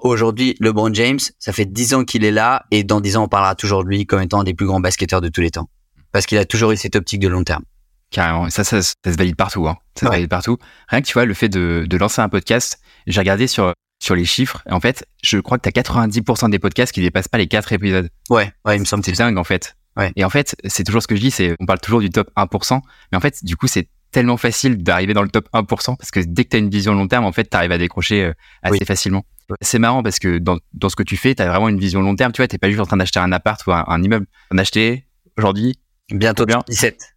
Aujourd'hui, 0.02 0.54
LeBron 0.60 0.94
James, 0.94 1.18
ça 1.40 1.52
fait 1.52 1.64
dix 1.64 1.94
ans 1.94 2.04
qu'il 2.04 2.24
est 2.24 2.30
là 2.30 2.64
et 2.70 2.84
dans 2.84 3.00
dix 3.00 3.16
ans, 3.16 3.24
on 3.24 3.28
parlera 3.28 3.56
toujours 3.56 3.82
de 3.82 3.88
lui 3.88 4.06
comme 4.06 4.22
étant 4.22 4.42
un 4.42 4.44
des 4.44 4.54
plus 4.54 4.66
grands 4.66 4.78
basketteurs 4.78 5.20
de 5.20 5.28
tous 5.28 5.40
les 5.40 5.50
temps. 5.50 5.68
Parce 6.12 6.26
qu'il 6.26 6.38
a 6.38 6.44
toujours 6.44 6.70
eu 6.70 6.76
cette 6.76 6.94
optique 6.94 7.18
de 7.18 7.26
long 7.26 7.42
terme. 7.42 7.64
Carrément. 8.12 8.48
Ça, 8.50 8.62
ça, 8.62 8.82
ça, 8.82 8.92
se 9.04 9.16
valide 9.16 9.34
partout. 9.34 9.66
Hein. 9.66 9.76
Ça 9.96 10.06
se 10.06 10.12
valide 10.12 10.28
partout. 10.28 10.58
Rien 10.86 11.00
que 11.00 11.08
tu 11.08 11.14
vois, 11.14 11.24
le 11.24 11.34
fait 11.34 11.48
de, 11.48 11.86
de 11.88 11.96
lancer 11.96 12.22
un 12.22 12.28
podcast, 12.28 12.78
j'ai 13.08 13.18
regardé 13.18 13.48
sur, 13.48 13.72
sur 14.00 14.14
les 14.14 14.26
chiffres. 14.26 14.62
Et 14.70 14.72
en 14.72 14.78
fait, 14.78 15.08
je 15.24 15.38
crois 15.38 15.58
que 15.58 15.68
tu 15.68 15.76
as 15.76 15.82
90% 15.82 16.50
des 16.50 16.60
podcasts 16.60 16.92
qui 16.92 17.00
dépassent 17.00 17.26
pas 17.26 17.38
les 17.38 17.48
4 17.48 17.72
épisodes. 17.72 18.08
Ouais, 18.30 18.52
ouais, 18.64 18.76
il 18.76 18.78
me 18.78 18.84
semble. 18.84 19.04
C'est 19.04 19.10
dingue, 19.10 19.38
en 19.38 19.42
fait. 19.42 19.74
Ouais. 19.96 20.12
Et 20.16 20.24
en 20.24 20.30
fait, 20.30 20.56
c'est 20.64 20.84
toujours 20.84 21.02
ce 21.02 21.06
que 21.06 21.16
je 21.16 21.20
dis, 21.20 21.30
c'est, 21.30 21.56
on 21.60 21.66
parle 21.66 21.80
toujours 21.80 22.00
du 22.00 22.10
top 22.10 22.30
1%. 22.36 22.80
Mais 23.12 23.18
en 23.18 23.20
fait, 23.20 23.44
du 23.44 23.56
coup, 23.56 23.66
c'est 23.66 23.88
tellement 24.10 24.36
facile 24.36 24.82
d'arriver 24.82 25.12
dans 25.12 25.22
le 25.22 25.28
top 25.28 25.48
1% 25.52 25.96
parce 25.96 26.10
que 26.10 26.20
dès 26.20 26.44
que 26.44 26.50
tu 26.50 26.56
as 26.56 26.60
une 26.60 26.70
vision 26.70 26.94
long 26.94 27.08
terme, 27.08 27.24
en 27.24 27.32
fait, 27.32 27.48
tu 27.50 27.56
arrives 27.56 27.72
à 27.72 27.78
décrocher 27.78 28.24
euh, 28.24 28.32
assez 28.62 28.84
facilement. 28.84 29.24
C'est 29.60 29.78
marrant 29.78 30.02
parce 30.02 30.18
que 30.18 30.38
dans, 30.38 30.58
dans 30.72 30.88
ce 30.88 30.96
que 30.96 31.02
tu 31.02 31.16
fais, 31.16 31.34
tu 31.34 31.42
as 31.42 31.48
vraiment 31.48 31.68
une 31.68 31.78
vision 31.78 32.00
long 32.00 32.16
terme. 32.16 32.32
Tu 32.32 32.40
vois, 32.40 32.48
t'es 32.48 32.58
pas 32.58 32.68
juste 32.68 32.80
en 32.80 32.86
train 32.86 32.96
d'acheter 32.96 33.18
un 33.18 33.32
appart 33.32 33.60
ou 33.66 33.72
un, 33.72 34.02
immeuble. 34.02 34.26
En 34.50 34.58
acheter 34.58 35.06
aujourd'hui. 35.36 35.78
Bientôt 36.10 36.46
bien. 36.46 36.60
17. 36.68 37.14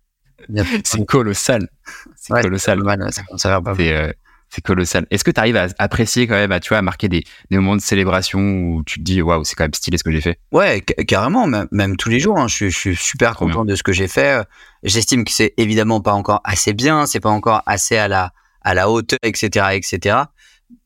C'est 0.83 1.05
colossal. 1.05 1.69
C'est 2.15 2.41
colossal. 2.41 2.79
Euh, 2.79 4.11
c'est 4.49 4.61
colossal. 4.61 5.05
Est-ce 5.11 5.23
que 5.23 5.31
tu 5.31 5.39
arrives 5.39 5.57
à 5.57 5.67
apprécier 5.77 6.27
quand 6.27 6.35
même, 6.35 6.51
à, 6.51 6.59
tu 6.59 6.69
vois, 6.69 6.77
à 6.77 6.81
marquer 6.81 7.09
des, 7.09 7.23
des 7.51 7.57
moments 7.57 7.75
de 7.75 7.81
célébration 7.81 8.39
où 8.39 8.83
tu 8.85 8.99
te 8.99 9.03
dis, 9.03 9.21
waouh, 9.21 9.43
c'est 9.43 9.55
quand 9.55 9.65
même 9.65 9.73
stylé 9.73 9.97
ce 9.97 10.03
que 10.03 10.11
j'ai 10.11 10.21
fait? 10.21 10.39
Ouais, 10.51 10.81
carrément, 10.81 11.47
même, 11.47 11.97
tous 11.97 12.09
les 12.09 12.19
jours. 12.19 12.39
Hein. 12.39 12.47
je, 12.47 12.67
suis 12.67 12.95
super 12.95 13.35
content 13.35 13.65
de 13.65 13.75
ce 13.75 13.83
que 13.83 13.91
j'ai 13.91 14.07
fait. 14.07 14.45
J'estime 14.83 15.25
que 15.25 15.31
c'est 15.31 15.53
évidemment 15.57 16.01
pas 16.01 16.13
encore 16.13 16.41
assez 16.43 16.73
bien, 16.73 17.05
c'est 17.05 17.19
pas 17.19 17.29
encore 17.29 17.61
assez 17.65 17.97
à 17.97 18.07
la, 18.07 18.31
à 18.61 18.73
la 18.73 18.89
hauteur, 18.89 19.19
etc., 19.23 19.67
etc. 19.73 20.17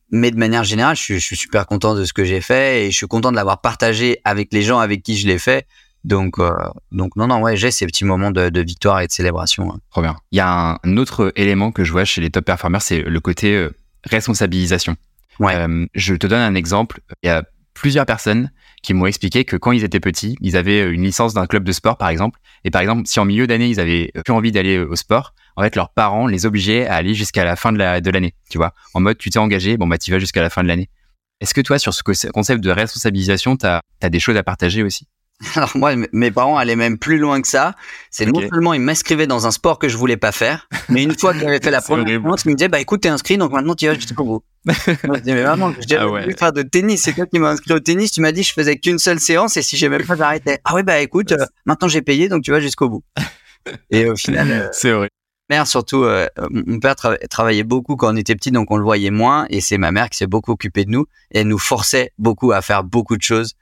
Mais 0.10 0.32
de 0.32 0.38
manière 0.38 0.64
générale, 0.64 0.96
je, 0.96 1.14
je 1.14 1.20
suis 1.20 1.38
super 1.38 1.66
content 1.66 1.96
de 1.96 2.04
ce 2.04 2.14
que 2.14 2.24
j'ai 2.24 2.42
fait 2.42 2.86
et 2.86 2.92
je 2.92 2.98
suis 2.98 3.08
content 3.08 3.32
de 3.32 3.36
l'avoir 3.36 3.62
partagé 3.62 4.20
avec 4.26 4.52
les 4.52 4.62
gens 4.62 4.80
avec 4.80 5.04
qui 5.04 5.18
je 5.18 5.28
l'ai 5.28 5.40
fait 5.40 5.68
donc, 6.04 6.40
euh, 6.40 6.52
donc 6.92 7.16
non, 7.16 7.28
non, 7.28 7.42
ouais, 7.42 7.56
j'ai 7.56 7.72
ces 7.72 7.86
petits 7.86 8.06
moments 8.06 8.32
de, 8.32 8.50
de 8.50 8.62
victoire 8.62 9.02
et 9.02 9.08
de 9.08 9.12
célébration. 9.12 9.80
Trop 9.92 10.02
bien. 10.02 10.16
Il 10.32 10.38
y 10.38 10.42
a 10.42 10.80
un 10.84 10.98
autre 10.98 11.32
élément 11.36 11.72
que 11.72 11.84
je 11.84 11.92
vois 11.92 12.06
chez 12.06 12.22
les 12.22 12.30
top 12.30 12.46
performers, 12.46 12.82
c'est 12.82 13.02
le 13.02 13.20
côté 13.20 13.56
euh, 13.56 13.72
responsabilisation. 14.06 14.96
Ouais. 15.40 15.56
Euh, 15.56 15.86
je 15.94 16.16
te 16.16 16.28
donne 16.28 16.42
un 16.42 16.56
exemple. 16.56 17.02
Il 17.24 17.28
y 17.28 17.30
a 17.30 17.44
plusieurs 17.74 18.06
personnes 18.06 18.52
qui 18.84 18.94
m'ont 18.94 19.06
expliqué 19.06 19.46
que 19.46 19.56
quand 19.56 19.72
ils 19.72 19.84
étaient 19.84 20.00
petits, 20.00 20.38
ils 20.42 20.58
avaient 20.58 20.90
une 20.90 21.04
licence 21.04 21.34
d'un 21.34 21.46
club 21.46 21.64
de 21.64 21.72
sport, 21.72 21.98
par 21.98 22.10
exemple. 22.10 22.40
Et 22.64 22.72
par 22.72 22.82
exemple, 22.82 23.04
si 23.06 23.20
en 23.20 23.26
milieu 23.26 23.46
d'année, 23.46 23.70
ils 23.70 23.80
avaient 23.80 24.12
plus 24.26 24.34
envie 24.34 24.52
d'aller 24.52 24.80
au 24.80 24.96
sport, 24.96 25.34
en 25.56 25.62
fait, 25.62 25.76
leurs 25.76 25.90
parents 25.90 26.28
les 26.28 26.46
obligeaient 26.46 26.88
à 26.88 26.96
aller 26.96 27.14
jusqu'à 27.14 27.44
la 27.44 27.56
fin 27.56 27.72
de 27.72 27.78
l'année, 27.78 28.02
la, 28.04 28.20
de 28.22 28.32
tu 28.50 28.58
vois. 28.58 28.74
En 28.94 29.02
mode, 29.02 29.18
tu 29.18 29.30
t'es 29.30 29.40
engagé, 29.40 29.78
bon, 29.78 29.88
bah, 29.88 29.98
tu 29.98 30.12
vas 30.12 30.20
jusqu'à 30.20 30.42
la 30.42 30.50
fin 30.50 30.64
de 30.64 30.68
l'année. 30.68 30.90
Est-ce 31.42 31.54
que 31.54 31.62
toi, 31.62 31.80
sur 31.80 31.94
ce 31.94 32.04
concept 32.30 32.64
de 32.64 32.70
responsabilisation, 32.70 33.58
tu 33.58 33.66
as, 33.66 33.82
as, 34.02 34.10
des 34.10 34.20
choses 34.20 34.38
à 34.38 34.44
partager 34.44 34.84
aussi? 34.84 35.08
Alors 35.56 35.72
moi, 35.76 35.94
mes 36.12 36.32
parents 36.32 36.58
allaient 36.58 36.76
même 36.76 36.98
plus 36.98 37.18
loin 37.18 37.42
que 37.42 37.48
ça. 37.48 37.76
C'est 38.10 38.26
non 38.26 38.42
seulement 38.50 38.74
ils 38.74 38.82
m'inscrivaient 38.82 39.28
dans 39.28 39.48
un 39.48 39.52
sport 39.52 39.80
que 39.80 39.90
je 39.90 39.98
voulais 39.98 40.18
pas 40.18 40.32
faire, 40.32 40.68
mais 40.90 41.04
une 41.04 41.18
fois 41.18 41.34
que 41.34 41.40
j'avais 41.40 41.60
fait 41.60 41.72
la 41.72 41.82
première 41.82 42.08
séance, 42.08 42.44
ils 42.46 42.50
me 42.50 42.56
disaient 42.56 42.68
bah 42.68 42.80
écoute 42.80 43.02
t'es 43.02 43.10
inscrit 43.10 43.38
donc 43.38 43.52
maintenant 43.52 43.76
tu 43.76 43.88
vas 43.88 43.96
jusqu'au 43.96 44.24
bout. 44.24 44.44
je 44.68 45.20
disais 45.20 45.34
mais 45.34 45.44
maman, 45.44 45.74
je 45.74 45.96
ah 45.96 46.08
ouais. 46.08 46.36
faire 46.38 46.54
de 46.54 46.62
tennis, 46.62 47.02
c'est 47.04 47.14
toi 47.14 47.26
qui 47.26 47.40
m'as 47.40 47.52
inscrit 47.52 47.74
au 47.74 47.80
tennis. 47.80 48.12
Tu 48.12 48.22
m'as 48.22 48.32
dit 48.32 48.44
je 48.44 48.54
faisais 48.54 48.78
qu'une 48.78 49.00
seule 49.00 49.20
séance 49.20 49.58
et 49.58 49.62
si 49.62 49.78
j'aimais 49.78 50.00
pas 50.00 50.16
j'arrêtais. 50.16 50.60
Ah 50.64 50.76
ouais 50.76 50.84
bah 50.84 51.00
écoute, 51.00 51.32
euh, 51.32 51.46
maintenant 51.66 51.88
j'ai 51.88 52.02
payé 52.02 52.30
donc 52.30 52.44
tu 52.44 52.52
vas 52.52 52.60
jusqu'au 52.60 52.90
bout. 52.90 53.04
Et 53.90 54.10
au 54.10 54.16
final, 54.16 54.52
euh, 54.52 54.68
c'est 54.72 54.92
vrai. 54.92 55.10
Mère 55.50 55.68
surtout, 55.68 56.04
euh, 56.04 56.28
mon 56.50 56.80
père 56.80 56.96
travaillait 57.30 57.64
beaucoup 57.64 57.98
quand 57.98 58.14
on 58.14 58.16
était 58.16 58.36
petit 58.36 58.52
donc 58.52 58.72
on 58.72 58.78
le 58.78 58.84
voyait 58.84 59.12
moins 59.12 59.48
et 59.50 59.60
c'est 59.60 59.78
ma 59.78 59.92
mère 59.92 60.10
qui 60.10 60.18
s'est 60.18 60.28
beaucoup 60.28 60.52
occupée 60.52 60.86
de 60.86 60.92
nous 60.92 61.08
et 61.32 61.40
elle 61.40 61.48
nous 61.48 61.60
forçait 61.60 62.12
beaucoup 62.18 62.54
à 62.54 62.62
faire 62.62 62.86
beaucoup 62.86 63.18
de 63.18 63.22
choses 63.22 63.56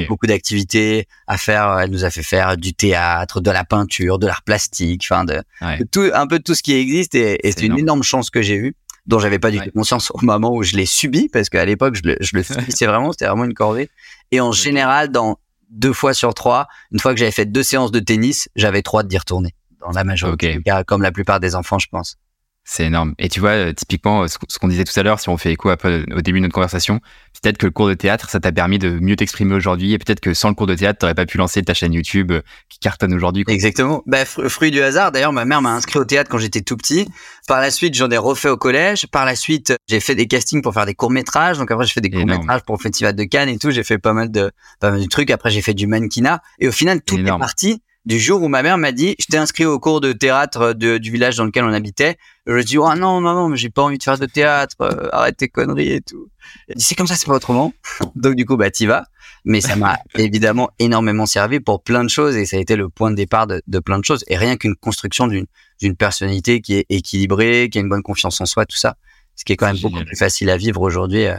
beaucoup 0.00 0.26
d'activités 0.26 1.06
à 1.26 1.36
faire. 1.36 1.78
Elle 1.78 1.90
nous 1.90 2.04
a 2.04 2.10
fait 2.10 2.22
faire 2.22 2.56
du 2.56 2.74
théâtre, 2.74 3.40
de 3.40 3.50
la 3.50 3.64
peinture, 3.64 4.18
de 4.18 4.26
l'art 4.26 4.42
plastique, 4.42 5.06
enfin 5.08 5.24
de, 5.24 5.42
tout, 5.90 6.10
un 6.12 6.26
peu 6.26 6.38
de 6.38 6.42
tout 6.42 6.54
ce 6.54 6.62
qui 6.62 6.74
existe. 6.74 7.14
Et, 7.14 7.38
c'est 7.44 7.62
une 7.62 7.78
énorme 7.78 8.02
chance 8.02 8.30
que 8.30 8.42
j'ai 8.42 8.56
eue, 8.56 8.74
dont 9.06 9.18
j'avais 9.18 9.38
pas 9.38 9.50
du 9.50 9.60
tout 9.60 9.70
conscience 9.70 10.10
au 10.12 10.24
moment 10.24 10.54
où 10.54 10.62
je 10.62 10.76
l'ai 10.76 10.86
subi, 10.86 11.28
parce 11.28 11.48
qu'à 11.48 11.64
l'époque 11.64 11.94
je 11.96 12.02
le, 12.04 12.16
je 12.20 12.36
le 12.36 12.42
subissais 12.42 12.86
vraiment, 12.86 13.12
c'était 13.12 13.26
vraiment 13.26 13.44
une 13.44 13.54
corvée. 13.54 13.90
Et 14.30 14.40
en 14.40 14.52
général, 14.52 15.10
dans 15.10 15.38
deux 15.70 15.92
fois 15.92 16.14
sur 16.14 16.34
trois, 16.34 16.66
une 16.92 17.00
fois 17.00 17.12
que 17.12 17.18
j'avais 17.18 17.32
fait 17.32 17.46
deux 17.46 17.62
séances 17.62 17.92
de 17.92 18.00
tennis, 18.00 18.48
j'avais 18.56 18.82
trois 18.82 19.02
d'y 19.02 19.18
retourner. 19.18 19.54
Dans 19.80 19.90
la 19.90 20.04
majorité, 20.04 20.60
comme 20.86 21.02
la 21.02 21.12
plupart 21.12 21.40
des 21.40 21.54
enfants, 21.54 21.78
je 21.78 21.88
pense. 21.88 22.16
C'est 22.64 22.86
énorme. 22.86 23.14
Et 23.18 23.28
tu 23.28 23.40
vois, 23.40 23.50
euh, 23.50 23.72
typiquement, 23.74 24.26
ce 24.26 24.58
qu'on 24.58 24.68
disait 24.68 24.84
tout 24.84 24.98
à 24.98 25.02
l'heure, 25.02 25.20
si 25.20 25.28
on 25.28 25.36
fait 25.36 25.52
écho 25.52 25.70
au 25.70 26.20
début 26.22 26.38
de 26.38 26.44
notre 26.44 26.54
conversation, 26.54 27.00
peut-être 27.44 27.58
que 27.58 27.66
le 27.66 27.72
cours 27.72 27.88
de 27.88 27.94
théâtre, 27.94 28.30
ça 28.30 28.40
t'a 28.40 28.52
permis 28.52 28.78
de 28.78 28.88
mieux 28.88 29.16
t'exprimer 29.16 29.54
aujourd'hui. 29.54 29.92
Et 29.92 29.98
peut-être 29.98 30.20
que 30.20 30.32
sans 30.32 30.48
le 30.48 30.54
cours 30.54 30.66
de 30.66 30.74
théâtre, 30.74 31.00
t'aurais 31.00 31.14
pas 31.14 31.26
pu 31.26 31.36
lancer 31.36 31.62
ta 31.62 31.74
chaîne 31.74 31.92
YouTube 31.92 32.32
euh, 32.32 32.40
qui 32.70 32.78
cartonne 32.78 33.12
aujourd'hui. 33.12 33.44
Exactement. 33.46 34.02
Bah, 34.06 34.24
fruit 34.24 34.70
du 34.70 34.80
hasard. 34.80 35.12
D'ailleurs, 35.12 35.32
ma 35.32 35.44
mère 35.44 35.60
m'a 35.60 35.72
inscrit 35.72 35.98
au 35.98 36.06
théâtre 36.06 36.30
quand 36.30 36.38
j'étais 36.38 36.62
tout 36.62 36.76
petit. 36.76 37.06
Par 37.46 37.60
la 37.60 37.70
suite, 37.70 37.94
j'en 37.94 38.10
ai 38.10 38.16
refait 38.16 38.48
au 38.48 38.56
collège. 38.56 39.06
Par 39.08 39.26
la 39.26 39.36
suite, 39.36 39.74
j'ai 39.88 40.00
fait 40.00 40.14
des 40.14 40.26
castings 40.26 40.62
pour 40.62 40.72
faire 40.72 40.86
des 40.86 40.94
courts-métrages. 40.94 41.58
Donc 41.58 41.70
après, 41.70 41.84
j'ai 41.84 41.92
fait 41.92 42.00
des 42.00 42.10
courts-métrages 42.10 42.62
pour 42.62 42.76
le 42.76 42.80
Festival 42.80 43.14
de 43.14 43.24
Cannes 43.24 43.50
et 43.50 43.58
tout. 43.58 43.70
J'ai 43.70 43.84
fait 43.84 43.98
pas 43.98 44.14
mal 44.14 44.30
de, 44.30 44.50
pas 44.80 44.90
mal 44.90 45.02
de 45.02 45.06
trucs. 45.06 45.30
Après, 45.30 45.50
j'ai 45.50 45.60
fait 45.60 45.74
du 45.74 45.86
mannequinat. 45.86 46.40
Et 46.60 46.68
au 46.68 46.72
final, 46.72 47.02
tout 47.02 47.18
est 47.18 47.24
parti 47.24 47.82
du 48.04 48.18
jour 48.18 48.42
où 48.42 48.48
ma 48.48 48.62
mère 48.62 48.76
m'a 48.76 48.92
dit, 48.92 49.16
je 49.18 49.26
t'ai 49.26 49.38
inscrit 49.38 49.64
au 49.64 49.78
cours 49.78 50.00
de 50.00 50.12
théâtre 50.12 50.74
du 50.74 51.10
village 51.10 51.36
dans 51.36 51.44
lequel 51.44 51.64
on 51.64 51.72
habitait. 51.72 52.16
Je 52.46 52.58
dis, 52.58 52.76
oh 52.76 52.94
non, 52.94 53.20
maman, 53.20 53.48
mais 53.48 53.56
j'ai 53.56 53.70
pas 53.70 53.82
envie 53.82 53.96
de 53.96 54.02
faire 54.02 54.18
de 54.18 54.26
théâtre, 54.26 54.76
euh, 54.82 55.08
arrête 55.12 55.36
tes 55.38 55.48
conneries 55.48 55.92
et 55.92 56.00
tout. 56.02 56.28
Elle 56.68 56.76
dit, 56.76 56.84
c'est 56.84 56.94
comme 56.94 57.06
ça, 57.06 57.14
c'est 57.14 57.26
pas 57.26 57.34
autrement. 57.34 57.72
Donc, 58.14 58.34
du 58.34 58.44
coup, 58.44 58.56
bah, 58.56 58.70
t'y 58.70 58.86
vas. 58.86 59.06
Mais 59.46 59.60
ça 59.60 59.76
m'a 59.76 59.98
évidemment 60.16 60.70
énormément 60.78 61.24
servi 61.24 61.60
pour 61.60 61.82
plein 61.82 62.04
de 62.04 62.10
choses 62.10 62.36
et 62.36 62.44
ça 62.44 62.56
a 62.56 62.60
été 62.60 62.76
le 62.76 62.88
point 62.90 63.10
de 63.10 63.16
départ 63.16 63.46
de, 63.46 63.78
plein 63.80 63.98
de 63.98 64.04
choses. 64.04 64.24
Et 64.28 64.36
rien 64.36 64.56
qu'une 64.56 64.76
construction 64.76 65.26
d'une, 65.26 65.46
d'une 65.80 65.96
personnalité 65.96 66.60
qui 66.60 66.74
est 66.74 66.86
équilibrée, 66.90 67.68
qui 67.70 67.78
a 67.78 67.80
une 67.80 67.88
bonne 67.88 68.02
confiance 68.02 68.40
en 68.40 68.46
soi, 68.46 68.66
tout 68.66 68.76
ça. 68.76 68.96
Ce 69.36 69.44
qui 69.44 69.54
est 69.54 69.56
quand 69.56 69.66
même 69.66 69.80
beaucoup 69.80 70.04
plus 70.04 70.16
facile 70.16 70.50
à 70.50 70.58
vivre 70.58 70.82
aujourd'hui. 70.82 71.26
Euh. 71.26 71.36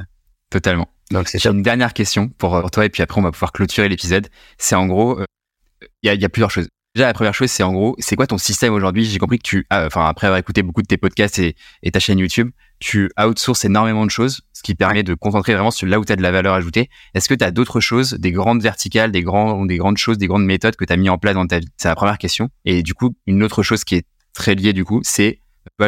Totalement. 0.50 0.90
Donc, 1.12 1.30
c'est 1.30 1.44
une 1.46 1.62
dernière 1.62 1.94
question 1.94 2.30
pour, 2.30 2.60
pour, 2.60 2.72
toi 2.72 2.86
et 2.86 2.90
puis 2.90 3.04
après, 3.04 3.22
on 3.22 3.24
va 3.24 3.32
pouvoir 3.32 3.52
clôturer 3.52 3.88
l'épisode. 3.88 4.28
C'est 4.58 4.76
en 4.76 4.88
gros, 4.88 5.20
euh, 5.20 5.26
il 6.14 6.22
y 6.22 6.26
a, 6.26 6.30
plusieurs 6.30 6.52
choses. 6.52 6.68
Déjà, 6.94 7.08
la 7.08 7.14
première 7.14 7.34
chose, 7.34 7.50
c'est 7.50 7.64
en 7.64 7.74
gros, 7.74 7.96
c'est 8.00 8.16
quoi 8.16 8.28
ton 8.28 8.38
système 8.38 8.74
aujourd'hui? 8.74 9.04
J'ai 9.04 9.18
compris 9.18 9.38
que 9.38 9.44
tu, 9.44 9.68
enfin, 9.70 10.06
après 10.06 10.28
avoir 10.28 10.40
écouté 10.40 10.64
beaucoup 10.64 10.82
de 10.82 10.88
tes 10.88 10.98
podcasts 10.98 11.40
et, 11.40 11.56
ta 11.92 12.00
chaîne 12.00 12.20
YouTube, 12.20 12.52
tu 12.80 13.12
outsources 13.20 13.66
énormément 13.66 14.06
de 14.06 14.12
choses, 14.12 14.42
ce 14.54 14.64
qui 14.64 14.76
permet 14.76 15.04
de 15.04 15.14
concentrer 15.14 15.54
vraiment 15.54 15.72
sur 15.72 15.88
là 15.88 16.00
où 16.00 16.06
tu 16.06 16.14
as 16.14 16.16
de 16.16 16.22
la 16.22 16.32
valeur 16.32 16.54
ajoutée. 16.54 16.90
Est-ce 17.14 17.28
que 17.28 17.34
tu 17.34 17.44
as 17.44 17.52
d'autres 17.52 17.82
choses, 17.82 18.14
des 18.14 18.32
grandes 18.32 18.62
verticales, 18.62 19.12
des, 19.12 19.24
des 19.24 19.78
grandes 19.78 19.98
choses, 19.98 20.18
des 20.18 20.28
grandes 20.28 20.46
méthodes 20.46 20.76
que 20.78 20.86
tu 20.86 20.94
as 20.94 20.98
mis 20.98 21.10
en 21.10 21.18
place 21.18 21.34
dans 21.34 21.48
ta 21.48 21.60
vie? 21.60 21.68
C'est 21.76 21.90
la 21.90 21.96
première 21.96 22.18
question. 22.18 22.50
Et 22.64 22.82
du 22.82 22.94
coup, 22.94 23.16
une 23.28 23.44
autre 23.44 23.62
chose 23.62 23.84
qui 23.84 23.96
est 23.96 24.06
très 24.34 24.56
liée, 24.56 24.72
du 24.72 24.86
coup, 24.86 25.02
c'est 25.04 25.40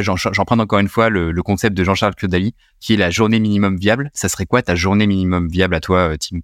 j'en 0.01 0.45
prends 0.45 0.59
encore 0.59 0.79
une 0.79 0.89
fois 0.89 1.09
le, 1.09 1.31
le 1.31 1.43
concept 1.43 1.77
de 1.77 1.83
Jean-Charles 1.83 2.15
Claudali, 2.15 2.53
qui 2.79 2.93
est 2.93 2.97
la 2.97 3.09
journée 3.09 3.39
minimum 3.39 3.77
viable. 3.77 4.09
Ça 4.13 4.29
serait 4.29 4.45
quoi 4.45 4.61
ta 4.61 4.75
journée 4.75 5.07
minimum 5.07 5.47
viable 5.47 5.75
à 5.75 5.79
toi, 5.79 6.09
euh, 6.09 6.17
Tim? 6.17 6.39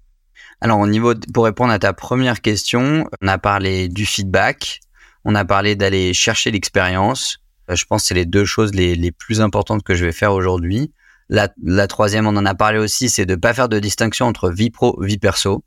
Alors 0.64 0.80
au 0.80 0.88
niveau 0.88 1.14
pour 1.34 1.44
répondre 1.44 1.74
à 1.74 1.78
ta 1.78 1.92
première 1.92 2.42
question, 2.42 3.06
on 3.22 3.28
a 3.28 3.38
parlé 3.38 3.90
du 3.90 4.06
feedback, 4.06 4.80
on 5.26 5.36
a 5.36 5.44
parlé 5.44 5.76
d'aller 5.76 6.14
chercher 6.14 6.52
l'expérience. 6.52 7.40
Euh, 7.70 7.76
je 7.76 7.84
pense 7.84 8.04
que 8.04 8.08
c'est 8.08 8.14
les 8.14 8.26
deux 8.26 8.46
choses 8.46 8.74
les, 8.74 9.12
plus 9.12 9.42
importantes 9.42 9.84
que 9.84 9.94
je 9.94 10.06
vais 10.06 10.14
faire 10.14 10.32
aujourd'hui. 10.32 10.94
La, 11.28 11.50
la, 11.62 11.88
troisième, 11.88 12.28
on 12.28 12.38
en 12.38 12.46
a 12.46 12.56
parlé 12.56 12.80
aussi, 12.80 13.10
c'est 13.10 13.26
de 13.26 13.36
pas 13.36 13.54
faire 13.54 13.68
de 13.68 13.78
distinction 13.78 14.26
entre 14.26 14.52
vie 14.52 14.70
pro, 14.70 14.98
vie 15.02 15.18
perso. 15.18 15.66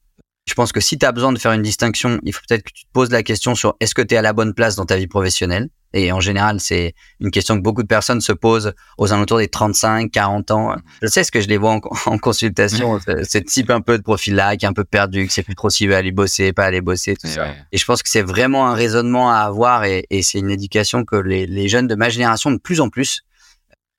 Je 0.48 0.54
pense 0.54 0.72
que 0.72 0.80
si 0.80 0.96
tu 0.96 1.04
as 1.04 1.12
besoin 1.12 1.32
de 1.32 1.38
faire 1.38 1.52
une 1.52 1.62
distinction, 1.62 2.18
il 2.22 2.32
faut 2.32 2.40
peut-être 2.48 2.62
que 2.62 2.72
tu 2.72 2.84
te 2.84 2.90
poses 2.94 3.10
la 3.10 3.22
question 3.22 3.54
sur 3.54 3.76
est-ce 3.80 3.94
que 3.94 4.00
tu 4.00 4.14
es 4.14 4.16
à 4.16 4.22
la 4.22 4.32
bonne 4.32 4.54
place 4.54 4.76
dans 4.76 4.86
ta 4.86 4.96
vie 4.96 5.08
professionnelle 5.08 5.68
et 5.96 6.12
en 6.12 6.20
général, 6.20 6.60
c'est 6.60 6.94
une 7.20 7.30
question 7.30 7.56
que 7.56 7.62
beaucoup 7.62 7.82
de 7.82 7.88
personnes 7.88 8.20
se 8.20 8.32
posent 8.32 8.74
aux 8.98 9.14
alentours 9.14 9.38
des 9.38 9.48
35, 9.48 10.10
40 10.10 10.50
ans. 10.50 10.76
Je 11.00 11.06
sais 11.06 11.24
ce 11.24 11.32
que 11.32 11.40
je 11.40 11.48
les 11.48 11.56
vois 11.56 11.80
en, 12.06 12.18
consultation, 12.18 13.00
ce 13.00 13.38
type 13.38 13.70
un 13.70 13.80
peu 13.80 13.96
de 13.96 14.02
profil-là, 14.02 14.56
qui 14.56 14.66
est 14.66 14.68
un 14.68 14.74
peu 14.74 14.84
perdu, 14.84 15.26
qui 15.26 15.32
sait 15.32 15.42
plus 15.42 15.54
trop 15.54 15.70
s'il 15.70 15.88
veut 15.88 15.96
aller 15.96 16.12
bosser, 16.12 16.52
pas 16.52 16.64
aller 16.64 16.82
bosser, 16.82 17.16
tout 17.16 17.28
ça. 17.28 17.48
Et 17.72 17.78
je 17.78 17.84
pense 17.86 18.02
que 18.02 18.10
c'est 18.10 18.22
vraiment 18.22 18.68
un 18.68 18.74
raisonnement 18.74 19.30
à 19.30 19.38
avoir 19.38 19.84
et, 19.84 20.04
et 20.10 20.22
c'est 20.22 20.38
une 20.38 20.50
éducation 20.50 21.06
que 21.06 21.16
les, 21.16 21.46
les, 21.46 21.68
jeunes 21.68 21.86
de 21.86 21.94
ma 21.94 22.10
génération, 22.10 22.50
de 22.50 22.58
plus 22.58 22.82
en 22.82 22.90
plus, 22.90 23.22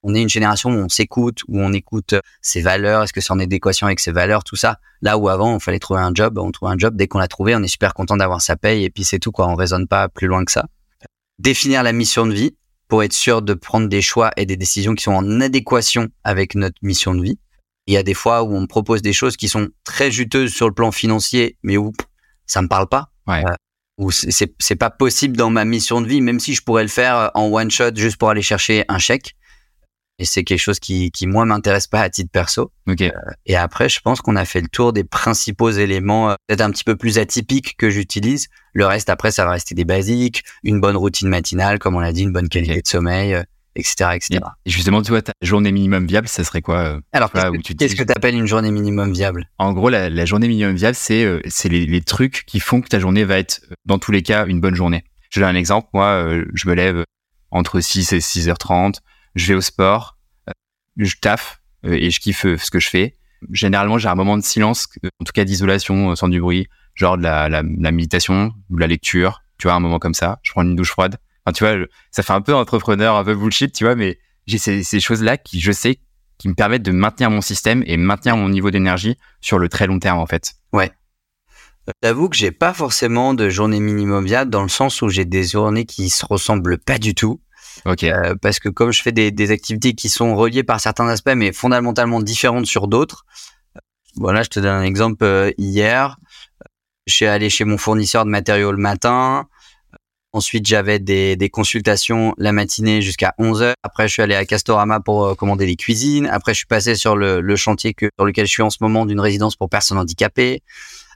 on 0.03 0.13
est 0.13 0.21
une 0.21 0.29
génération 0.29 0.69
où 0.69 0.77
on 0.77 0.89
s'écoute, 0.89 1.41
où 1.47 1.59
on 1.59 1.73
écoute 1.73 2.13
ses 2.41 2.61
valeurs, 2.61 3.03
est-ce 3.03 3.13
que 3.13 3.21
c'est 3.21 3.33
en 3.33 3.39
adéquation 3.39 3.87
avec 3.87 3.99
ses 3.99 4.11
valeurs, 4.11 4.43
tout 4.43 4.55
ça. 4.55 4.77
Là 5.01 5.17
où 5.17 5.29
avant, 5.29 5.57
il 5.57 5.63
fallait 5.63 5.79
trouver 5.79 6.01
un 6.01 6.11
job, 6.13 6.37
on 6.37 6.51
trouve 6.51 6.69
un 6.69 6.77
job, 6.77 6.95
dès 6.95 7.07
qu'on 7.07 7.17
l'a 7.17 7.27
trouvé, 7.27 7.55
on 7.55 7.63
est 7.63 7.67
super 7.67 7.95
content 7.95 8.17
d'avoir 8.17 8.41
sa 8.41 8.55
paye 8.55 8.83
et 8.83 8.91
puis 8.91 9.03
c'est 9.03 9.17
tout, 9.17 9.31
quoi. 9.31 9.47
On 9.47 9.55
raisonne 9.55 9.87
pas 9.87 10.09
plus 10.09 10.27
loin 10.27 10.45
que 10.45 10.51
ça 10.51 10.67
définir 11.39 11.83
la 11.83 11.93
mission 11.93 12.25
de 12.25 12.33
vie 12.33 12.55
pour 12.87 13.03
être 13.03 13.13
sûr 13.13 13.41
de 13.41 13.53
prendre 13.53 13.87
des 13.87 14.01
choix 14.01 14.31
et 14.37 14.45
des 14.45 14.57
décisions 14.57 14.95
qui 14.95 15.03
sont 15.03 15.13
en 15.13 15.41
adéquation 15.41 16.07
avec 16.23 16.55
notre 16.55 16.77
mission 16.81 17.13
de 17.15 17.23
vie. 17.23 17.39
Il 17.85 17.93
y 17.93 17.97
a 17.97 18.03
des 18.03 18.13
fois 18.13 18.43
où 18.43 18.53
on 18.53 18.61
me 18.61 18.67
propose 18.67 19.01
des 19.01 19.13
choses 19.13 19.37
qui 19.37 19.49
sont 19.49 19.69
très 19.83 20.11
juteuses 20.11 20.53
sur 20.53 20.67
le 20.67 20.73
plan 20.73 20.91
financier, 20.91 21.57
mais 21.63 21.77
où 21.77 21.93
ça 22.45 22.61
me 22.61 22.67
parle 22.67 22.87
pas. 22.87 23.09
Ouais. 23.27 23.43
Euh, 23.45 23.53
où 23.97 24.11
c'est, 24.11 24.53
c'est 24.59 24.75
pas 24.75 24.89
possible 24.89 25.35
dans 25.35 25.49
ma 25.49 25.65
mission 25.65 26.01
de 26.01 26.07
vie, 26.07 26.21
même 26.21 26.39
si 26.39 26.53
je 26.53 26.61
pourrais 26.61 26.83
le 26.83 26.89
faire 26.89 27.31
en 27.33 27.51
one 27.51 27.71
shot 27.71 27.95
juste 27.95 28.17
pour 28.17 28.29
aller 28.29 28.41
chercher 28.43 28.85
un 28.89 28.99
chèque 28.99 29.35
et 30.19 30.25
c'est 30.25 30.43
quelque 30.43 30.59
chose 30.59 30.79
qui, 30.79 31.11
qui 31.11 31.27
moi 31.27 31.45
m'intéresse 31.45 31.87
pas 31.87 32.01
à 32.01 32.09
titre 32.09 32.31
perso. 32.31 32.71
Okay. 32.87 33.11
Euh, 33.11 33.31
et 33.45 33.55
après, 33.55 33.87
je 33.87 33.99
pense 33.99 34.21
qu'on 34.21 34.35
a 34.35 34.45
fait 34.45 34.61
le 34.61 34.67
tour 34.67 34.93
des 34.93 35.03
principaux 35.03 35.69
éléments, 35.69 36.31
euh, 36.31 36.35
peut-être 36.47 36.61
un 36.61 36.71
petit 36.71 36.83
peu 36.83 36.95
plus 36.95 37.19
atypiques 37.19 37.77
que 37.77 37.89
j'utilise. 37.89 38.47
Le 38.73 38.85
reste, 38.85 39.09
après, 39.09 39.31
ça 39.31 39.45
va 39.45 39.51
rester 39.51 39.75
des 39.75 39.85
basiques, 39.85 40.43
une 40.63 40.81
bonne 40.81 40.97
routine 40.97 41.29
matinale, 41.29 41.77
comme 41.77 41.95
on 41.95 41.99
l'a 41.99 42.13
dit, 42.13 42.23
une 42.23 42.33
bonne 42.33 42.49
qualité 42.49 42.81
de 42.81 42.87
sommeil, 42.87 43.43
etc., 43.75 43.95
euh, 44.01 44.11
etc. 44.13 44.39
Et 44.65 44.71
justement, 44.71 45.03
tu 45.03 45.11
vois, 45.11 45.21
ta 45.21 45.33
journée 45.41 45.71
minimum 45.71 46.07
viable, 46.07 46.27
ça 46.27 46.43
serait 46.43 46.61
quoi 46.61 46.99
Alors, 47.13 47.31
qu'est-ce 47.31 47.95
que 47.95 48.03
tu 48.03 48.13
appelles 48.15 48.35
une 48.35 48.47
journée 48.47 48.71
minimum 48.71 49.13
viable? 49.13 49.47
En 49.59 49.73
gros, 49.73 49.89
la, 49.89 50.09
la, 50.09 50.25
journée 50.25 50.47
minimum 50.47 50.75
viable, 50.75 50.95
c'est 50.95 51.41
c'est 51.47 51.69
les, 51.69 51.85
les, 51.85 52.01
trucs 52.01 52.43
qui 52.47 52.59
font 52.59 52.81
que 52.81 52.87
ta 52.87 52.99
journée 52.99 53.23
va 53.23 53.37
être, 53.37 53.61
dans 53.85 53.99
tous 53.99 54.11
les 54.11 54.23
cas, 54.23 54.47
une 54.47 54.61
bonne 54.61 54.75
journée. 54.75 55.03
Je 55.29 55.39
donne 55.39 55.49
un 55.49 55.55
exemple. 55.55 55.89
Moi, 55.93 56.41
je 56.53 56.69
me 56.69 56.73
lève 56.73 57.03
entre 57.51 57.79
6 57.79 58.13
et 58.13 58.19
6h30 58.19 58.95
je 59.37 59.47
vais 59.47 59.53
au 59.53 59.61
sport, 59.61 60.17
euh, 60.49 60.53
je 60.97 61.15
taffe 61.21 61.61
euh, 61.85 61.93
et 61.93 62.09
je 62.09 62.19
kiffe 62.19 62.45
euh, 62.45 62.57
ce 62.57 62.69
que 62.69 62.79
je 62.79 62.89
fais. 62.89 63.17
Généralement, 63.51 63.97
j'ai 63.97 64.09
un 64.09 64.15
moment 64.15 64.37
de 64.37 64.43
silence, 64.43 64.87
en 65.03 65.23
tout 65.23 65.31
cas 65.33 65.43
d'isolation, 65.43 66.15
sans 66.15 66.27
du 66.27 66.41
bruit, 66.41 66.67
genre 66.95 67.17
de 67.17 67.23
la, 67.23 67.63
méditation 67.63 68.51
ou 68.69 68.75
de 68.75 68.81
la 68.81 68.87
lecture, 68.87 69.43
tu 69.59 69.67
vois, 69.67 69.75
un 69.75 69.79
moment 69.79 69.99
comme 69.99 70.15
ça. 70.15 70.39
Je 70.41 70.51
prends 70.51 70.63
une 70.63 70.75
douche 70.75 70.89
froide. 70.89 71.17
Enfin, 71.45 71.53
tu 71.53 71.63
vois, 71.63 71.85
ça 72.09 72.23
fait 72.23 72.33
un 72.33 72.41
peu 72.41 72.55
entrepreneur, 72.55 73.15
un 73.15 73.23
peu 73.23 73.35
bullshit, 73.35 73.71
tu 73.73 73.83
vois, 73.83 73.95
mais 73.95 74.17
j'ai 74.47 74.57
ces, 74.57 74.83
ces 74.83 74.99
choses-là 74.99 75.37
qui, 75.37 75.59
je 75.59 75.71
sais, 75.71 75.99
qui 76.39 76.49
me 76.49 76.55
permettent 76.55 76.83
de 76.83 76.91
maintenir 76.91 77.29
mon 77.29 77.41
système 77.41 77.83
et 77.85 77.95
maintenir 77.95 78.37
mon 78.37 78.49
niveau 78.49 78.71
d'énergie 78.71 79.17
sur 79.39 79.59
le 79.59 79.69
très 79.69 79.85
long 79.85 79.99
terme, 79.99 80.17
en 80.17 80.25
fait. 80.25 80.55
Ouais. 80.73 80.91
J'avoue 82.03 82.27
que 82.27 82.35
j'ai 82.35 82.51
pas 82.51 82.73
forcément 82.73 83.35
de 83.35 83.49
journée 83.49 83.79
minimum 83.79 84.25
viable 84.25 84.49
dans 84.49 84.63
le 84.63 84.67
sens 84.67 85.01
où 85.03 85.09
j'ai 85.09 85.25
des 85.25 85.43
journées 85.43 85.85
qui 85.85 86.09
se 86.09 86.25
ressemblent 86.25 86.79
pas 86.79 86.97
du 86.97 87.13
tout. 87.13 87.39
Euh, 87.85 88.35
parce 88.41 88.59
que 88.59 88.69
comme 88.69 88.91
je 88.91 89.01
fais 89.01 89.11
des, 89.11 89.51
activités 89.51 89.93
qui 89.93 90.09
sont 90.09 90.35
reliées 90.35 90.63
par 90.63 90.79
certains 90.79 91.07
aspects, 91.07 91.33
mais 91.35 91.51
fondamentalement 91.51 92.21
différentes 92.21 92.65
sur 92.65 92.87
d'autres. 92.87 93.25
Euh, 93.75 93.79
voilà, 94.15 94.43
je 94.43 94.49
te 94.49 94.59
donne 94.59 94.75
un 94.75 94.83
exemple. 94.83 95.23
Euh, 95.23 95.51
hier, 95.57 96.17
je 97.05 97.13
suis 97.13 97.25
allé 97.25 97.49
chez 97.49 97.65
mon 97.65 97.77
fournisseur 97.77 98.25
de 98.25 98.29
matériaux 98.29 98.71
le 98.71 98.77
matin. 98.77 99.47
Ensuite, 100.33 100.67
j'avais 100.67 100.99
des, 100.99 101.49
consultations 101.51 102.33
la 102.37 102.51
matinée 102.51 103.01
jusqu'à 103.01 103.33
11 103.39 103.61
heures. 103.61 103.75
Après, 103.81 104.07
je 104.07 104.13
suis 104.13 104.21
allé 104.21 104.35
à 104.35 104.45
Castorama 104.45 104.99
pour 104.99 105.35
commander 105.35 105.65
des 105.65 105.75
cuisines. 105.75 106.27
Après, 106.27 106.53
je 106.53 106.57
suis 106.57 106.67
passé 106.67 106.95
sur 106.95 107.15
le, 107.15 107.55
chantier 107.55 107.95
sur 107.97 108.25
lequel 108.25 108.45
je 108.45 108.51
suis 108.51 108.61
en 108.61 108.69
ce 108.69 108.77
moment 108.81 109.05
d'une 109.05 109.21
résidence 109.21 109.55
pour 109.55 109.69
personnes 109.69 109.97
handicapées. 109.97 110.61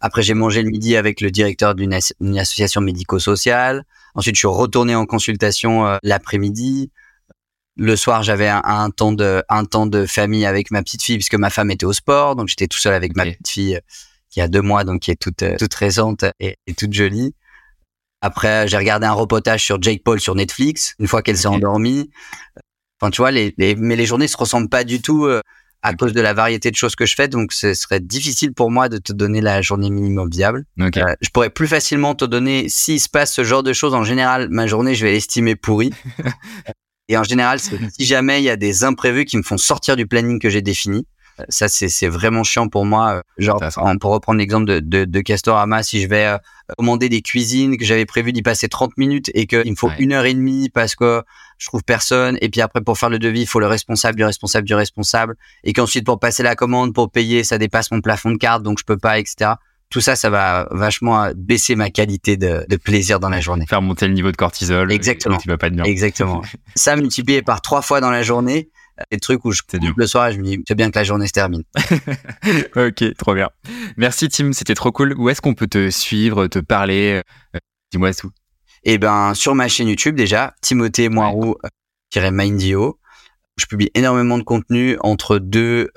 Après, 0.02 0.24
j'ai 0.24 0.34
mangé 0.34 0.64
le 0.64 0.70
midi 0.70 0.96
avec 0.96 1.22
le 1.22 1.30
directeur 1.30 1.76
d'une 1.76 1.94
association 1.94 2.82
médico-sociale. 2.82 3.86
Ensuite, 4.16 4.36
je 4.36 4.40
suis 4.40 4.48
retourné 4.48 4.96
en 4.96 5.06
consultation 5.06 5.86
euh, 5.86 5.98
l'après-midi. 6.02 6.92
Le 7.78 7.96
soir, 7.96 8.24
j'avais 8.24 8.50
un, 8.50 8.90
temps 8.90 9.14
de 9.14 9.44
un 9.48 9.64
temps 9.64 9.86
de 9.86 10.06
famille 10.06 10.46
avec 10.46 10.72
ma 10.72 10.82
petite 10.82 11.04
fille 11.04 11.18
puisque 11.18 11.36
ma 11.36 11.50
femme 11.50 11.72
était 11.72 11.86
au 11.86 11.94
sport, 11.94 12.36
donc 12.36 12.50
j'étais 12.50 12.68
tout 12.68 12.80
seul 12.80 12.94
avec 12.94 13.16
ma 13.16 13.24
petite 13.24 13.48
fille 13.48 13.80
qui 14.30 14.42
a 14.42 14.48
deux 14.48 14.62
mois, 14.62 14.84
donc 14.84 15.02
qui 15.02 15.12
est 15.12 15.16
toute, 15.16 15.44
toute 15.58 15.74
récente 15.76 16.26
et, 16.40 16.58
toute 16.78 16.92
jolie. 16.92 17.34
Après, 18.22 18.68
j'ai 18.68 18.78
regardé 18.78 19.08
un 19.08 19.14
reportage 19.14 19.64
sur 19.64 19.82
Jake 19.82 20.04
Paul 20.04 20.20
sur 20.20 20.36
Netflix, 20.36 20.96
une 21.00 21.08
fois 21.08 21.22
qu'elle 21.22 21.38
s'est 21.38 21.48
endormie. 21.48 22.12
Enfin, 23.00 23.10
tu 23.10 23.22
vois, 23.22 23.32
les, 23.32 23.54
mais 23.58 23.96
les 23.96 24.06
journées 24.06 24.28
se 24.28 24.38
ressemblent 24.38 24.70
pas 24.70 24.84
du 24.84 25.02
tout 25.02 25.28
à 25.84 25.94
cause 25.94 26.14
de 26.14 26.22
la 26.22 26.34
variété 26.34 26.72
de 26.72 26.76
choses 26.76 26.96
que 26.96 27.06
je 27.06 27.16
fais. 27.16 27.28
Donc, 27.28 27.54
ce 27.54 27.74
serait 27.74 28.00
difficile 28.00 28.54
pour 28.54 28.72
moi 28.72 28.90
de 28.90 28.98
te 28.98 29.14
donner 29.14 29.42
la 29.42 29.62
journée 29.62 29.90
minimum 29.90 30.30
viable. 30.30 30.66
Euh, 30.80 31.16
je 31.22 31.30
pourrais 31.30 31.50
plus 31.50 31.68
facilement 31.68 32.16
te 32.16 32.26
donner, 32.26 32.70
s'il 32.70 33.00
se 33.00 33.10
passe 33.10 33.34
ce 33.34 33.44
genre 33.44 33.64
de 33.64 33.74
choses, 33.74 33.94
en 33.94 34.04
général, 34.04 34.50
ma 34.50 34.68
journée, 34.68 34.96
je 34.96 35.06
vais 35.06 35.12
l'estimer 35.12 35.56
pourrie. 35.56 35.92
Et 37.10 37.18
en 37.18 37.24
général, 37.24 37.60
si 37.60 38.06
jamais 38.06 38.40
il 38.42 38.46
y 38.46 38.50
a 38.50 38.56
des 38.56 38.84
imprévus 38.84 39.26
qui 39.26 39.36
me 39.36 39.44
font 39.44 39.58
sortir 39.58 39.98
du 39.98 40.08
planning 40.08 40.40
que 40.40 40.50
j'ai 40.50 40.62
défini, 40.62 41.06
ça, 41.50 41.68
c'est 41.68 42.08
vraiment 42.08 42.44
chiant 42.44 42.68
pour 42.68 42.86
moi. 42.86 43.22
Genre, 43.38 43.62
pour 44.00 44.12
reprendre 44.12 44.40
l'exemple 44.40 44.66
de, 44.66 44.80
de, 44.80 45.06
de, 45.06 45.22
Castorama, 45.22 45.84
si 45.84 46.02
je 46.02 46.08
vais 46.08 46.26
euh, 46.26 46.38
commander 46.78 47.10
des 47.10 47.22
cuisines 47.22 47.78
que 47.78 47.86
j'avais 47.86 48.06
prévu 48.06 48.32
d'y 48.34 48.42
passer 48.42 48.68
30 48.68 48.98
minutes 48.98 49.32
et 49.34 49.48
qu'il 49.48 49.70
me 49.70 49.76
faut 49.76 49.92
une 50.00 50.14
heure 50.14 50.26
et 50.26 50.34
demie 50.34 50.70
parce 50.70 50.96
que 50.96 51.24
je 51.58 51.68
trouve 51.68 51.84
personne. 51.84 52.38
Et 52.42 52.50
puis 52.50 52.62
après, 52.62 52.82
pour 52.82 52.98
faire 52.98 53.10
le 53.10 53.20
devis, 53.20 53.42
il 53.42 53.48
faut 53.48 53.60
le 53.60 53.68
responsable 53.68 54.18
du 54.18 54.26
responsable 54.26 54.68
du 54.68 54.74
responsable. 54.74 55.36
Et 55.64 55.74
qu'ensuite, 55.74 56.06
pour 56.06 56.20
passer 56.20 56.44
la 56.44 56.56
commande, 56.56 56.94
pour 56.94 57.12
payer, 57.12 57.44
ça 57.44 57.58
dépasse 57.58 57.92
mon 57.92 58.02
plafond 58.02 58.32
de 58.32 58.38
carte, 58.38 58.64
donc 58.64 58.80
je 58.80 58.84
peux 58.84 58.98
pas, 58.98 59.20
etc. 59.20 59.52
Tout 59.92 60.02
ça, 60.02 60.16
ça 60.16 60.30
va 60.30 60.68
vachement 60.72 61.22
euh, 61.22 61.34
baisser 61.36 61.76
ma 61.76 61.90
qualité 61.90 62.38
de, 62.38 62.66
de 62.68 62.76
plaisir 62.78 63.20
dans 63.20 63.30
la 63.30 63.42
journée. 63.42 63.66
Faire 63.68 63.82
monter 63.82 64.08
le 64.08 64.14
niveau 64.14 64.32
de 64.32 64.38
cortisol. 64.38 64.92
Exactement. 64.92 65.38
Tu 65.38 65.50
vas 65.50 65.58
pas. 65.58 65.68
Exactement. 65.84 66.42
ça 66.76 66.96
multiplié 66.96 67.42
par 67.42 67.62
trois 67.62 67.82
fois 67.82 68.00
dans 68.00 68.10
la 68.10 68.24
journée, 68.24 68.70
des 69.12 69.20
trucs 69.20 69.46
où 69.46 69.52
je 69.52 69.62
coupe 69.62 69.98
le 69.98 70.08
soir 70.08 70.28
et 70.28 70.34
je 70.34 70.40
me 70.40 70.44
dis 70.44 70.64
c'est 70.68 70.76
bien 70.76 70.92
que 70.92 70.98
la 70.98 71.04
journée 71.04 71.28
se 71.28 71.34
termine. 71.34 71.64
ok, 72.76 73.16
trop 73.18 73.34
bien. 73.34 73.50
Merci 73.98 74.30
Tim, 74.30 74.54
c'était 74.54 74.76
trop 74.76 74.92
cool. 74.92 75.14
Où 75.18 75.30
est-ce 75.30 75.42
qu'on 75.42 75.54
peut 75.54 75.68
te 75.68 75.90
suivre, 75.90 76.48
te 76.48 76.60
parler 76.60 77.22
euh, 77.56 77.60
Dis-moi 77.92 78.14
tout. 78.14 78.32
Eh 78.84 78.98
ben 78.98 79.34
sur 79.34 79.56
ma 79.56 79.68
chaîne 79.68 79.88
YouTube 79.88 80.16
déjà, 80.16 80.54
Timothée 80.62 81.10
Moirou 81.10 81.56
Mindio. 82.16 83.00
Je 83.58 83.66
publie 83.66 83.92
énormément 83.94 84.38
de 84.38 84.44
contenu 84.44 84.98
entre 85.02 85.38
deux, 85.38 85.90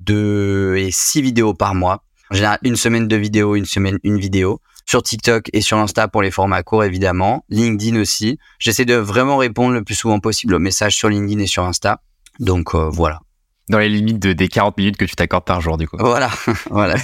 deux 0.00 0.76
et 0.76 0.90
six 0.90 1.22
vidéos 1.22 1.54
par 1.54 1.74
mois. 1.74 2.04
En 2.30 2.34
général, 2.34 2.58
une 2.62 2.76
semaine 2.76 3.08
de 3.08 3.16
vidéos, 3.16 3.54
une 3.54 3.66
semaine 3.66 3.98
une 4.02 4.18
vidéo. 4.18 4.60
Sur 4.86 5.02
TikTok 5.02 5.48
et 5.52 5.60
sur 5.60 5.78
Insta 5.78 6.08
pour 6.08 6.22
les 6.22 6.30
formats 6.30 6.62
courts 6.62 6.84
évidemment. 6.84 7.44
LinkedIn 7.48 8.00
aussi. 8.00 8.38
J'essaie 8.58 8.84
de 8.84 8.94
vraiment 8.94 9.36
répondre 9.36 9.74
le 9.74 9.84
plus 9.84 9.94
souvent 9.94 10.18
possible 10.18 10.54
aux 10.54 10.58
messages 10.58 10.96
sur 10.96 11.08
LinkedIn 11.08 11.40
et 11.40 11.46
sur 11.46 11.64
Insta. 11.64 12.02
Donc 12.40 12.74
euh, 12.74 12.88
voilà. 12.90 13.20
Dans 13.68 13.78
les 13.78 13.88
limites 13.88 14.18
de, 14.18 14.32
des 14.32 14.48
40 14.48 14.76
minutes 14.76 14.96
que 14.96 15.04
tu 15.04 15.14
t'accordes 15.14 15.44
par 15.44 15.60
jour, 15.60 15.78
du 15.78 15.86
coup. 15.86 15.96
Voilà, 15.98 16.30
voilà. 16.70 16.96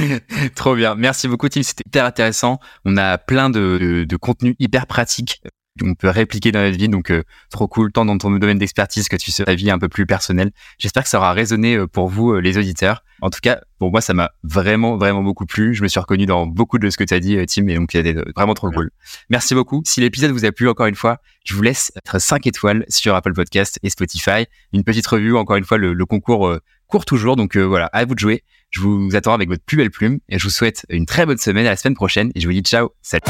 Trop 0.56 0.74
bien. 0.74 0.94
Merci 0.94 1.28
beaucoup, 1.28 1.48
Tim. 1.48 1.62
C'était 1.62 1.84
hyper 1.86 2.04
intéressant. 2.06 2.58
On 2.84 2.96
a 2.96 3.18
plein 3.18 3.50
de, 3.50 3.78
de, 3.80 4.04
de 4.04 4.16
contenus 4.16 4.56
hyper 4.58 4.86
pratiques 4.86 5.42
on 5.82 5.94
peut 5.94 6.08
répliquer 6.08 6.52
dans 6.52 6.60
notre 6.60 6.76
vie. 6.76 6.88
Donc, 6.88 7.10
euh, 7.10 7.22
trop 7.50 7.68
cool, 7.68 7.92
tant 7.92 8.04
dans 8.04 8.18
ton 8.18 8.30
domaine 8.30 8.58
d'expertise 8.58 9.08
que 9.08 9.16
tu 9.16 9.30
sais 9.30 9.44
ta 9.44 9.54
vie 9.54 9.70
un 9.70 9.78
peu 9.78 9.88
plus 9.88 10.06
personnelle. 10.06 10.50
J'espère 10.78 11.02
que 11.02 11.08
ça 11.08 11.18
aura 11.18 11.32
résonné 11.32 11.76
euh, 11.76 11.86
pour 11.86 12.08
vous, 12.08 12.32
euh, 12.32 12.40
les 12.40 12.58
auditeurs. 12.58 13.04
En 13.20 13.30
tout 13.30 13.40
cas, 13.42 13.60
pour 13.78 13.90
moi, 13.90 14.00
ça 14.00 14.14
m'a 14.14 14.30
vraiment, 14.44 14.96
vraiment 14.96 15.22
beaucoup 15.22 15.46
plu. 15.46 15.74
Je 15.74 15.82
me 15.82 15.88
suis 15.88 15.98
reconnu 15.98 16.26
dans 16.26 16.46
beaucoup 16.46 16.78
de 16.78 16.88
ce 16.90 16.96
que 16.96 17.04
tu 17.04 17.14
as 17.14 17.20
dit, 17.20 17.36
Tim, 17.46 17.66
et 17.68 17.74
donc, 17.74 17.90
c'était 17.92 18.14
vraiment 18.36 18.54
trop 18.54 18.70
cool. 18.70 18.90
Merci 19.28 19.54
beaucoup. 19.54 19.82
Si 19.84 20.00
l'épisode 20.00 20.30
vous 20.30 20.44
a 20.44 20.52
plu, 20.52 20.68
encore 20.68 20.86
une 20.86 20.94
fois, 20.94 21.18
je 21.44 21.54
vous 21.54 21.62
laisse 21.62 21.90
être 21.96 22.20
5 22.20 22.46
étoiles 22.46 22.84
sur 22.88 23.14
Apple 23.14 23.32
Podcast 23.32 23.80
et 23.82 23.90
Spotify. 23.90 24.46
Une 24.72 24.84
petite 24.84 25.06
revue, 25.06 25.36
encore 25.36 25.56
une 25.56 25.64
fois, 25.64 25.78
le, 25.78 26.06
concours 26.06 26.56
court 26.86 27.04
toujours. 27.04 27.34
Donc, 27.34 27.56
voilà, 27.56 27.86
à 27.86 28.04
vous 28.04 28.14
de 28.14 28.20
jouer. 28.20 28.44
Je 28.70 28.80
vous 28.80 29.16
attends 29.16 29.32
avec 29.32 29.48
votre 29.48 29.64
plus 29.64 29.76
belle 29.76 29.90
plume 29.90 30.20
et 30.28 30.38
je 30.38 30.44
vous 30.44 30.50
souhaite 30.50 30.84
une 30.88 31.06
très 31.06 31.26
bonne 31.26 31.38
semaine 31.38 31.66
à 31.66 31.70
la 31.70 31.76
semaine 31.76 31.94
prochaine 31.94 32.30
et 32.34 32.40
je 32.40 32.46
vous 32.46 32.52
dis 32.52 32.60
ciao. 32.60 32.90
Salut. 33.02 33.22